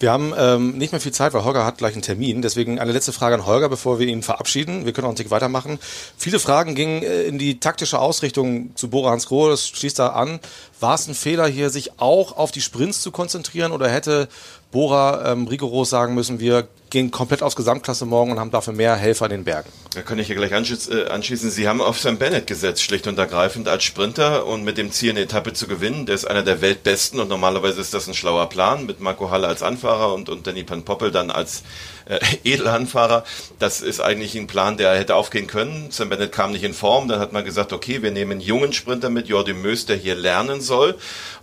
Wir 0.00 0.10
haben 0.10 0.32
ähm, 0.34 0.78
nicht 0.78 0.92
mehr 0.92 1.00
viel 1.00 1.12
Zeit, 1.12 1.34
weil 1.34 1.44
Holger 1.44 1.66
hat 1.66 1.76
gleich 1.76 1.92
einen 1.92 2.00
Termin. 2.00 2.40
Deswegen 2.40 2.78
eine 2.78 2.90
letzte 2.90 3.12
Frage 3.12 3.34
an 3.34 3.44
Holger, 3.44 3.68
bevor 3.68 3.98
wir 3.98 4.06
ihn 4.06 4.22
verabschieden. 4.22 4.86
Wir 4.86 4.94
können 4.94 5.04
auch 5.04 5.10
einen 5.10 5.16
Tick 5.16 5.30
weitermachen. 5.30 5.78
Viele 6.16 6.38
Fragen 6.38 6.74
gingen 6.74 7.02
äh, 7.02 7.24
in 7.24 7.36
die 7.36 7.60
taktische 7.60 7.98
Ausrichtung 7.98 8.74
zu 8.76 8.88
Bora 8.88 9.10
Hansgrohe. 9.10 9.50
Das 9.50 9.68
schließt 9.68 9.98
da 9.98 10.08
an. 10.08 10.40
War 10.80 10.94
es 10.94 11.06
ein 11.06 11.14
Fehler 11.14 11.46
hier, 11.46 11.68
sich 11.68 12.00
auch 12.00 12.38
auf 12.38 12.50
die 12.50 12.62
Sprints 12.62 13.02
zu 13.02 13.10
konzentrieren 13.10 13.72
oder 13.72 13.90
hätte 13.90 14.28
Bora 14.70 15.32
ähm, 15.32 15.48
rigoros 15.48 15.90
sagen 15.90 16.14
müssen, 16.14 16.38
wir 16.38 16.68
gehen 16.90 17.10
komplett 17.10 17.42
aufs 17.42 17.56
Gesamtklassement 17.56 18.32
und 18.32 18.38
haben 18.38 18.50
dafür 18.50 18.72
mehr 18.72 18.96
Helfer 18.96 19.26
in 19.26 19.30
den 19.30 19.44
Bergen? 19.44 19.70
Da 19.94 20.02
kann 20.02 20.18
ich 20.18 20.28
ja 20.28 20.34
gleich 20.34 20.52
äh, 20.52 21.06
anschließen. 21.08 21.50
Sie 21.50 21.66
haben 21.66 21.80
auf 21.80 21.98
Sam 21.98 22.18
Bennett 22.18 22.46
gesetzt, 22.46 22.82
schlicht 22.82 23.06
und 23.06 23.18
ergreifend 23.18 23.68
als 23.68 23.84
Sprinter 23.84 24.46
und 24.46 24.62
mit 24.62 24.78
dem 24.78 24.92
Ziel, 24.92 25.10
eine 25.10 25.20
Etappe 25.20 25.52
zu 25.52 25.66
gewinnen. 25.66 26.06
Der 26.06 26.14
ist 26.14 26.26
einer 26.26 26.42
der 26.42 26.60
Weltbesten 26.60 27.18
und 27.18 27.28
normalerweise 27.28 27.80
ist 27.80 27.94
das 27.94 28.06
ein 28.06 28.14
schlauer 28.14 28.48
Plan 28.48 28.86
mit 28.86 29.00
Marco 29.00 29.30
Halle 29.30 29.48
als 29.48 29.62
Anfahrer 29.62 30.14
und, 30.14 30.28
und 30.28 30.46
Danny 30.46 30.68
Van 30.68 30.84
Poppel 30.84 31.10
dann 31.10 31.30
als 31.30 31.62
äh, 32.06 32.20
Edelanfahrer. 32.44 33.24
Das 33.58 33.80
ist 33.80 34.00
eigentlich 34.00 34.36
ein 34.36 34.46
Plan, 34.46 34.76
der 34.76 34.96
hätte 34.96 35.14
aufgehen 35.14 35.46
können. 35.46 35.90
Sam 35.90 36.08
Bennett 36.08 36.32
kam 36.32 36.52
nicht 36.52 36.64
in 36.64 36.74
Form. 36.74 37.08
Dann 37.08 37.18
hat 37.18 37.32
man 37.32 37.44
gesagt, 37.44 37.72
okay, 37.72 38.02
wir 38.02 38.10
nehmen 38.10 38.32
einen 38.32 38.40
jungen 38.40 38.72
Sprinter 38.72 39.10
mit, 39.10 39.28
Jordi 39.28 39.54
Mös, 39.54 39.86
der 39.86 39.96
hier 39.96 40.14
lernen 40.14 40.60
soll. 40.60 40.96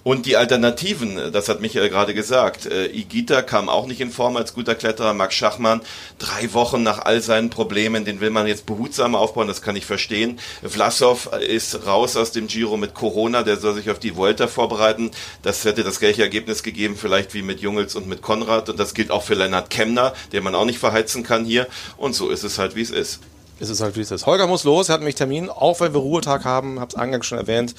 Und 0.08 0.26
die 0.26 0.38
Alternativen, 0.38 1.34
das 1.34 1.50
hat 1.50 1.60
Michael 1.60 1.90
gerade 1.90 2.14
gesagt. 2.14 2.66
Äh, 2.66 2.86
Igita 2.86 3.42
kam 3.42 3.68
auch 3.68 3.88
nicht 3.88 4.00
in 4.00 4.10
Form 4.10 4.38
als 4.38 4.54
guter 4.54 4.74
Kletterer. 4.74 5.14
Max 5.14 5.36
Schachmann, 5.36 5.82
drei 6.18 6.54
Wochen 6.54 6.82
nach 6.82 7.00
all 7.00 7.22
seinen 7.22 7.50
Problemen, 7.50 8.06
den 8.06 8.22
will 8.22 8.30
man 8.30 8.48
jetzt 8.48 8.66
behutsam 8.66 9.16
aufbauen, 9.16 9.50
das 9.50 9.62
kann 9.62 9.76
ich 9.76 9.86
verstehen. 9.86 10.40
Vlasov 10.64 11.30
ist 11.46 11.86
raus 11.86 12.16
aus 12.16 12.32
dem 12.32 12.48
Giro 12.48 12.78
mit 12.78 12.94
Corona, 12.94 13.44
der 13.44 13.58
soll 13.58 13.74
sich 13.74 13.90
auf 13.90 14.00
die 14.00 14.16
Vuelta 14.16 14.48
vorbereiten. 14.48 15.12
Das 15.42 15.66
hätte 15.66 15.84
das 15.84 16.00
gleiche 16.00 16.22
Ergebnis 16.22 16.64
gegeben, 16.64 16.96
vielleicht 16.96 17.34
wie 17.34 17.42
mit 17.42 17.60
Jungels 17.60 17.94
und 17.96 18.08
mit 18.08 18.22
Konrad. 18.22 18.70
Und 18.70 18.80
das 18.80 18.94
gilt 18.94 19.12
auch 19.12 19.24
für 19.24 19.34
Lennart 19.34 19.70
Kemner, 19.70 20.14
den 20.32 20.42
man 20.42 20.56
auch 20.56 20.64
nicht 20.64 20.80
verheizen 20.80 21.24
kann 21.24 21.44
hier. 21.44 21.68
Und 21.98 22.16
so 22.16 22.30
ist 22.30 22.46
es 22.46 22.58
halt, 22.60 22.78
wie 22.78 22.82
es 22.82 22.92
ist. 22.92 23.20
Es 23.60 23.70
ist 23.70 23.82
halt, 23.82 23.98
wie 23.98 24.02
es 24.02 24.12
ist. 24.12 24.26
Holger 24.26 24.48
muss 24.48 24.64
los, 24.64 24.88
er 24.88 24.94
hat 24.94 25.02
nämlich 25.02 25.16
Termin, 25.16 25.50
auch 25.50 25.82
wenn 25.82 25.92
wir 25.92 26.00
Ruhetag 26.00 26.46
haben, 26.46 26.80
hab's 26.80 26.96
eingangs 26.96 27.26
schon 27.26 27.40
erwähnt. 27.40 27.76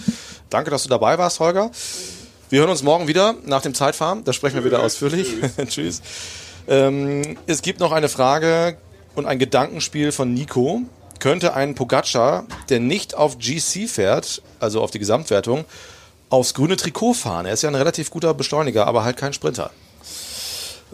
Danke, 0.51 0.71
dass 0.71 0.83
du 0.83 0.91
dabei 0.91 1.17
warst, 1.17 1.41
Holger. 1.41 1.71
Wir 2.51 2.61
hören 2.61 2.71
uns 2.71 2.83
morgen 2.83 3.09
wieder 3.09 3.35
nach 3.45 3.61
dem 3.61 3.75
Zeitfahren, 3.75 4.25
da 4.25 4.33
sprechen 4.33 4.57
wir 4.57 4.65
wieder 4.65 4.83
ausführlich. 4.83 5.35
Tschüss. 5.69 6.01
Ähm, 6.67 7.37
es 7.47 7.61
gibt 7.61 7.79
noch 7.79 7.93
eine 7.93 8.09
Frage 8.09 8.79
und 9.15 9.27
ein 9.27 9.39
Gedankenspiel 9.39 10.13
von 10.13 10.33
Nico. 10.33 10.81
Könnte 11.19 11.53
ein 11.53 11.75
Pogacar, 11.75 12.47
der 12.71 12.81
nicht 12.81 13.15
auf 13.15 13.39
GC 13.39 13.87
fährt, 13.87 14.41
also 14.61 14.81
auf 14.81 14.91
die 14.91 14.99
Gesamtwertung, 14.99 15.67
aufs 16.31 16.55
grüne 16.55 16.79
Trikot 16.79 17.13
fahren? 17.13 17.45
Er 17.45 17.53
ist 17.53 17.63
ja 17.63 17.69
ein 17.69 17.75
relativ 17.75 18.11
guter 18.11 18.33
Beschleuniger, 18.33 18.87
aber 18.87 19.05
halt 19.05 19.19
kein 19.19 19.35
Sprinter. 19.35 19.71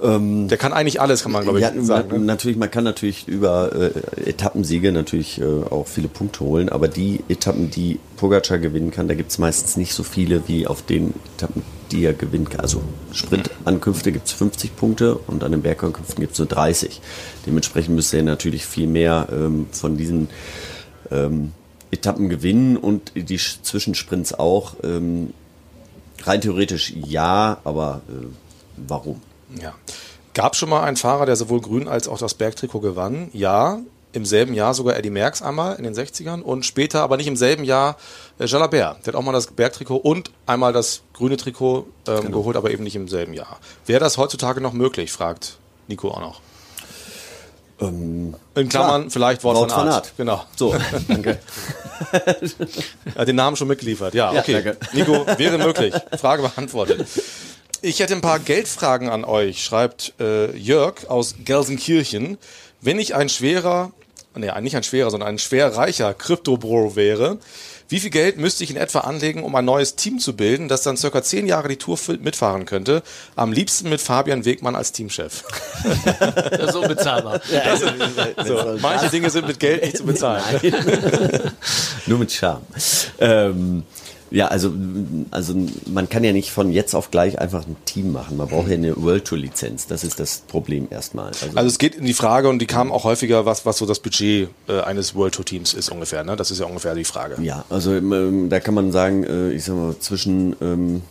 Ähm, 0.03 0.49
der 0.49 0.59
kann 0.59 0.73
eigentlich 0.73 1.01
alles, 1.01 1.23
kann 1.23 1.33
man 1.33 1.45
glaube 1.45 1.61
ich 1.61 1.65
ja, 1.65 1.83
sagen. 1.83 2.09
Ne? 2.09 2.19
Natürlich, 2.19 2.57
man 2.57 2.71
kann 2.71 2.85
natürlich 2.85 3.29
über 3.29 3.73
äh, 3.73 4.29
Etappensiege 4.31 4.91
natürlich 4.91 5.41
äh, 5.41 5.45
auch 5.45 5.87
viele 5.87 6.09
Punkte 6.09 6.41
holen, 6.41 6.69
aber 6.69 6.89
die 6.89 7.21
Etappen, 7.29 7.71
die 7.71 8.01
Pogacar 8.17 8.59
gewinnen 8.59 8.91
kann, 8.91 9.07
da 9.07 9.15
gibt 9.15 9.31
es 9.31 9.39
meistens 9.39 9.77
nicht 9.77 9.95
so 9.95 10.03
viele 10.03 10.49
wie 10.49 10.67
auf 10.67 10.83
den 10.83 11.15
Etappen, 11.37 11.63
die 11.93 12.05
er 12.05 12.13
gewinnen 12.13 12.49
kann. 12.49 12.61
Also 12.61 12.83
Sprintankünfte 13.13 14.11
gibt 14.11 14.27
es 14.27 14.33
50 14.33 14.75
Punkte 14.75 15.15
und 15.15 15.45
an 15.45 15.53
den 15.53 15.63
Bergankünften 15.63 16.21
gibt 16.21 16.33
es 16.33 16.39
nur 16.39 16.49
30. 16.49 17.01
Dementsprechend 17.47 17.95
müsste 17.95 18.17
er 18.17 18.25
natürlich 18.25 18.67
viel 18.67 18.89
mehr 18.89 19.29
ähm, 19.31 19.67
von 19.71 19.97
diesen 19.97 20.29
ähm, 21.13 21.53
Etappen 21.93 22.29
gewinnen 22.29 22.77
und 22.77 23.13
die 23.15 23.39
Zwischensprints 23.39 24.35
auch. 24.35 24.75
Ähm, 24.83 25.33
rein 26.25 26.41
theoretisch 26.41 26.93
ja, 26.97 27.59
aber 27.63 28.03
äh, 28.09 28.27
warum? 28.77 29.21
Ja. 29.61 29.75
Gab 30.35 30.57
schon 30.57 30.69
mal 30.69 30.83
einen 30.83 30.97
Fahrer, 30.97 31.27
der 31.27 31.37
sowohl 31.37 31.61
Grün 31.61 31.87
als 31.87 32.09
auch 32.09 32.19
das 32.19 32.35
Bergtrikot 32.35 32.81
gewann? 32.81 33.31
Ja. 33.33 33.79
Im 34.13 34.25
selben 34.25 34.55
Jahr 34.55 34.75
sogar 34.75 34.97
Eddie 34.97 35.11
Merckx 35.11 35.43
einmal 35.43 35.77
in 35.77 35.83
den 35.83 35.95
60ern 35.95 36.41
und 36.41 36.65
später, 36.65 37.03
aber 37.03 37.17
nicht 37.17 37.27
im 37.27 37.37
selben 37.37 37.65
Jahr, 37.65 37.97
äh, 38.39 38.47
Jalabert. 38.47 39.05
Der 39.05 39.13
hat 39.13 39.15
auch 39.19 39.25
mal 39.25 39.33
das 39.33 39.49
Bergtrikot 39.49 39.97
und 39.97 40.31
einmal 40.47 40.73
das 40.73 41.03
grüne 41.15 41.37
Trikot 41.37 41.89
ähm, 42.07 42.21
genau. 42.21 42.39
geholt, 42.39 42.57
aber 42.57 42.71
eben 42.71 42.85
nicht 42.85 42.95
im 42.95 43.09
selben 43.09 43.35
Jahr. 43.35 43.59
Wäre 43.87 44.01
das 44.01 44.17
heutzutage 44.17 44.61
noch 44.61 44.73
möglich, 44.73 45.11
fragt 45.11 45.59
Nico 45.89 46.11
auch 46.11 46.21
noch. 46.21 46.41
Ähm, 47.81 48.35
in 48.55 48.69
Klammern 48.69 49.03
klar. 49.03 49.11
vielleicht 49.11 49.45
Wort, 49.45 49.57
Wort 49.57 49.73
von, 49.73 49.89
Art. 49.89 50.07
von, 50.17 50.29
Art. 50.29 50.45
Genau. 50.45 50.45
So, 50.55 50.75
danke. 51.09 51.39
er 52.13 53.15
hat 53.17 53.29
den 53.29 53.37
Namen 53.37 53.57
schon 53.57 53.69
mitgeliefert. 53.69 54.15
Ja, 54.15 54.33
okay. 54.33 54.63
Ja, 54.65 54.73
Nico, 54.93 55.27
wäre 55.39 55.59
möglich. 55.59 55.93
Frage 56.19 56.43
beantwortet. 56.43 57.07
Ich 57.87 58.01
hätte 58.01 58.15
ein 58.15 58.23
paar 58.23 58.39
Geldfragen 58.39 59.11
an 59.11 59.27
euch, 59.27 59.63
schreibt 59.63 60.15
äh, 60.19 60.57
Jörg 60.57 61.07
aus 61.09 61.35
Gelsenkirchen. 61.45 62.39
Wenn 62.81 62.99
ich 62.99 63.15
ein 63.15 63.29
schwerer, 63.29 63.93
nee, 64.35 64.51
nicht 64.63 64.75
ein 64.75 64.83
schwerer, 64.83 65.11
sondern 65.11 65.29
ein 65.29 65.39
schwer 65.39 65.77
reicher 65.77 66.15
Krypto-Bro 66.15 66.97
wäre, 66.97 67.37
wie 67.91 68.01
viel 68.01 68.09
Geld 68.09 68.39
müsste 68.39 68.65
ich 68.65 68.71
in 68.71 68.79
etwa 68.79 69.01
anlegen, 69.01 69.43
um 69.43 69.55
ein 69.55 69.67
neues 69.67 69.97
Team 69.97 70.19
zu 70.19 70.35
bilden, 70.35 70.69
das 70.69 70.81
dann 70.81 70.97
circa 70.97 71.23
zehn 71.23 71.47
Jahre 71.47 71.69
die 71.69 71.77
Tour 71.77 71.99
mitfahren 72.21 72.65
könnte? 72.65 73.03
Am 73.37 73.53
liebsten 73.53 73.91
mit 73.91 74.01
Fabian 74.01 74.47
Wegmann 74.47 74.77
als 74.77 74.93
Teamchef. 74.93 75.45
Das 76.51 76.71
ist 76.71 76.77
unbezahlbar. 76.77 77.43
Also, 77.65 77.87
so, 78.47 78.79
manche 78.81 79.11
Dinge 79.11 79.29
sind 79.29 79.47
mit 79.47 79.61
Geld 79.61 79.83
nicht 79.83 79.99
zu 79.99 80.05
bezahlen. 80.05 80.43
Nur 82.07 82.19
mit 82.19 82.33
Charme. 82.33 82.63
Ähm, 83.19 83.83
ja, 84.35 84.49
also, 84.49 84.73
also 85.31 85.55
man 85.87 86.09
kann 86.09 86.25
ja 86.25 86.33
nicht 86.33 86.51
von 86.51 86.73
jetzt 86.73 86.95
auf 86.95 87.13
gleich 87.13 87.39
einfach 87.39 87.69
ein 87.69 87.77
Team 87.85 88.11
machen. 88.11 88.37
Man 88.37 88.49
braucht 88.49 88.67
ja 88.67 88.75
eine 88.75 89.01
World 89.01 89.27
Tour 89.27 89.39
Lizenz. 89.39 89.87
Das 89.87 90.03
ist 90.03 90.19
das 90.19 90.39
Problem 90.49 90.89
erstmal. 90.91 91.29
Also, 91.29 91.51
also 91.55 91.69
es 91.69 91.79
geht 91.79 91.95
in 91.95 92.05
die 92.05 92.15
Frage 92.15 92.49
und 92.49 92.59
die 92.59 92.67
kam 92.67 92.91
auch 92.91 93.05
häufiger, 93.05 93.47
was, 93.47 93.65
was 93.65 93.79
so 93.79 93.87
das 93.87 94.01
Budget 94.01 94.49
äh, 94.67 94.81
eines 94.81 95.15
World 95.15 95.35
Tour 95.35 95.45
Teams 95.45 95.73
ist 95.73 95.89
ungefähr. 95.89 96.25
Ne? 96.25 96.35
Das 96.35 96.51
ist 96.51 96.59
ja 96.59 96.67
ungefähr 96.67 96.97
die 96.97 97.05
Frage. 97.05 97.41
Ja, 97.43 97.65
also 97.71 97.95
ähm, 97.95 98.49
da 98.49 98.59
kann 98.59 98.75
man 98.75 98.91
sagen, 98.91 99.23
äh, 99.23 99.53
ich 99.53 99.63
sag 99.63 99.77
mal, 99.77 99.97
zwischen 100.01 100.57
ähm, 100.61 101.03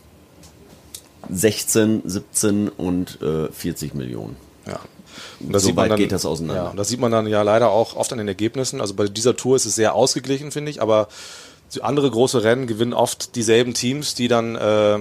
16, 1.29 2.01
17 2.03 2.67
und 2.67 3.21
äh, 3.21 3.49
40 3.49 3.95
Millionen. 3.95 4.35
Ja. 4.67 4.81
Und 5.39 5.57
so 5.61 5.73
weit 5.77 5.91
dann, 5.91 5.97
geht 5.97 6.11
das 6.11 6.25
auseinander. 6.25 6.63
Ja, 6.63 6.69
und 6.71 6.77
das 6.77 6.89
sieht 6.89 6.99
man 6.99 7.11
dann 7.11 7.27
ja 7.27 7.41
leider 7.41 7.69
auch 7.69 7.95
oft 7.95 8.11
an 8.11 8.17
den 8.17 8.27
Ergebnissen. 8.27 8.81
Also 8.81 8.95
bei 8.95 9.07
dieser 9.07 9.37
Tour 9.37 9.55
ist 9.55 9.65
es 9.65 9.75
sehr 9.75 9.95
ausgeglichen, 9.95 10.51
finde 10.51 10.71
ich, 10.71 10.81
aber 10.81 11.07
andere 11.81 12.09
große 12.09 12.43
Rennen 12.43 12.67
gewinnen 12.67 12.93
oft 12.93 13.35
dieselben 13.35 13.73
Teams, 13.73 14.15
die 14.15 14.27
dann 14.27 14.55
äh, 14.55 14.99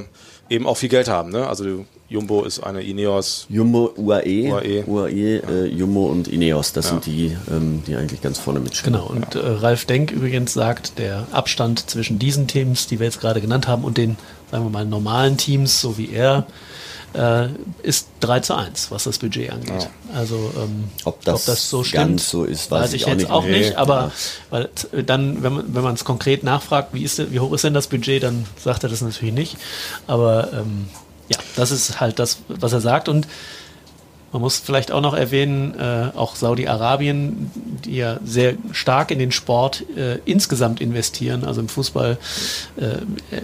eben 0.48 0.66
auch 0.66 0.76
viel 0.76 0.88
Geld 0.88 1.08
haben. 1.08 1.30
Ne? 1.30 1.46
Also 1.46 1.85
Jumbo 2.08 2.44
ist 2.44 2.61
eine 2.61 2.82
Ineos. 2.82 3.46
Jumbo, 3.48 3.92
UAE, 3.96 4.52
UAE, 4.52 4.85
UAE 4.87 5.11
ja. 5.11 5.48
äh, 5.48 5.66
Jumbo 5.66 6.06
und 6.06 6.28
Ineos, 6.28 6.72
das 6.72 6.87
ja. 6.87 6.90
sind 6.90 7.06
die, 7.06 7.37
ähm, 7.50 7.82
die 7.87 7.96
eigentlich 7.96 8.20
ganz 8.20 8.38
vorne 8.38 8.61
mitspielen. 8.61 9.00
Genau, 9.00 9.06
und 9.06 9.35
äh, 9.35 9.38
Ralf 9.38 9.87
Denk 9.87 10.11
übrigens 10.11 10.52
sagt, 10.52 10.98
der 10.98 11.26
Abstand 11.32 11.88
zwischen 11.90 12.18
diesen 12.18 12.46
Teams, 12.46 12.87
die 12.87 12.98
wir 12.98 13.06
jetzt 13.06 13.20
gerade 13.20 13.40
genannt 13.40 13.66
haben, 13.66 13.82
und 13.82 13.96
den, 13.96 14.16
sagen 14.50 14.64
wir 14.64 14.70
mal, 14.70 14.85
normalen 14.85 15.38
Teams, 15.38 15.80
so 15.80 15.96
wie 15.96 16.11
er, 16.11 16.46
äh, 17.14 17.48
ist 17.83 18.09
3 18.20 18.40
zu 18.40 18.55
1, 18.55 18.90
was 18.90 19.05
das 19.05 19.18
Budget 19.18 19.53
angeht. 19.53 19.83
Ja. 19.83 19.88
Also 20.14 20.53
ähm, 20.57 20.85
ob, 21.05 21.25
das 21.25 21.40
ob, 21.40 21.46
das 21.46 21.70
so 21.70 21.85
stimmt, 21.85 22.20
so 22.20 22.44
ist, 22.44 22.70
weiß, 22.70 22.83
weiß 22.83 22.92
ich, 22.94 23.03
ich, 23.03 23.09
jetzt 23.09 23.31
auch 23.31 23.44
nicht, 23.44 23.53
auch 23.53 23.59
nicht 23.59 23.77
aber 23.77 24.12
weil 24.51 24.70
dann, 25.05 25.42
wenn 25.42 25.53
man 25.53 25.75
wenn 25.75 25.83
man 25.83 25.94
es 25.94 26.05
konkret 26.05 26.44
nachfragt, 26.44 26.90
wie 26.92 27.03
ist 27.03 27.33
wie 27.33 27.40
hoch 27.40 27.53
ist 27.53 27.64
denn 27.64 27.75
das 27.75 27.87
Budget, 27.87 28.22
dann 28.22 28.46
sagt 28.59 28.83
er 28.83 28.88
das 28.88 29.01
natürlich 29.01 29.35
nicht. 29.35 29.57
Aber 30.07 30.53
ähm, 30.53 30.88
ja, 31.29 31.38
das 31.57 31.70
ist 31.70 32.01
halt 32.01 32.18
das, 32.18 32.38
was 32.48 32.72
er 32.72 32.81
sagt 32.81 33.09
und 33.09 33.27
man 34.33 34.40
muss 34.40 34.59
vielleicht 34.59 34.90
auch 34.92 35.03
noch 35.03 35.12
erwähnen, 35.12 35.79
äh, 35.79 36.11
auch 36.16 36.37
Saudi-Arabien, 36.37 37.51
die 37.85 37.96
ja 37.96 38.18
sehr 38.25 38.55
stark 38.72 39.11
in 39.11 39.18
den 39.18 39.31
Sport 39.31 39.85
äh, 39.94 40.20
insgesamt 40.25 40.81
investieren. 40.81 41.44
Also 41.44 41.61
im 41.61 41.68
Fußball 41.68 42.16
äh, 42.77 43.37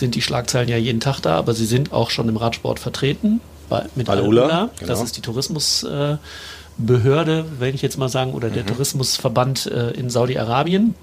sind 0.00 0.16
die 0.16 0.22
Schlagzeilen 0.22 0.68
ja 0.68 0.76
jeden 0.76 1.00
Tag 1.00 1.20
da, 1.20 1.36
aber 1.36 1.54
sie 1.54 1.66
sind 1.66 1.92
auch 1.92 2.10
schon 2.10 2.28
im 2.28 2.36
Radsport 2.36 2.80
vertreten. 2.80 3.40
Bei, 3.68 3.84
mit 3.94 4.08
Al-Ula. 4.08 4.42
Al 4.42 4.70
genau. 4.78 4.88
Das 4.88 5.02
ist 5.02 5.16
die 5.16 5.20
Tourismusbehörde, 5.20 6.18
äh, 6.78 7.60
wenn 7.60 7.74
ich 7.74 7.82
jetzt 7.82 7.98
mal 7.98 8.08
sagen, 8.08 8.32
oder 8.32 8.50
der 8.50 8.64
mhm. 8.64 8.68
Tourismusverband 8.68 9.66
äh, 9.66 9.90
in 9.92 10.10
Saudi-Arabien. 10.10 10.94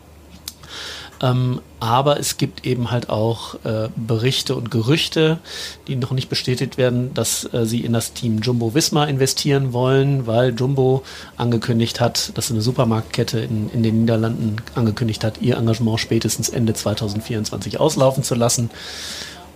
Ähm, 1.21 1.61
aber 1.79 2.19
es 2.19 2.37
gibt 2.37 2.65
eben 2.65 2.91
halt 2.91 3.09
auch 3.09 3.55
äh, 3.63 3.89
Berichte 3.95 4.55
und 4.55 4.71
Gerüchte, 4.71 5.39
die 5.87 5.95
noch 5.95 6.11
nicht 6.11 6.29
bestätigt 6.29 6.77
werden, 6.77 7.13
dass 7.13 7.51
äh, 7.53 7.65
sie 7.65 7.81
in 7.81 7.93
das 7.93 8.13
Team 8.13 8.39
Jumbo 8.41 8.73
Visma 8.73 9.05
investieren 9.05 9.73
wollen, 9.73 10.27
weil 10.27 10.53
Jumbo 10.55 11.03
angekündigt 11.37 11.99
hat, 11.99 12.31
dass 12.35 12.51
eine 12.51 12.61
Supermarktkette 12.61 13.39
in, 13.39 13.69
in 13.69 13.83
den 13.83 14.01
Niederlanden 14.01 14.57
angekündigt 14.75 15.23
hat, 15.23 15.41
ihr 15.41 15.57
Engagement 15.57 15.99
spätestens 15.99 16.49
Ende 16.49 16.73
2024 16.73 17.79
auslaufen 17.79 18.23
zu 18.23 18.35
lassen. 18.35 18.69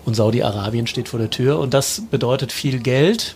Und 0.06 0.16
Saudi-Arabien 0.16 0.88
steht 0.88 1.10
vor 1.10 1.20
der 1.20 1.30
Tür 1.30 1.60
und 1.60 1.74
das 1.74 2.04
bedeutet 2.10 2.52
viel 2.52 2.80
Geld. 2.80 3.36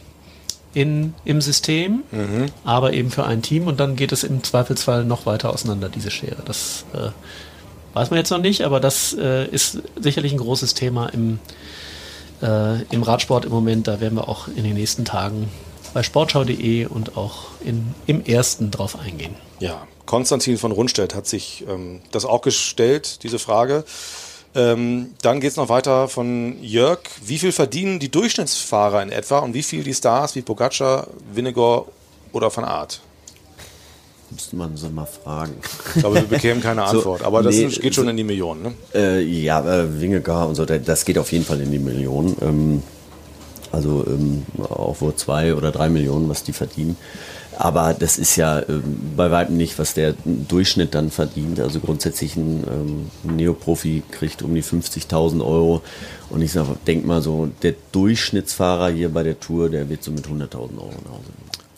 In, 0.73 1.13
im 1.23 1.39
System, 1.39 2.03
mhm. 2.11 2.47
aber 2.65 2.91
eben 2.91 3.09
für 3.09 3.25
ein 3.25 3.41
Team 3.41 3.67
und 3.67 3.79
dann 3.79 3.95
geht 3.95 4.11
es 4.11 4.25
im 4.25 4.43
Zweifelsfall 4.43 5.05
noch 5.05 5.25
weiter 5.25 5.53
auseinander, 5.53 5.87
diese 5.87 6.11
Schere. 6.11 6.43
Das 6.43 6.83
äh, 6.93 7.11
Weiß 7.95 8.09
man 8.09 8.17
jetzt 8.17 8.29
noch 8.29 8.39
nicht, 8.39 8.61
aber 8.63 8.81
das 8.81 9.15
äh, 9.17 9.47
ist 9.47 9.81
sicherlich 9.97 10.33
ein 10.33 10.37
großes 10.37 10.73
Thema 10.73 11.07
im, 11.07 11.39
äh, 12.41 12.81
im 12.91 13.03
Radsport 13.03 13.45
im 13.45 13.51
Moment. 13.51 13.87
Da 13.87 14.01
werden 14.01 14.15
wir 14.15 14.27
auch 14.27 14.49
in 14.49 14.65
den 14.65 14.73
nächsten 14.73 15.05
Tagen 15.05 15.49
bei 15.93 16.03
sportschau.de 16.03 16.87
und 16.87 17.15
auch 17.15 17.45
in, 17.63 17.95
im 18.05 18.25
ersten 18.25 18.69
drauf 18.69 18.99
eingehen. 18.99 19.33
Ja, 19.61 19.87
Konstantin 20.05 20.57
von 20.57 20.73
Rundstedt 20.73 21.15
hat 21.15 21.25
sich 21.25 21.63
ähm, 21.69 22.01
das 22.11 22.25
auch 22.25 22.41
gestellt, 22.41 23.23
diese 23.23 23.39
Frage. 23.39 23.85
Ähm, 24.55 25.13
dann 25.21 25.39
geht 25.39 25.51
es 25.51 25.55
noch 25.55 25.69
weiter 25.69 26.09
von 26.09 26.61
Jörg. 26.61 26.99
Wie 27.23 27.39
viel 27.39 27.53
verdienen 27.53 27.99
die 27.99 28.11
Durchschnittsfahrer 28.11 29.03
in 29.03 29.09
etwa 29.09 29.39
und 29.39 29.53
wie 29.53 29.63
viel 29.63 29.83
die 29.83 29.93
Stars 29.93 30.35
wie 30.35 30.41
Pogacar, 30.41 31.07
Vinegar 31.31 31.85
oder 32.33 32.53
Van 32.53 32.65
Art? 32.65 32.99
Müsste 34.35 34.57
man 34.57 34.75
so 34.75 34.89
mal 34.89 35.05
fragen. 35.05 35.53
Ich 35.95 36.01
glaube, 36.01 36.15
wir 36.15 36.23
bekämen 36.23 36.61
keine 36.61 36.83
Antwort, 36.85 37.21
so, 37.21 37.25
aber 37.25 37.41
das 37.41 37.55
nee, 37.55 37.67
geht 37.67 37.95
schon 37.95 38.03
so, 38.03 38.09
in 38.09 38.17
die 38.17 38.25
Millionen, 38.25 38.63
ne? 38.63 38.73
Äh, 38.93 39.21
ja, 39.21 39.61
äh, 39.61 40.01
Wingegar 40.01 40.49
und 40.49 40.55
so, 40.55 40.65
das 40.65 41.05
geht 41.05 41.17
auf 41.17 41.31
jeden 41.31 41.45
Fall 41.45 41.61
in 41.61 41.71
die 41.71 41.79
Millionen. 41.79 42.35
Ähm, 42.41 42.83
also 43.71 44.05
ähm, 44.05 44.45
auch 44.59 44.99
wohl 44.99 45.15
zwei 45.15 45.55
oder 45.55 45.71
drei 45.71 45.87
Millionen, 45.87 46.27
was 46.27 46.43
die 46.43 46.51
verdienen. 46.51 46.97
Aber 47.57 47.93
das 47.93 48.17
ist 48.17 48.35
ja 48.35 48.59
ähm, 48.67 48.83
bei 49.15 49.31
weitem 49.31 49.55
nicht, 49.55 49.79
was 49.79 49.93
der 49.93 50.15
Durchschnitt 50.25 50.93
dann 50.93 51.11
verdient. 51.11 51.61
Also 51.61 51.79
grundsätzlich 51.79 52.35
ein 52.35 52.65
ähm, 52.69 53.35
Neoprofi 53.35 54.03
kriegt 54.11 54.41
um 54.41 54.53
die 54.53 54.63
50.000 54.63 55.39
Euro. 55.45 55.81
Und 56.29 56.41
ich 56.41 56.51
sage, 56.51 56.75
denk 56.85 57.05
mal 57.05 57.21
so, 57.21 57.49
der 57.61 57.75
Durchschnittsfahrer 57.93 58.89
hier 58.89 59.09
bei 59.09 59.23
der 59.23 59.39
Tour, 59.39 59.69
der 59.69 59.87
wird 59.89 60.03
so 60.03 60.11
mit 60.11 60.25
100.000 60.25 60.53
Euro 60.77 60.91
nach 61.03 61.11
Hause. 61.11 61.31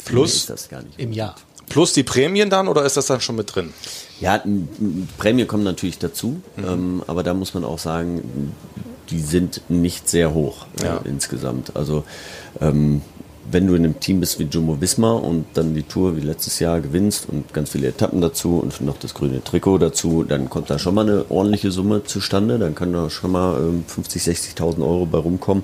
Plus 0.04 0.52
im 0.98 1.12
Jahr. 1.12 1.36
Plus 1.70 1.94
die 1.94 2.04
Prämien 2.04 2.50
dann 2.50 2.68
oder 2.68 2.84
ist 2.86 2.98
das 2.98 3.08
dann 3.08 3.22
schon 3.22 3.36
mit 3.36 3.54
drin? 3.54 3.74
Ja, 4.20 4.42
Prämien 5.18 5.48
kommen 5.48 5.64
natürlich 5.64 6.00
dazu, 6.00 6.42
mhm. 6.56 6.66
ähm, 6.66 7.04
aber 7.08 7.24
da 7.24 7.34
muss 7.34 7.54
man 7.54 7.64
auch 7.64 7.80
sagen, 7.80 8.54
die 9.10 9.20
sind 9.20 9.62
nicht 9.70 10.10
sehr 10.10 10.34
hoch 10.34 10.66
äh, 10.82 10.86
ja. 10.86 10.98
äh, 10.98 11.08
insgesamt. 11.08 11.76
Also 11.76 12.04
ähm, 12.62 13.02
wenn 13.50 13.68
du 13.68 13.76
in 13.76 13.86
einem 13.86 14.00
Team 14.00 14.20
bist 14.20 14.40
wie 14.40 14.44
Jumbo 14.44 14.82
Wismar 14.82 15.24
und 15.24 15.46
dann 15.54 15.74
die 15.74 15.84
Tour 15.84 16.18
wie 16.18 16.22
letztes 16.22 16.60
Jahr 16.60 16.82
gewinnst 16.82 17.30
und 17.30 17.54
ganz 17.54 17.72
viele 17.72 17.88
Etappen 17.88 18.20
dazu 18.20 18.60
und 18.60 18.82
noch 18.82 18.98
das 18.98 19.14
grüne 19.14 19.44
Trikot 19.44 19.78
dazu, 19.78 20.26
dann 20.28 20.50
kommt 20.50 20.70
da 20.70 20.78
schon 20.78 20.96
mal 20.96 21.08
eine 21.08 21.26
ordentliche 21.30 21.72
Summe 21.72 22.04
zustande. 22.04 22.60
Dann 22.60 22.76
kann 22.76 22.92
da 22.92 23.10
schon 23.10 23.32
mal 23.32 23.58
ähm, 23.60 23.86
50, 23.88 24.22
60.000 24.22 24.82
Euro 24.82 25.06
bei 25.06 25.18
rumkommen. 25.18 25.64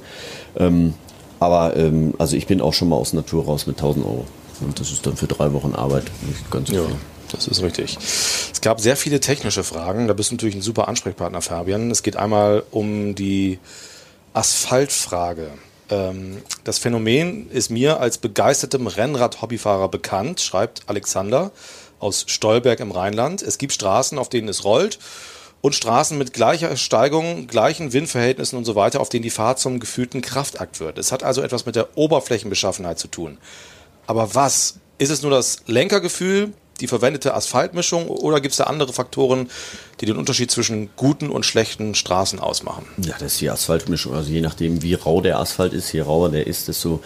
Ähm, 0.56 0.94
aber 1.40 1.76
ähm, 1.76 2.14
also 2.20 2.38
ich 2.38 2.48
bin 2.48 2.62
auch 2.62 2.74
schon 2.74 2.88
mal 2.88 2.96
aus 2.96 3.12
Natur 3.12 3.46
raus 3.46 3.68
mit 3.68 3.78
1000 3.78 4.06
Euro. 4.06 4.26
Und 4.64 4.80
das 4.80 4.92
ist 4.92 5.06
dann 5.06 5.18
für 5.18 5.28
drei 5.28 5.54
Wochen 5.54 5.74
Arbeit 5.74 6.06
nicht 6.28 6.50
ganz 6.52 6.70
so 6.70 6.76
ja. 6.76 6.86
viel. 6.86 6.96
Das 7.32 7.48
ist 7.48 7.64
richtig. 7.64 7.98
Es 7.98 8.62
gab 8.62 8.80
sehr 8.80 8.96
viele 8.96 9.20
technische 9.20 9.64
Fragen. 9.64 10.08
Da 10.08 10.14
bist 10.14 10.30
du 10.30 10.36
natürlich 10.36 10.56
ein 10.56 10.62
super 10.62 10.88
Ansprechpartner, 10.88 11.42
Fabian. 11.42 11.90
Es 11.90 12.04
geht 12.04 12.16
einmal 12.16 12.64
um 12.70 13.16
die 13.16 13.60
Asphaltfrage. 14.34 15.50
Ähm, 15.90 16.42
das 16.64 16.78
Phänomen 16.78 17.50
ist 17.50 17.70
mir 17.70 18.00
als 18.00 18.18
begeistertem 18.18 18.88
Rennrad-Hobbyfahrer 18.88 19.90
bekannt, 19.90 20.42
schreibt 20.42 20.84
Alexander 20.88 21.52
aus 22.00 22.26
Stolberg 22.28 22.80
im 22.80 22.92
Rheinland. 22.92 23.42
Es 23.42 23.58
gibt 23.58 23.74
Straßen, 23.74 24.18
auf 24.18 24.30
denen 24.30 24.48
es 24.48 24.64
rollt 24.64 25.00
und 25.62 25.76
Straßen 25.76 26.18
mit 26.18 26.34
gleicher 26.34 26.76
Steigung, 26.76 27.48
gleichen 27.48 27.94
Windverhältnissen 27.94 28.58
und 28.58 28.66
so 28.66 28.76
weiter, 28.76 29.00
auf 29.00 29.10
denen 29.10 29.24
die 29.24 29.30
Fahrt 29.30 29.60
zum 29.60 29.80
gefühlten 29.80 30.22
Kraftakt 30.22 30.80
wird. 30.80 30.98
Es 30.98 31.12
hat 31.12 31.24
also 31.24 31.42
etwas 31.42 31.66
mit 31.66 31.76
der 31.76 31.98
Oberflächenbeschaffenheit 31.98 33.00
zu 33.00 33.08
tun. 33.08 33.38
Aber 34.08 34.36
was? 34.36 34.80
Ist 34.98 35.10
es 35.10 35.22
nur 35.22 35.32
das 35.32 35.64
Lenkergefühl, 35.66 36.54
die 36.80 36.88
verwendete 36.88 37.34
Asphaltmischung 37.34 38.08
oder 38.08 38.42
gibt 38.42 38.52
es 38.52 38.58
da 38.58 38.66
andere 38.66 38.94
Faktoren, 38.94 39.50
die 40.04 40.12
den 40.12 40.18
Unterschied 40.18 40.52
zwischen 40.52 40.90
guten 40.98 41.30
und 41.30 41.46
schlechten 41.46 41.96
Straßen 41.96 42.40
ausmachen? 42.40 42.86
Ja, 42.98 43.14
das 43.20 43.34
ist 43.34 43.42
die 43.42 43.50
Asphaltmischung. 43.50 44.14
Also 44.14 44.32
je 44.32 44.42
nachdem, 44.42 44.82
wie 44.82 44.96
rau 44.96 45.22
der 45.22 45.40
Asphalt 45.40 45.72
ist, 45.72 45.92
je 45.94 46.02
rauer 46.02 46.30
der 46.30 46.46
ist, 46.46 46.68
desto 46.68 47.02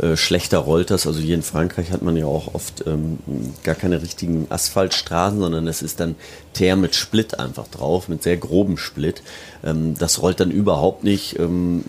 äh, 0.00 0.16
schlechter 0.16 0.58
rollt 0.58 0.90
das. 0.90 1.06
Also 1.06 1.20
hier 1.20 1.34
in 1.34 1.42
Frankreich 1.42 1.90
hat 1.90 2.02
man 2.02 2.16
ja 2.16 2.24
auch 2.26 2.54
oft 2.54 2.84
ähm, 2.86 3.18
gar 3.62 3.74
keine 3.74 4.02
richtigen 4.02 4.46
Asphaltstraßen, 4.48 5.38
sondern 5.38 5.68
es 5.68 5.82
ist 5.82 6.00
dann 6.00 6.16
Teer 6.54 6.76
mit 6.76 6.94
Split 6.94 7.38
einfach 7.38 7.68
drauf, 7.68 8.08
mit 8.08 8.22
sehr 8.22 8.36
grobem 8.36 8.76
Split. 8.76 9.22
Ähm, 9.62 9.94
das 9.98 10.22
rollt 10.22 10.40
dann 10.40 10.50
überhaupt 10.50 11.04
nicht. 11.04 11.38
Ähm, 11.38 11.84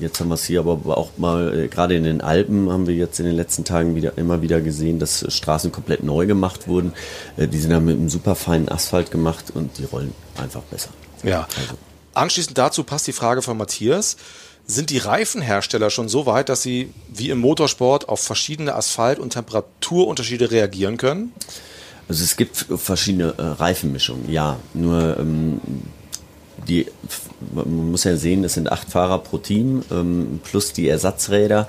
jetzt 0.00 0.20
haben 0.20 0.28
wir 0.28 0.34
es 0.34 0.44
hier 0.44 0.60
aber 0.60 0.96
auch 0.96 1.10
mal, 1.18 1.56
äh, 1.56 1.68
gerade 1.68 1.94
in 1.94 2.04
den 2.04 2.20
Alpen 2.20 2.70
haben 2.70 2.86
wir 2.86 2.94
jetzt 2.94 3.20
in 3.20 3.26
den 3.26 3.36
letzten 3.36 3.64
Tagen 3.64 3.94
wieder 3.94 4.16
immer 4.16 4.42
wieder 4.42 4.60
gesehen, 4.60 4.98
dass 4.98 5.24
Straßen 5.28 5.70
komplett 5.70 6.02
neu 6.02 6.26
gemacht 6.26 6.66
wurden. 6.66 6.94
Äh, 7.36 7.46
die 7.46 7.58
sind 7.58 7.70
dann 7.70 7.84
mit 7.84 7.96
einem 7.96 8.08
super 8.08 8.34
feinen 8.34 8.68
Asphalt 8.68 9.10
gemacht 9.10 9.52
und 9.54 9.78
die 9.78 9.84
rollen 9.84 9.99
einfach 10.36 10.62
besser. 10.62 10.90
Ja. 11.22 11.46
Also. 11.56 11.74
Anschließend 12.14 12.58
dazu 12.58 12.84
passt 12.84 13.06
die 13.06 13.12
Frage 13.12 13.42
von 13.42 13.56
Matthias. 13.56 14.16
Sind 14.66 14.90
die 14.90 14.98
Reifenhersteller 14.98 15.90
schon 15.90 16.08
so 16.08 16.26
weit, 16.26 16.48
dass 16.48 16.62
sie 16.62 16.92
wie 17.08 17.30
im 17.30 17.38
Motorsport 17.38 18.08
auf 18.08 18.20
verschiedene 18.20 18.74
Asphalt- 18.74 19.18
und 19.18 19.32
Temperaturunterschiede 19.32 20.50
reagieren 20.50 20.96
können? 20.96 21.32
Also 22.08 22.24
es 22.24 22.36
gibt 22.36 22.66
verschiedene 22.76 23.34
äh, 23.38 23.42
Reifenmischungen, 23.42 24.30
ja. 24.30 24.58
Nur 24.74 25.16
ähm, 25.18 25.60
die, 26.70 26.86
man 27.52 27.90
muss 27.90 28.04
ja 28.04 28.16
sehen, 28.16 28.44
es 28.44 28.54
sind 28.54 28.70
acht 28.70 28.88
Fahrer 28.88 29.18
pro 29.18 29.38
Team 29.38 29.82
ähm, 29.90 30.40
plus 30.44 30.72
die 30.72 30.88
Ersatzräder. 30.88 31.68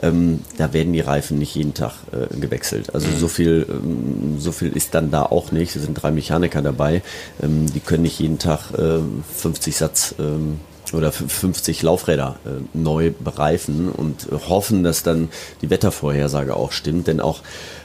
Ähm, 0.00 0.40
da 0.58 0.72
werden 0.72 0.92
die 0.92 1.00
Reifen 1.00 1.38
nicht 1.38 1.54
jeden 1.54 1.74
Tag 1.74 1.92
äh, 2.12 2.34
gewechselt. 2.38 2.94
Also 2.94 3.08
so 3.18 3.28
viel, 3.28 3.66
ähm, 3.68 4.36
so 4.38 4.52
viel 4.52 4.72
ist 4.72 4.94
dann 4.94 5.10
da 5.10 5.22
auch 5.22 5.52
nicht. 5.52 5.74
Es 5.74 5.82
sind 5.82 5.94
drei 5.94 6.10
Mechaniker 6.10 6.62
dabei. 6.62 7.02
Ähm, 7.42 7.66
die 7.72 7.80
können 7.80 8.02
nicht 8.02 8.20
jeden 8.20 8.38
Tag 8.38 8.72
äh, 8.78 9.00
50 9.36 9.76
Satz 9.76 10.14
ähm, 10.18 10.60
oder 10.94 11.12
50 11.12 11.82
Laufräder 11.82 12.36
äh, 12.44 12.50
neu 12.74 13.10
bereifen 13.10 13.88
und 13.88 14.28
hoffen, 14.48 14.82
dass 14.82 15.02
dann 15.02 15.28
die 15.60 15.70
Wettervorhersage 15.70 16.56
auch 16.56 16.72
stimmt. 16.72 17.06
Denn 17.06 17.20
auch, 17.20 17.40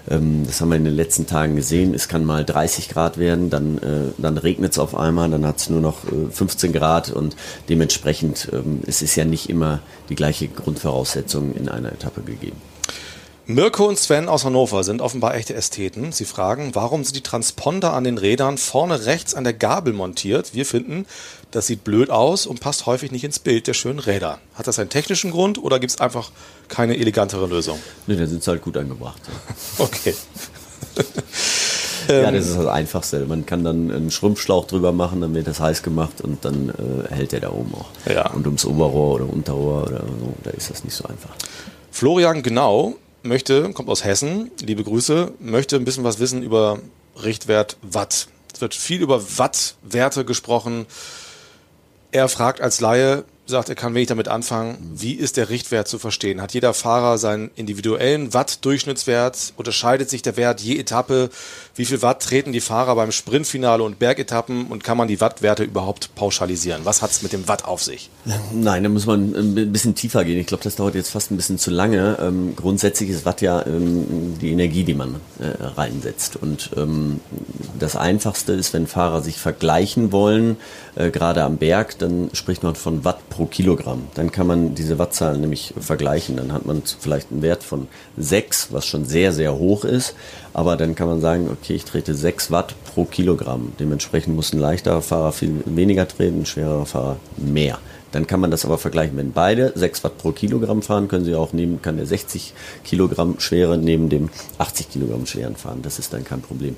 ähm, 0.09 0.43
das 0.45 0.61
haben 0.61 0.69
wir 0.69 0.77
in 0.77 0.85
den 0.85 0.95
letzten 0.95 1.27
Tagen 1.27 1.55
gesehen, 1.55 1.93
es 1.93 2.07
kann 2.07 2.25
mal 2.25 2.45
30 2.45 2.89
Grad 2.89 3.17
werden, 3.17 3.49
dann, 3.49 3.77
äh, 3.77 4.11
dann 4.17 4.37
regnet 4.37 4.73
es 4.73 4.79
auf 4.79 4.95
einmal, 4.95 5.29
dann 5.29 5.45
hat 5.45 5.57
es 5.57 5.69
nur 5.69 5.81
noch 5.81 6.05
äh, 6.05 6.31
15 6.31 6.73
Grad 6.73 7.09
und 7.09 7.35
dementsprechend 7.69 8.49
ähm, 8.53 8.81
es 8.85 9.01
ist 9.01 9.15
ja 9.15 9.25
nicht 9.25 9.49
immer 9.49 9.79
die 10.09 10.15
gleiche 10.15 10.47
Grundvoraussetzung 10.47 11.53
in 11.55 11.69
einer 11.69 11.91
Etappe 11.91 12.21
gegeben. 12.21 12.57
Mirko 13.49 13.85
und 13.85 13.97
Sven 13.97 14.27
aus 14.27 14.43
Hannover 14.43 14.83
sind 14.83 15.01
offenbar 15.01 15.33
echte 15.35 15.53
Ästheten. 15.53 16.11
Sie 16.11 16.25
fragen, 16.25 16.75
warum 16.75 17.05
sind 17.05 17.15
die 17.15 17.23
Transponder 17.23 17.93
an 17.93 18.03
den 18.03 18.17
Rädern 18.17 18.57
vorne 18.57 19.05
rechts 19.05 19.33
an 19.33 19.45
der 19.45 19.53
Gabel 19.53 19.93
montiert? 19.93 20.53
Wir 20.53 20.65
finden, 20.65 21.05
das 21.51 21.67
sieht 21.67 21.83
blöd 21.83 22.09
aus 22.09 22.45
und 22.45 22.59
passt 22.59 22.85
häufig 22.85 23.11
nicht 23.11 23.23
ins 23.23 23.39
Bild 23.39 23.67
der 23.67 23.73
schönen 23.73 23.99
Räder. 23.99 24.39
Hat 24.53 24.67
das 24.67 24.79
einen 24.79 24.89
technischen 24.89 25.31
Grund 25.31 25.57
oder 25.57 25.79
gibt 25.79 25.91
es 25.91 26.01
einfach 26.01 26.31
keine 26.67 26.97
elegantere 26.97 27.47
Lösung? 27.47 27.79
Nee, 28.05 28.15
da 28.15 28.27
sind 28.27 28.43
sie 28.43 28.51
halt 28.51 28.61
gut 28.61 28.77
angebracht. 28.77 29.21
okay. 29.77 30.13
ja, 32.07 32.31
das 32.31 32.47
ist 32.47 32.57
das 32.57 32.65
Einfachste. 32.65 33.25
Man 33.25 33.45
kann 33.45 33.63
dann 33.63 33.91
einen 33.91 34.11
Schrumpfschlauch 34.11 34.67
drüber 34.67 34.91
machen, 34.91 35.21
dann 35.21 35.33
wird 35.33 35.47
das 35.47 35.59
heiß 35.59 35.83
gemacht 35.83 36.21
und 36.21 36.43
dann 36.43 36.69
äh, 36.69 37.13
hält 37.13 37.31
der 37.31 37.41
da 37.41 37.51
oben 37.51 37.73
auch. 37.75 37.89
Ja. 38.11 38.31
Und 38.31 38.45
ums 38.45 38.65
Oberrohr 38.65 39.15
oder 39.15 39.29
Unterrohr 39.29 39.83
oder 39.83 39.99
so, 39.99 40.33
da 40.43 40.49
ist 40.51 40.69
das 40.69 40.83
nicht 40.83 40.95
so 40.95 41.05
einfach. 41.05 41.31
Florian 41.91 42.43
Genau 42.43 42.95
möchte, 43.23 43.71
kommt 43.73 43.89
aus 43.89 44.03
Hessen, 44.03 44.51
liebe 44.61 44.83
Grüße, 44.83 45.33
möchte 45.39 45.75
ein 45.75 45.85
bisschen 45.85 46.03
was 46.03 46.19
wissen 46.19 46.43
über 46.43 46.79
Richtwert 47.23 47.77
Watt. 47.81 48.27
Es 48.53 48.61
wird 48.61 48.73
viel 48.73 49.01
über 49.01 49.21
Wattwerte 49.37 50.25
gesprochen. 50.25 50.85
Er 52.11 52.29
fragt 52.29 52.61
als 52.61 52.79
Laie, 52.79 53.25
sagt, 53.47 53.69
er 53.69 53.75
kann 53.75 53.93
wenig 53.93 54.07
damit 54.07 54.27
anfangen. 54.27 54.77
Wie 54.93 55.13
ist 55.13 55.37
der 55.37 55.49
Richtwert 55.49 55.87
zu 55.87 55.99
verstehen? 55.99 56.41
Hat 56.41 56.53
jeder 56.53 56.73
Fahrer 56.73 57.17
seinen 57.17 57.49
individuellen 57.55 58.33
Watt-Durchschnittswert? 58.33 59.53
Unterscheidet 59.55 60.09
sich 60.09 60.21
der 60.21 60.37
Wert 60.37 60.61
je 60.61 60.77
Etappe? 60.77 61.29
Wie 61.75 61.85
viel 61.85 62.01
Watt 62.01 62.21
treten 62.21 62.51
die 62.51 62.61
Fahrer 62.61 62.95
beim 62.95 63.11
Sprintfinale 63.11 63.83
und 63.83 63.99
Bergetappen? 63.99 64.67
Und 64.67 64.83
kann 64.83 64.97
man 64.97 65.07
die 65.07 65.21
Wattwerte 65.21 65.63
überhaupt 65.63 66.15
pauschalisieren? 66.15 66.81
Was 66.83 67.01
hat 67.01 67.11
es 67.11 67.21
mit 67.21 67.33
dem 67.33 67.47
Watt 67.47 67.65
auf 67.65 67.83
sich? 67.83 68.09
Nein, 68.53 68.83
da 68.83 68.89
muss 68.89 69.05
man 69.05 69.33
ein 69.33 69.71
bisschen 69.71 69.95
tiefer 69.95 70.25
gehen. 70.25 70.39
Ich 70.39 70.47
glaube, 70.47 70.63
das 70.63 70.75
dauert 70.75 70.95
jetzt 70.95 71.09
fast 71.09 71.31
ein 71.31 71.37
bisschen 71.37 71.57
zu 71.57 71.71
lange. 71.71 72.17
Ähm, 72.21 72.55
grundsätzlich 72.55 73.09
ist 73.09 73.25
Watt 73.25 73.41
ja 73.41 73.65
ähm, 73.65 74.37
die 74.41 74.51
Energie, 74.51 74.83
die 74.83 74.93
man 74.93 75.15
äh, 75.39 75.63
reinsetzt. 75.63 76.35
Und 76.35 76.71
ähm, 76.75 77.21
das 77.79 77.95
Einfachste 77.95 78.53
ist, 78.53 78.73
wenn 78.73 78.87
Fahrer 78.87 79.21
sich 79.21 79.37
vergleichen 79.37 80.11
wollen, 80.11 80.57
äh, 80.95 81.11
gerade 81.11 81.43
am 81.43 81.57
Berg, 81.57 81.97
dann 81.99 82.29
spricht 82.33 82.63
man 82.63 82.75
von 82.75 83.05
Watt 83.05 83.29
pro 83.29 83.36
Kilogramm. 83.45 84.03
Dann 84.15 84.31
kann 84.31 84.47
man 84.47 84.75
diese 84.75 84.99
Wattzahlen 84.99 85.41
nämlich 85.41 85.73
vergleichen. 85.79 86.37
Dann 86.37 86.51
hat 86.51 86.65
man 86.65 86.81
vielleicht 86.99 87.31
einen 87.31 87.41
Wert 87.41 87.63
von 87.63 87.87
6, 88.17 88.69
was 88.71 88.85
schon 88.85 89.05
sehr, 89.05 89.31
sehr 89.31 89.57
hoch 89.57 89.85
ist. 89.85 90.15
Aber 90.53 90.75
dann 90.75 90.95
kann 90.95 91.07
man 91.07 91.21
sagen, 91.21 91.49
okay, 91.51 91.75
ich 91.75 91.85
trete 91.85 92.15
6 92.15 92.51
Watt 92.51 92.75
pro 92.93 93.05
Kilogramm. 93.05 93.73
Dementsprechend 93.79 94.35
muss 94.35 94.53
ein 94.53 94.59
leichterer 94.59 95.01
Fahrer 95.01 95.31
viel 95.31 95.61
weniger 95.65 96.07
treten, 96.07 96.41
ein 96.41 96.45
schwererer 96.45 96.85
Fahrer 96.85 97.17
mehr. 97.37 97.79
Dann 98.11 98.25
kann 98.25 98.39
man 98.39 98.51
das 98.51 98.65
aber 98.65 98.77
vergleichen. 98.77 99.17
Wenn 99.17 99.33
beide 99.33 99.73
6 99.75 100.03
Watt 100.03 100.17
pro 100.17 100.31
Kilogramm 100.31 100.81
fahren, 100.81 101.07
können 101.07 101.25
sie 101.25 101.35
auch 101.35 101.53
nehmen, 101.53 101.81
kann 101.81 101.97
der 101.97 102.05
60 102.05 102.53
Kilogramm 102.83 103.39
schwere 103.39 103.77
neben 103.77 104.09
dem 104.09 104.29
80 104.57 104.89
Kilogramm 104.89 105.25
schweren 105.25 105.55
fahren. 105.55 105.81
Das 105.81 105.99
ist 105.99 106.13
dann 106.13 106.23
kein 106.23 106.41
Problem. 106.41 106.75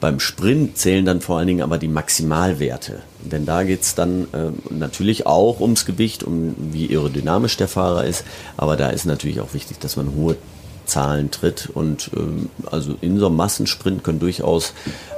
Beim 0.00 0.18
Sprint 0.18 0.78
zählen 0.78 1.04
dann 1.04 1.20
vor 1.20 1.38
allen 1.38 1.46
Dingen 1.46 1.62
aber 1.62 1.76
die 1.76 1.88
Maximalwerte. 1.88 3.02
Denn 3.20 3.44
da 3.44 3.62
geht 3.64 3.82
es 3.82 3.94
dann 3.94 4.28
äh, 4.32 4.50
natürlich 4.72 5.26
auch 5.26 5.60
ums 5.60 5.84
Gewicht, 5.84 6.24
um 6.24 6.54
wie 6.56 6.88
aerodynamisch 6.88 7.58
der 7.58 7.68
Fahrer 7.68 8.04
ist. 8.04 8.24
Aber 8.56 8.76
da 8.76 8.88
ist 8.88 9.04
natürlich 9.04 9.40
auch 9.40 9.52
wichtig, 9.52 9.78
dass 9.78 9.96
man 9.96 10.14
hohe 10.14 10.36
Zahlen 10.86 11.30
tritt. 11.30 11.68
Und 11.72 12.10
ähm, 12.16 12.48
also 12.70 12.96
in 13.02 13.18
so 13.18 13.26
einem 13.26 13.36
Massensprint 13.36 14.02
können 14.02 14.20
durchaus 14.20 14.72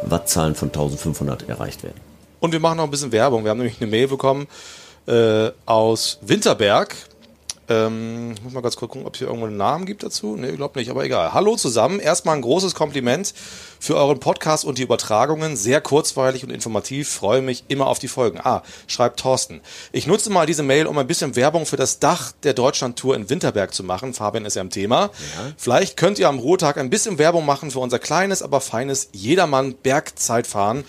Wattzahlen 0.05 0.57
von 0.57 0.69
1500 0.69 1.49
erreicht 1.49 1.85
werden. 1.85 2.01
Und 2.41 2.53
wir 2.53 2.59
machen 2.59 2.79
noch 2.79 2.85
ein 2.85 2.91
bisschen 2.91 3.13
Werbung. 3.13 3.45
Wir 3.45 3.51
haben 3.51 3.59
nämlich 3.59 3.81
eine 3.81 3.89
Mail 3.89 4.09
bekommen 4.09 4.49
äh, 5.07 5.51
aus 5.65 6.19
Winterberg. 6.23 6.97
Ähm, 7.69 8.33
ich 8.37 8.43
muss 8.43 8.53
mal 8.53 8.61
ganz 8.61 8.77
kurz 8.77 8.93
gucken, 8.93 9.07
ob 9.07 9.15
es 9.15 9.19
hier 9.19 9.29
irgendwo 9.29 9.47
einen 9.47 9.57
Namen 9.57 9.87
gibt 9.87 10.03
dazu. 10.03 10.37
Ne, 10.37 10.51
ich 10.51 10.57
glaube 10.57 10.79
nicht, 10.79 10.91
aber 10.91 11.05
egal. 11.05 11.33
Hallo 11.33 11.57
zusammen. 11.57 12.01
Erstmal 12.01 12.37
ein 12.37 12.43
großes 12.43 12.75
Kompliment 12.75 13.33
für 13.79 13.97
euren 13.97 14.21
Podcast 14.21 14.65
und 14.65 14.79
die 14.79 14.83
Übertragungen. 14.83 15.57
Sehr 15.57 15.81
kurzweilig 15.81 16.45
und 16.45 16.51
informativ. 16.51 17.09
Freue 17.09 17.43
mich 17.43 17.65
immer 17.69 17.87
auf 17.87 17.99
die 17.99 18.09
Folgen. 18.09 18.41
Ah, 18.43 18.63
schreibt 18.87 19.21
Thorsten. 19.21 19.61
Ich 19.93 20.07
nutze 20.07 20.31
mal 20.31 20.47
diese 20.47 20.63
Mail, 20.63 20.87
um 20.87 20.99
ein 20.99 21.07
bisschen 21.07 21.37
Werbung 21.37 21.67
für 21.67 21.77
das 21.77 21.99
Dach 21.99 22.33
der 22.43 22.55
Deutschlandtour 22.55 23.15
in 23.15 23.31
Winterberg 23.31 23.73
zu 23.73 23.85
machen. 23.85 24.15
Fabian 24.15 24.45
ist 24.45 24.57
ja 24.57 24.63
im 24.63 24.71
Thema. 24.71 25.03
Ja. 25.03 25.11
Vielleicht 25.57 25.97
könnt 25.97 26.19
ihr 26.19 26.29
am 26.29 26.39
Ruhetag 26.39 26.79
ein 26.79 26.91
bisschen 26.91 27.19
Werbung 27.19 27.47
machen 27.47 27.71
für 27.71 27.79
unser 27.79 27.99
kleines, 27.99 28.43
aber 28.43 28.61
feines 28.61 29.09
Jedermann 29.13 29.75
Bergzeitfahren 29.75 30.85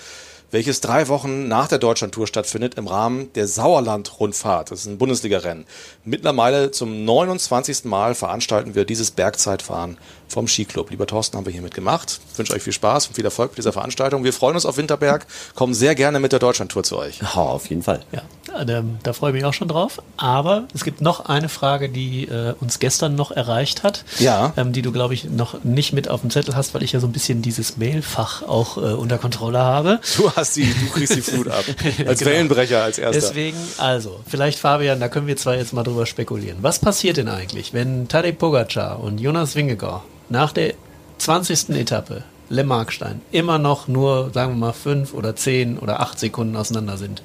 welches 0.53 0.81
drei 0.81 1.07
Wochen 1.07 1.47
nach 1.47 1.67
der 1.67 1.79
Deutschlandtour 1.79 2.27
stattfindet 2.27 2.75
im 2.75 2.85
Rahmen 2.85 3.33
der 3.33 3.47
Sauerland-Rundfahrt. 3.47 4.69
Das 4.69 4.81
ist 4.81 4.85
ein 4.85 4.99
Bundesliga-Rennen. 4.99 5.65
Mittlerweile 6.05 6.69
zum 6.69 7.05
29. 7.05 7.85
Mal 7.85 8.13
veranstalten 8.13 8.75
wir 8.75 8.85
dieses 8.85 9.09
Bergzeitfahren 9.09 9.97
vom 10.27 10.47
Skiclub. 10.47 10.91
Lieber 10.91 11.07
Thorsten, 11.07 11.37
haben 11.37 11.45
wir 11.45 11.53
hiermit 11.53 11.73
gemacht. 11.73 12.19
Ich 12.31 12.37
wünsche 12.37 12.53
euch 12.53 12.61
viel 12.61 12.73
Spaß 12.73 13.07
und 13.07 13.15
viel 13.15 13.25
Erfolg 13.25 13.51
mit 13.51 13.57
dieser 13.57 13.73
Veranstaltung. 13.73 14.23
Wir 14.23 14.33
freuen 14.33 14.55
uns 14.55 14.65
auf 14.65 14.77
Winterberg, 14.77 15.25
kommen 15.55 15.73
sehr 15.73 15.95
gerne 15.95 16.19
mit 16.19 16.31
der 16.31 16.39
Deutschlandtour 16.39 16.83
zu 16.83 16.97
euch. 16.97 17.19
Ja, 17.21 17.41
auf 17.41 17.69
jeden 17.69 17.81
Fall. 17.81 18.01
Ja, 18.11 18.21
da, 18.63 18.83
da 19.01 19.13
freue 19.13 19.31
ich 19.31 19.35
mich 19.35 19.45
auch 19.45 19.53
schon 19.53 19.67
drauf. 19.67 20.01
Aber 20.17 20.67
es 20.73 20.83
gibt 20.83 21.01
noch 21.01 21.25
eine 21.25 21.49
Frage, 21.49 21.89
die 21.89 22.27
äh, 22.27 22.53
uns 22.59 22.79
gestern 22.79 23.15
noch 23.15 23.31
erreicht 23.31 23.83
hat, 23.83 24.05
ja. 24.19 24.53
ähm, 24.57 24.73
die 24.73 24.81
du, 24.81 24.91
glaube 24.91 25.13
ich, 25.13 25.25
noch 25.25 25.63
nicht 25.63 25.93
mit 25.93 26.09
auf 26.09 26.21
dem 26.21 26.29
Zettel 26.29 26.55
hast, 26.55 26.73
weil 26.73 26.83
ich 26.83 26.91
ja 26.91 26.99
so 26.99 27.07
ein 27.07 27.13
bisschen 27.13 27.41
dieses 27.41 27.77
Mailfach 27.77 28.43
auch 28.43 28.77
äh, 28.77 28.93
unter 28.93 29.17
Kontrolle 29.17 29.59
habe. 29.59 29.99
Du 30.17 30.31
hast 30.31 30.42
die, 30.51 30.65
du 30.65 30.89
kriegst 30.91 31.15
die 31.15 31.21
Flut 31.31 31.47
ab. 31.47 31.63
Als 32.05 32.19
genau. 32.19 32.31
Wellenbrecher 32.31 32.83
als 32.83 32.97
erster. 32.97 33.21
Deswegen, 33.21 33.57
also, 33.77 34.19
vielleicht 34.27 34.59
Fabian, 34.59 34.99
da 34.99 35.07
können 35.07 35.27
wir 35.27 35.37
zwar 35.37 35.55
jetzt 35.55 35.71
mal 35.71 35.83
drüber 35.83 36.05
spekulieren. 36.05 36.57
Was 36.61 36.79
passiert 36.79 37.15
denn 37.15 37.29
eigentlich, 37.29 37.73
wenn 37.73 38.09
Tadej 38.09 38.33
Pogacar 38.33 38.99
und 38.99 39.21
Jonas 39.21 39.55
Wingegaard 39.55 40.03
nach 40.27 40.51
der 40.51 40.73
20. 41.19 41.69
Etappe 41.69 42.23
Le 42.49 42.63
Markstein 42.63 43.21
immer 43.31 43.57
noch 43.57 43.87
nur, 43.87 44.31
sagen 44.33 44.51
wir 44.51 44.57
mal, 44.57 44.73
fünf 44.73 45.13
oder 45.13 45.35
zehn 45.35 45.79
oder 45.79 46.01
acht 46.01 46.19
Sekunden 46.19 46.55
auseinander 46.55 46.97
sind, 46.97 47.23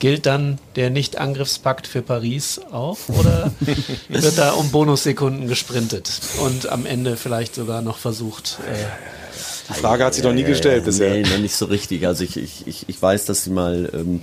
gilt 0.00 0.26
dann 0.26 0.58
der 0.76 0.90
Nicht-Angriffspakt 0.90 1.86
für 1.86 2.02
Paris 2.02 2.60
auch 2.72 2.98
oder 3.08 3.52
wird 4.08 4.38
da 4.38 4.52
um 4.52 4.70
Bonussekunden 4.70 5.46
gesprintet 5.46 6.20
und 6.42 6.68
am 6.68 6.86
Ende 6.86 7.16
vielleicht 7.16 7.54
sogar 7.54 7.82
noch 7.82 7.98
versucht, 7.98 8.58
äh, 8.66 9.19
Die 9.70 9.80
Frage 9.80 10.04
hat 10.04 10.14
sich 10.14 10.24
noch 10.24 10.32
nie 10.32 10.42
gestellt 10.42 10.84
bisher. 10.84 11.14
Nee, 11.14 11.38
nicht 11.38 11.54
so 11.54 11.66
richtig. 11.66 12.06
Also 12.06 12.24
ich, 12.24 12.36
ich, 12.36 12.66
ich, 12.66 12.88
ich 12.88 13.00
weiß, 13.00 13.24
dass 13.24 13.44
sie 13.44 13.50
mal, 13.50 13.88
ähm, 13.92 14.20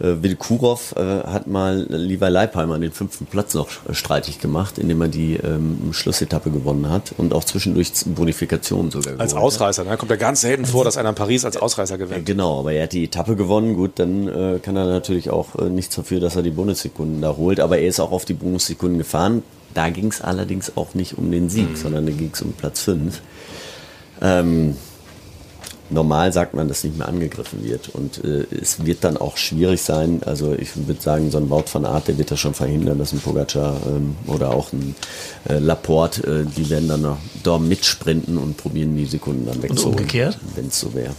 äh, 0.00 0.22
Will 0.22 0.36
Kurov 0.36 0.94
äh, 0.96 1.00
hat 1.00 1.46
mal 1.46 1.86
Levi 1.88 2.26
Leipheimer 2.26 2.78
den 2.78 2.92
fünften 2.92 3.26
Platz 3.26 3.54
noch 3.54 3.68
äh, 3.88 3.94
streitig 3.94 4.40
gemacht, 4.40 4.78
indem 4.78 5.00
er 5.02 5.08
die 5.08 5.36
ähm, 5.36 5.92
Schlussetappe 5.92 6.50
gewonnen 6.50 6.88
hat 6.90 7.12
und 7.16 7.32
auch 7.32 7.44
zwischendurch 7.44 7.92
Bonifikationen 8.06 8.90
sogar 8.90 9.18
Als 9.18 9.32
geholt 9.32 9.34
hat. 9.34 9.42
Ausreißer. 9.42 9.84
Da 9.84 9.96
kommt 9.96 10.10
ja 10.10 10.16
ganz 10.16 10.42
selten 10.42 10.66
vor, 10.66 10.84
dass 10.84 10.96
einer 10.96 11.10
in 11.10 11.14
Paris 11.14 11.44
als 11.44 11.56
Ausreißer 11.56 11.98
gewinnt. 11.98 12.26
Genau, 12.26 12.60
aber 12.60 12.72
er 12.72 12.84
hat 12.84 12.92
die 12.92 13.04
Etappe 13.04 13.36
gewonnen. 13.36 13.76
Gut, 13.76 13.92
dann 13.96 14.28
äh, 14.28 14.58
kann 14.60 14.76
er 14.76 14.86
natürlich 14.86 15.30
auch 15.30 15.56
äh, 15.56 15.68
nichts 15.68 15.96
dafür, 15.96 16.20
dass 16.20 16.36
er 16.36 16.42
die 16.42 16.50
Bonussekunden 16.50 17.20
da 17.20 17.36
holt. 17.36 17.60
Aber 17.60 17.78
er 17.78 17.88
ist 17.88 18.00
auch 18.00 18.12
auf 18.12 18.24
die 18.24 18.34
Bonussekunden 18.34 18.98
gefahren. 18.98 19.42
Da 19.74 19.88
ging 19.90 20.08
es 20.08 20.20
allerdings 20.20 20.76
auch 20.76 20.94
nicht 20.94 21.16
um 21.16 21.30
den 21.30 21.48
Sieg, 21.48 21.76
sondern 21.76 22.06
da 22.06 22.12
ging 22.12 22.30
es 22.32 22.42
um 22.42 22.52
Platz 22.52 22.80
5. 22.80 23.20
Ähm, 24.20 24.76
normal 25.90 26.32
sagt 26.32 26.54
man, 26.54 26.68
dass 26.68 26.84
nicht 26.84 26.96
mehr 26.96 27.08
angegriffen 27.08 27.64
wird. 27.64 27.88
Und 27.88 28.24
äh, 28.24 28.46
es 28.50 28.84
wird 28.84 29.04
dann 29.04 29.16
auch 29.16 29.36
schwierig 29.36 29.82
sein. 29.82 30.22
Also 30.24 30.54
ich 30.54 30.70
würde 30.86 31.00
sagen, 31.00 31.30
so 31.30 31.38
ein 31.38 31.50
Wout 31.50 31.64
van 31.72 31.84
Aert, 31.84 32.08
der 32.08 32.18
wird 32.18 32.30
das 32.30 32.40
schon 32.40 32.54
verhindern, 32.54 32.98
dass 32.98 33.12
ein 33.12 33.20
Pogacar 33.20 33.76
ähm, 33.86 34.16
oder 34.26 34.50
auch 34.50 34.72
ein 34.72 34.94
äh, 35.48 35.58
Laporte, 35.58 36.22
äh, 36.22 36.44
die 36.56 36.70
werden 36.70 36.88
dann 36.88 37.02
noch 37.02 37.18
da 37.42 37.58
mitsprinten 37.58 38.38
und 38.38 38.56
probieren 38.56 38.96
die 38.96 39.06
Sekunden 39.06 39.46
dann 39.46 39.62
wegzuholen. 39.62 39.98
umgekehrt? 39.98 40.38
Wenn 40.54 40.68
es 40.68 40.80
so 40.80 40.94
wäre. 40.94 41.14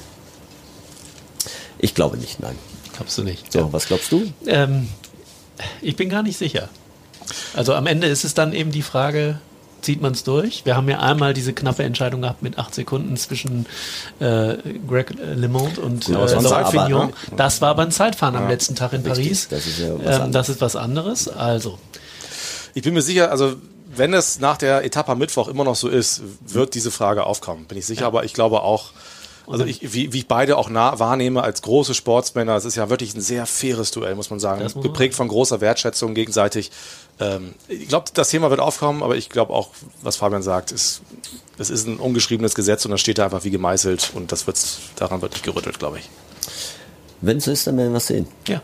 Ich 1.78 1.96
glaube 1.96 2.18
nicht, 2.18 2.40
nein. 2.40 2.56
glaubst 2.94 3.18
du 3.18 3.24
nicht? 3.24 3.52
So, 3.52 3.74
was 3.74 3.88
glaubst 3.88 4.12
du? 4.12 4.24
Ähm, 4.46 4.88
ich 5.82 5.96
bin 5.96 6.10
gar 6.10 6.24
nicht 6.24 6.38
sicher. 6.38 6.70
Also 7.54 7.74
am 7.74 7.88
Ende 7.88 8.08
ist 8.08 8.24
es 8.24 8.34
dann 8.34 8.54
eben 8.54 8.72
die 8.72 8.82
Frage, 8.82 9.40
zieht 9.82 10.02
man 10.02 10.14
es 10.14 10.24
durch? 10.24 10.66
Wir 10.66 10.76
haben 10.76 10.88
ja 10.90 11.00
einmal 11.00 11.34
diese 11.34 11.54
knappe 11.54 11.84
Entscheidung 11.84 12.22
gehabt 12.22 12.42
mit 12.44 12.58
acht 12.58 12.74
Sekunden 12.76 13.18
zwischen 13.18 13.66
äh, 14.20 14.56
Greg 14.88 15.14
LeMond 15.20 15.78
und 15.78 16.06
Gut, 16.06 16.16
äh, 16.16 16.18
aber 16.18 16.26
das 16.26 16.34
war 16.34 16.40
ein 16.40 16.44
Laurent 16.44 16.66
Zeitfahren, 16.68 16.88
Fignon. 16.88 17.08
ne? 17.08 17.14
Das 17.38 17.62
war 17.62 17.76
beim 17.76 17.92
Zeitfahren 17.92 18.36
am 18.36 18.48
letzten 18.48 18.76
Tag 18.76 18.94
in 18.94 19.02
Richtig, 19.02 19.24
Paris. 19.26 19.48
das 19.50 19.68
ist 19.68 19.80
ja 19.80 19.88
was 19.94 20.00
ähm, 20.00 20.08
anderes. 20.08 20.32
das 20.32 20.50
ist 20.50 20.62
was 20.62 20.76
anderes. 20.76 21.28
Also, 21.28 21.80
Ich 22.74 22.84
bin 22.84 22.94
mir 22.94 23.02
sicher, 23.02 23.32
also 23.32 23.56
wenn 23.94 24.14
es 24.14 24.40
nach 24.40 24.58
der 24.58 24.86
Etappe 24.86 25.12
am 25.12 25.18
Mittwoch 25.18 25.48
immer 25.50 25.64
noch 25.66 25.76
so 25.76 25.90
ist, 25.90 26.22
wird 26.48 26.76
diese 26.76 26.92
Frage 26.92 27.26
aufkommen, 27.26 27.66
bin 27.66 27.78
ich 27.78 27.86
sicher. 27.86 28.06
Aber 28.06 28.24
ich 28.24 28.34
glaube 28.34 28.62
auch, 28.62 28.92
also 29.52 29.66
ich, 29.66 29.94
wie, 29.94 30.14
wie 30.14 30.20
ich 30.20 30.28
beide 30.28 30.58
auch 30.58 30.70
nah 30.70 31.00
wahrnehme 31.00 31.44
als 31.44 31.62
große 31.62 31.94
Sportsmänner, 31.94 32.56
es 32.56 32.66
ist 32.66 32.76
ja 32.76 32.90
wirklich 32.90 33.14
ein 33.16 33.22
sehr 33.22 33.46
faires 33.46 33.92
Duell, 33.92 34.16
muss 34.16 34.30
man 34.30 34.40
sagen. 34.40 34.64
Muss 34.64 34.76
man 34.76 34.84
Geprägt 34.84 35.16
von 35.16 35.28
großer 35.28 35.62
Wertschätzung 35.62 36.14
gegenseitig. 36.14 36.72
Ähm, 37.20 37.54
ich 37.68 37.88
glaube, 37.88 38.06
das 38.14 38.30
Thema 38.30 38.50
wird 38.50 38.60
aufkommen, 38.60 39.04
aber 39.04 39.16
ich 39.16 39.30
glaube 39.30 39.54
auch, 39.54 39.70
was 40.02 40.18
Fabian 40.18 40.42
sagt, 40.42 40.72
ist, 40.72 41.02
es 41.58 41.70
ist 41.70 41.88
ein 41.88 41.98
ungeschriebenes 41.98 42.56
Gesetz 42.56 42.86
und 42.86 42.92
das 42.92 43.02
steht 43.02 43.18
da 43.18 43.26
einfach 43.26 43.44
wie 43.44 43.52
gemeißelt 43.52 44.12
und 44.16 44.32
das 44.32 44.48
wird's, 44.48 44.80
daran 44.96 45.22
wird 45.22 45.34
nicht 45.34 45.44
gerüttelt, 45.44 45.80
glaube 45.80 46.00
ich. 46.00 46.10
Wenn 47.22 47.38
es 47.38 47.46
so 47.46 47.52
ist, 47.52 47.68
dann 47.68 47.78
werden 47.78 47.92
wir 47.92 47.98
es 47.98 48.08
sehen. 48.08 48.28
ja. 48.48 48.62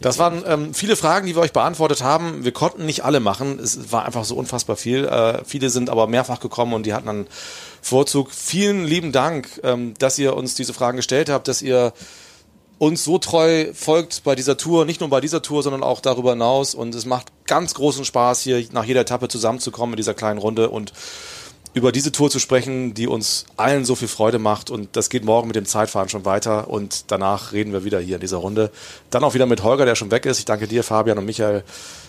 Das 0.00 0.18
waren 0.18 0.42
ähm, 0.46 0.74
viele 0.74 0.96
Fragen, 0.96 1.26
die 1.26 1.34
wir 1.34 1.40
euch 1.40 1.52
beantwortet 1.52 2.02
haben. 2.02 2.44
Wir 2.44 2.52
konnten 2.52 2.84
nicht 2.84 3.04
alle 3.04 3.20
machen. 3.20 3.58
Es 3.58 3.90
war 3.90 4.04
einfach 4.04 4.24
so 4.24 4.34
unfassbar 4.34 4.76
viel. 4.76 5.06
Äh, 5.06 5.42
viele 5.46 5.70
sind 5.70 5.88
aber 5.88 6.08
mehrfach 6.08 6.40
gekommen 6.40 6.74
und 6.74 6.84
die 6.84 6.92
hatten 6.92 7.08
einen 7.08 7.26
Vorzug. 7.84 8.30
Vielen 8.30 8.86
lieben 8.86 9.12
Dank, 9.12 9.60
ähm, 9.62 9.92
dass 9.98 10.18
ihr 10.18 10.34
uns 10.36 10.54
diese 10.54 10.72
Fragen 10.72 10.96
gestellt 10.96 11.28
habt, 11.28 11.48
dass 11.48 11.60
ihr 11.60 11.92
uns 12.78 13.04
so 13.04 13.18
treu 13.18 13.66
folgt 13.74 14.24
bei 14.24 14.34
dieser 14.34 14.56
Tour, 14.56 14.86
nicht 14.86 15.00
nur 15.00 15.10
bei 15.10 15.20
dieser 15.20 15.42
Tour, 15.42 15.62
sondern 15.62 15.82
auch 15.82 16.00
darüber 16.00 16.30
hinaus. 16.30 16.74
Und 16.74 16.94
es 16.94 17.04
macht 17.04 17.30
ganz 17.46 17.74
großen 17.74 18.06
Spaß, 18.06 18.40
hier 18.40 18.64
nach 18.72 18.84
jeder 18.84 19.02
Etappe 19.02 19.28
zusammenzukommen 19.28 19.92
in 19.92 19.96
dieser 19.98 20.14
kleinen 20.14 20.38
Runde 20.38 20.70
und 20.70 20.94
über 21.74 21.92
diese 21.92 22.10
Tour 22.10 22.30
zu 22.30 22.38
sprechen, 22.38 22.94
die 22.94 23.06
uns 23.06 23.44
allen 23.58 23.84
so 23.84 23.94
viel 23.96 24.08
Freude 24.08 24.38
macht. 24.38 24.70
Und 24.70 24.96
das 24.96 25.10
geht 25.10 25.26
morgen 25.26 25.48
mit 25.48 25.56
dem 25.56 25.66
Zeitfahren 25.66 26.08
schon 26.08 26.24
weiter. 26.24 26.70
Und 26.70 27.10
danach 27.10 27.52
reden 27.52 27.74
wir 27.74 27.84
wieder 27.84 28.00
hier 28.00 28.14
in 28.14 28.20
dieser 28.22 28.38
Runde. 28.38 28.70
Dann 29.10 29.24
auch 29.24 29.34
wieder 29.34 29.44
mit 29.44 29.62
Holger, 29.62 29.84
der 29.84 29.94
schon 29.94 30.10
weg 30.10 30.24
ist. 30.24 30.38
Ich 30.38 30.46
danke 30.46 30.68
dir, 30.68 30.84
Fabian 30.84 31.18
und 31.18 31.26
Michael, 31.26 31.64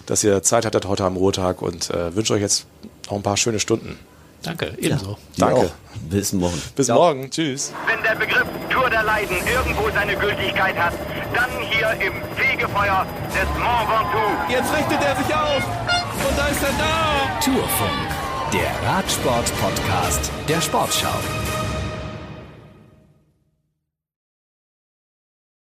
dass 0.05 0.23
ihr 0.23 0.41
Zeit 0.41 0.65
hattet 0.65 0.87
heute 0.87 1.03
am 1.03 1.17
Ruhetag 1.17 1.61
und 1.61 1.89
äh, 1.89 2.15
wünsche 2.15 2.33
euch 2.33 2.41
jetzt 2.41 2.65
noch 3.07 3.17
ein 3.17 3.23
paar 3.23 3.35
schöne 3.35 3.59
Stunden. 3.59 3.99
Danke, 4.43 4.73
ebenso. 4.77 5.17
Danke. 5.37 5.55
Auch. 5.61 5.71
Bis 6.09 6.33
morgen. 6.33 6.61
Bis 6.75 6.87
morgen. 6.89 7.29
Tschüss. 7.31 7.73
Wenn 7.87 8.01
der 8.03 8.15
Begriff 8.15 8.45
Tour 8.69 8.89
der 8.89 9.03
Leiden 9.03 9.37
irgendwo 9.47 9.89
seine 9.91 10.15
Gültigkeit 10.15 10.77
hat, 10.77 10.93
dann 11.33 11.49
hier 11.69 11.91
im 12.05 12.13
Fegefeuer 12.35 13.05
des 13.33 13.49
Mont 13.59 13.89
Ventoux. 13.89 14.51
Jetzt 14.51 14.73
richtet 14.73 15.01
er 15.03 15.15
sich 15.15 15.33
auf. 15.35 15.63
Und 16.27 16.37
da 16.37 16.47
ist 16.47 16.63
er 16.63 16.73
da. 16.77 17.39
Tourfunk, 17.39 18.53
der 18.53 18.89
Radsport-Podcast 18.89 20.31
der 20.47 20.61
Sportschau. 20.61 21.54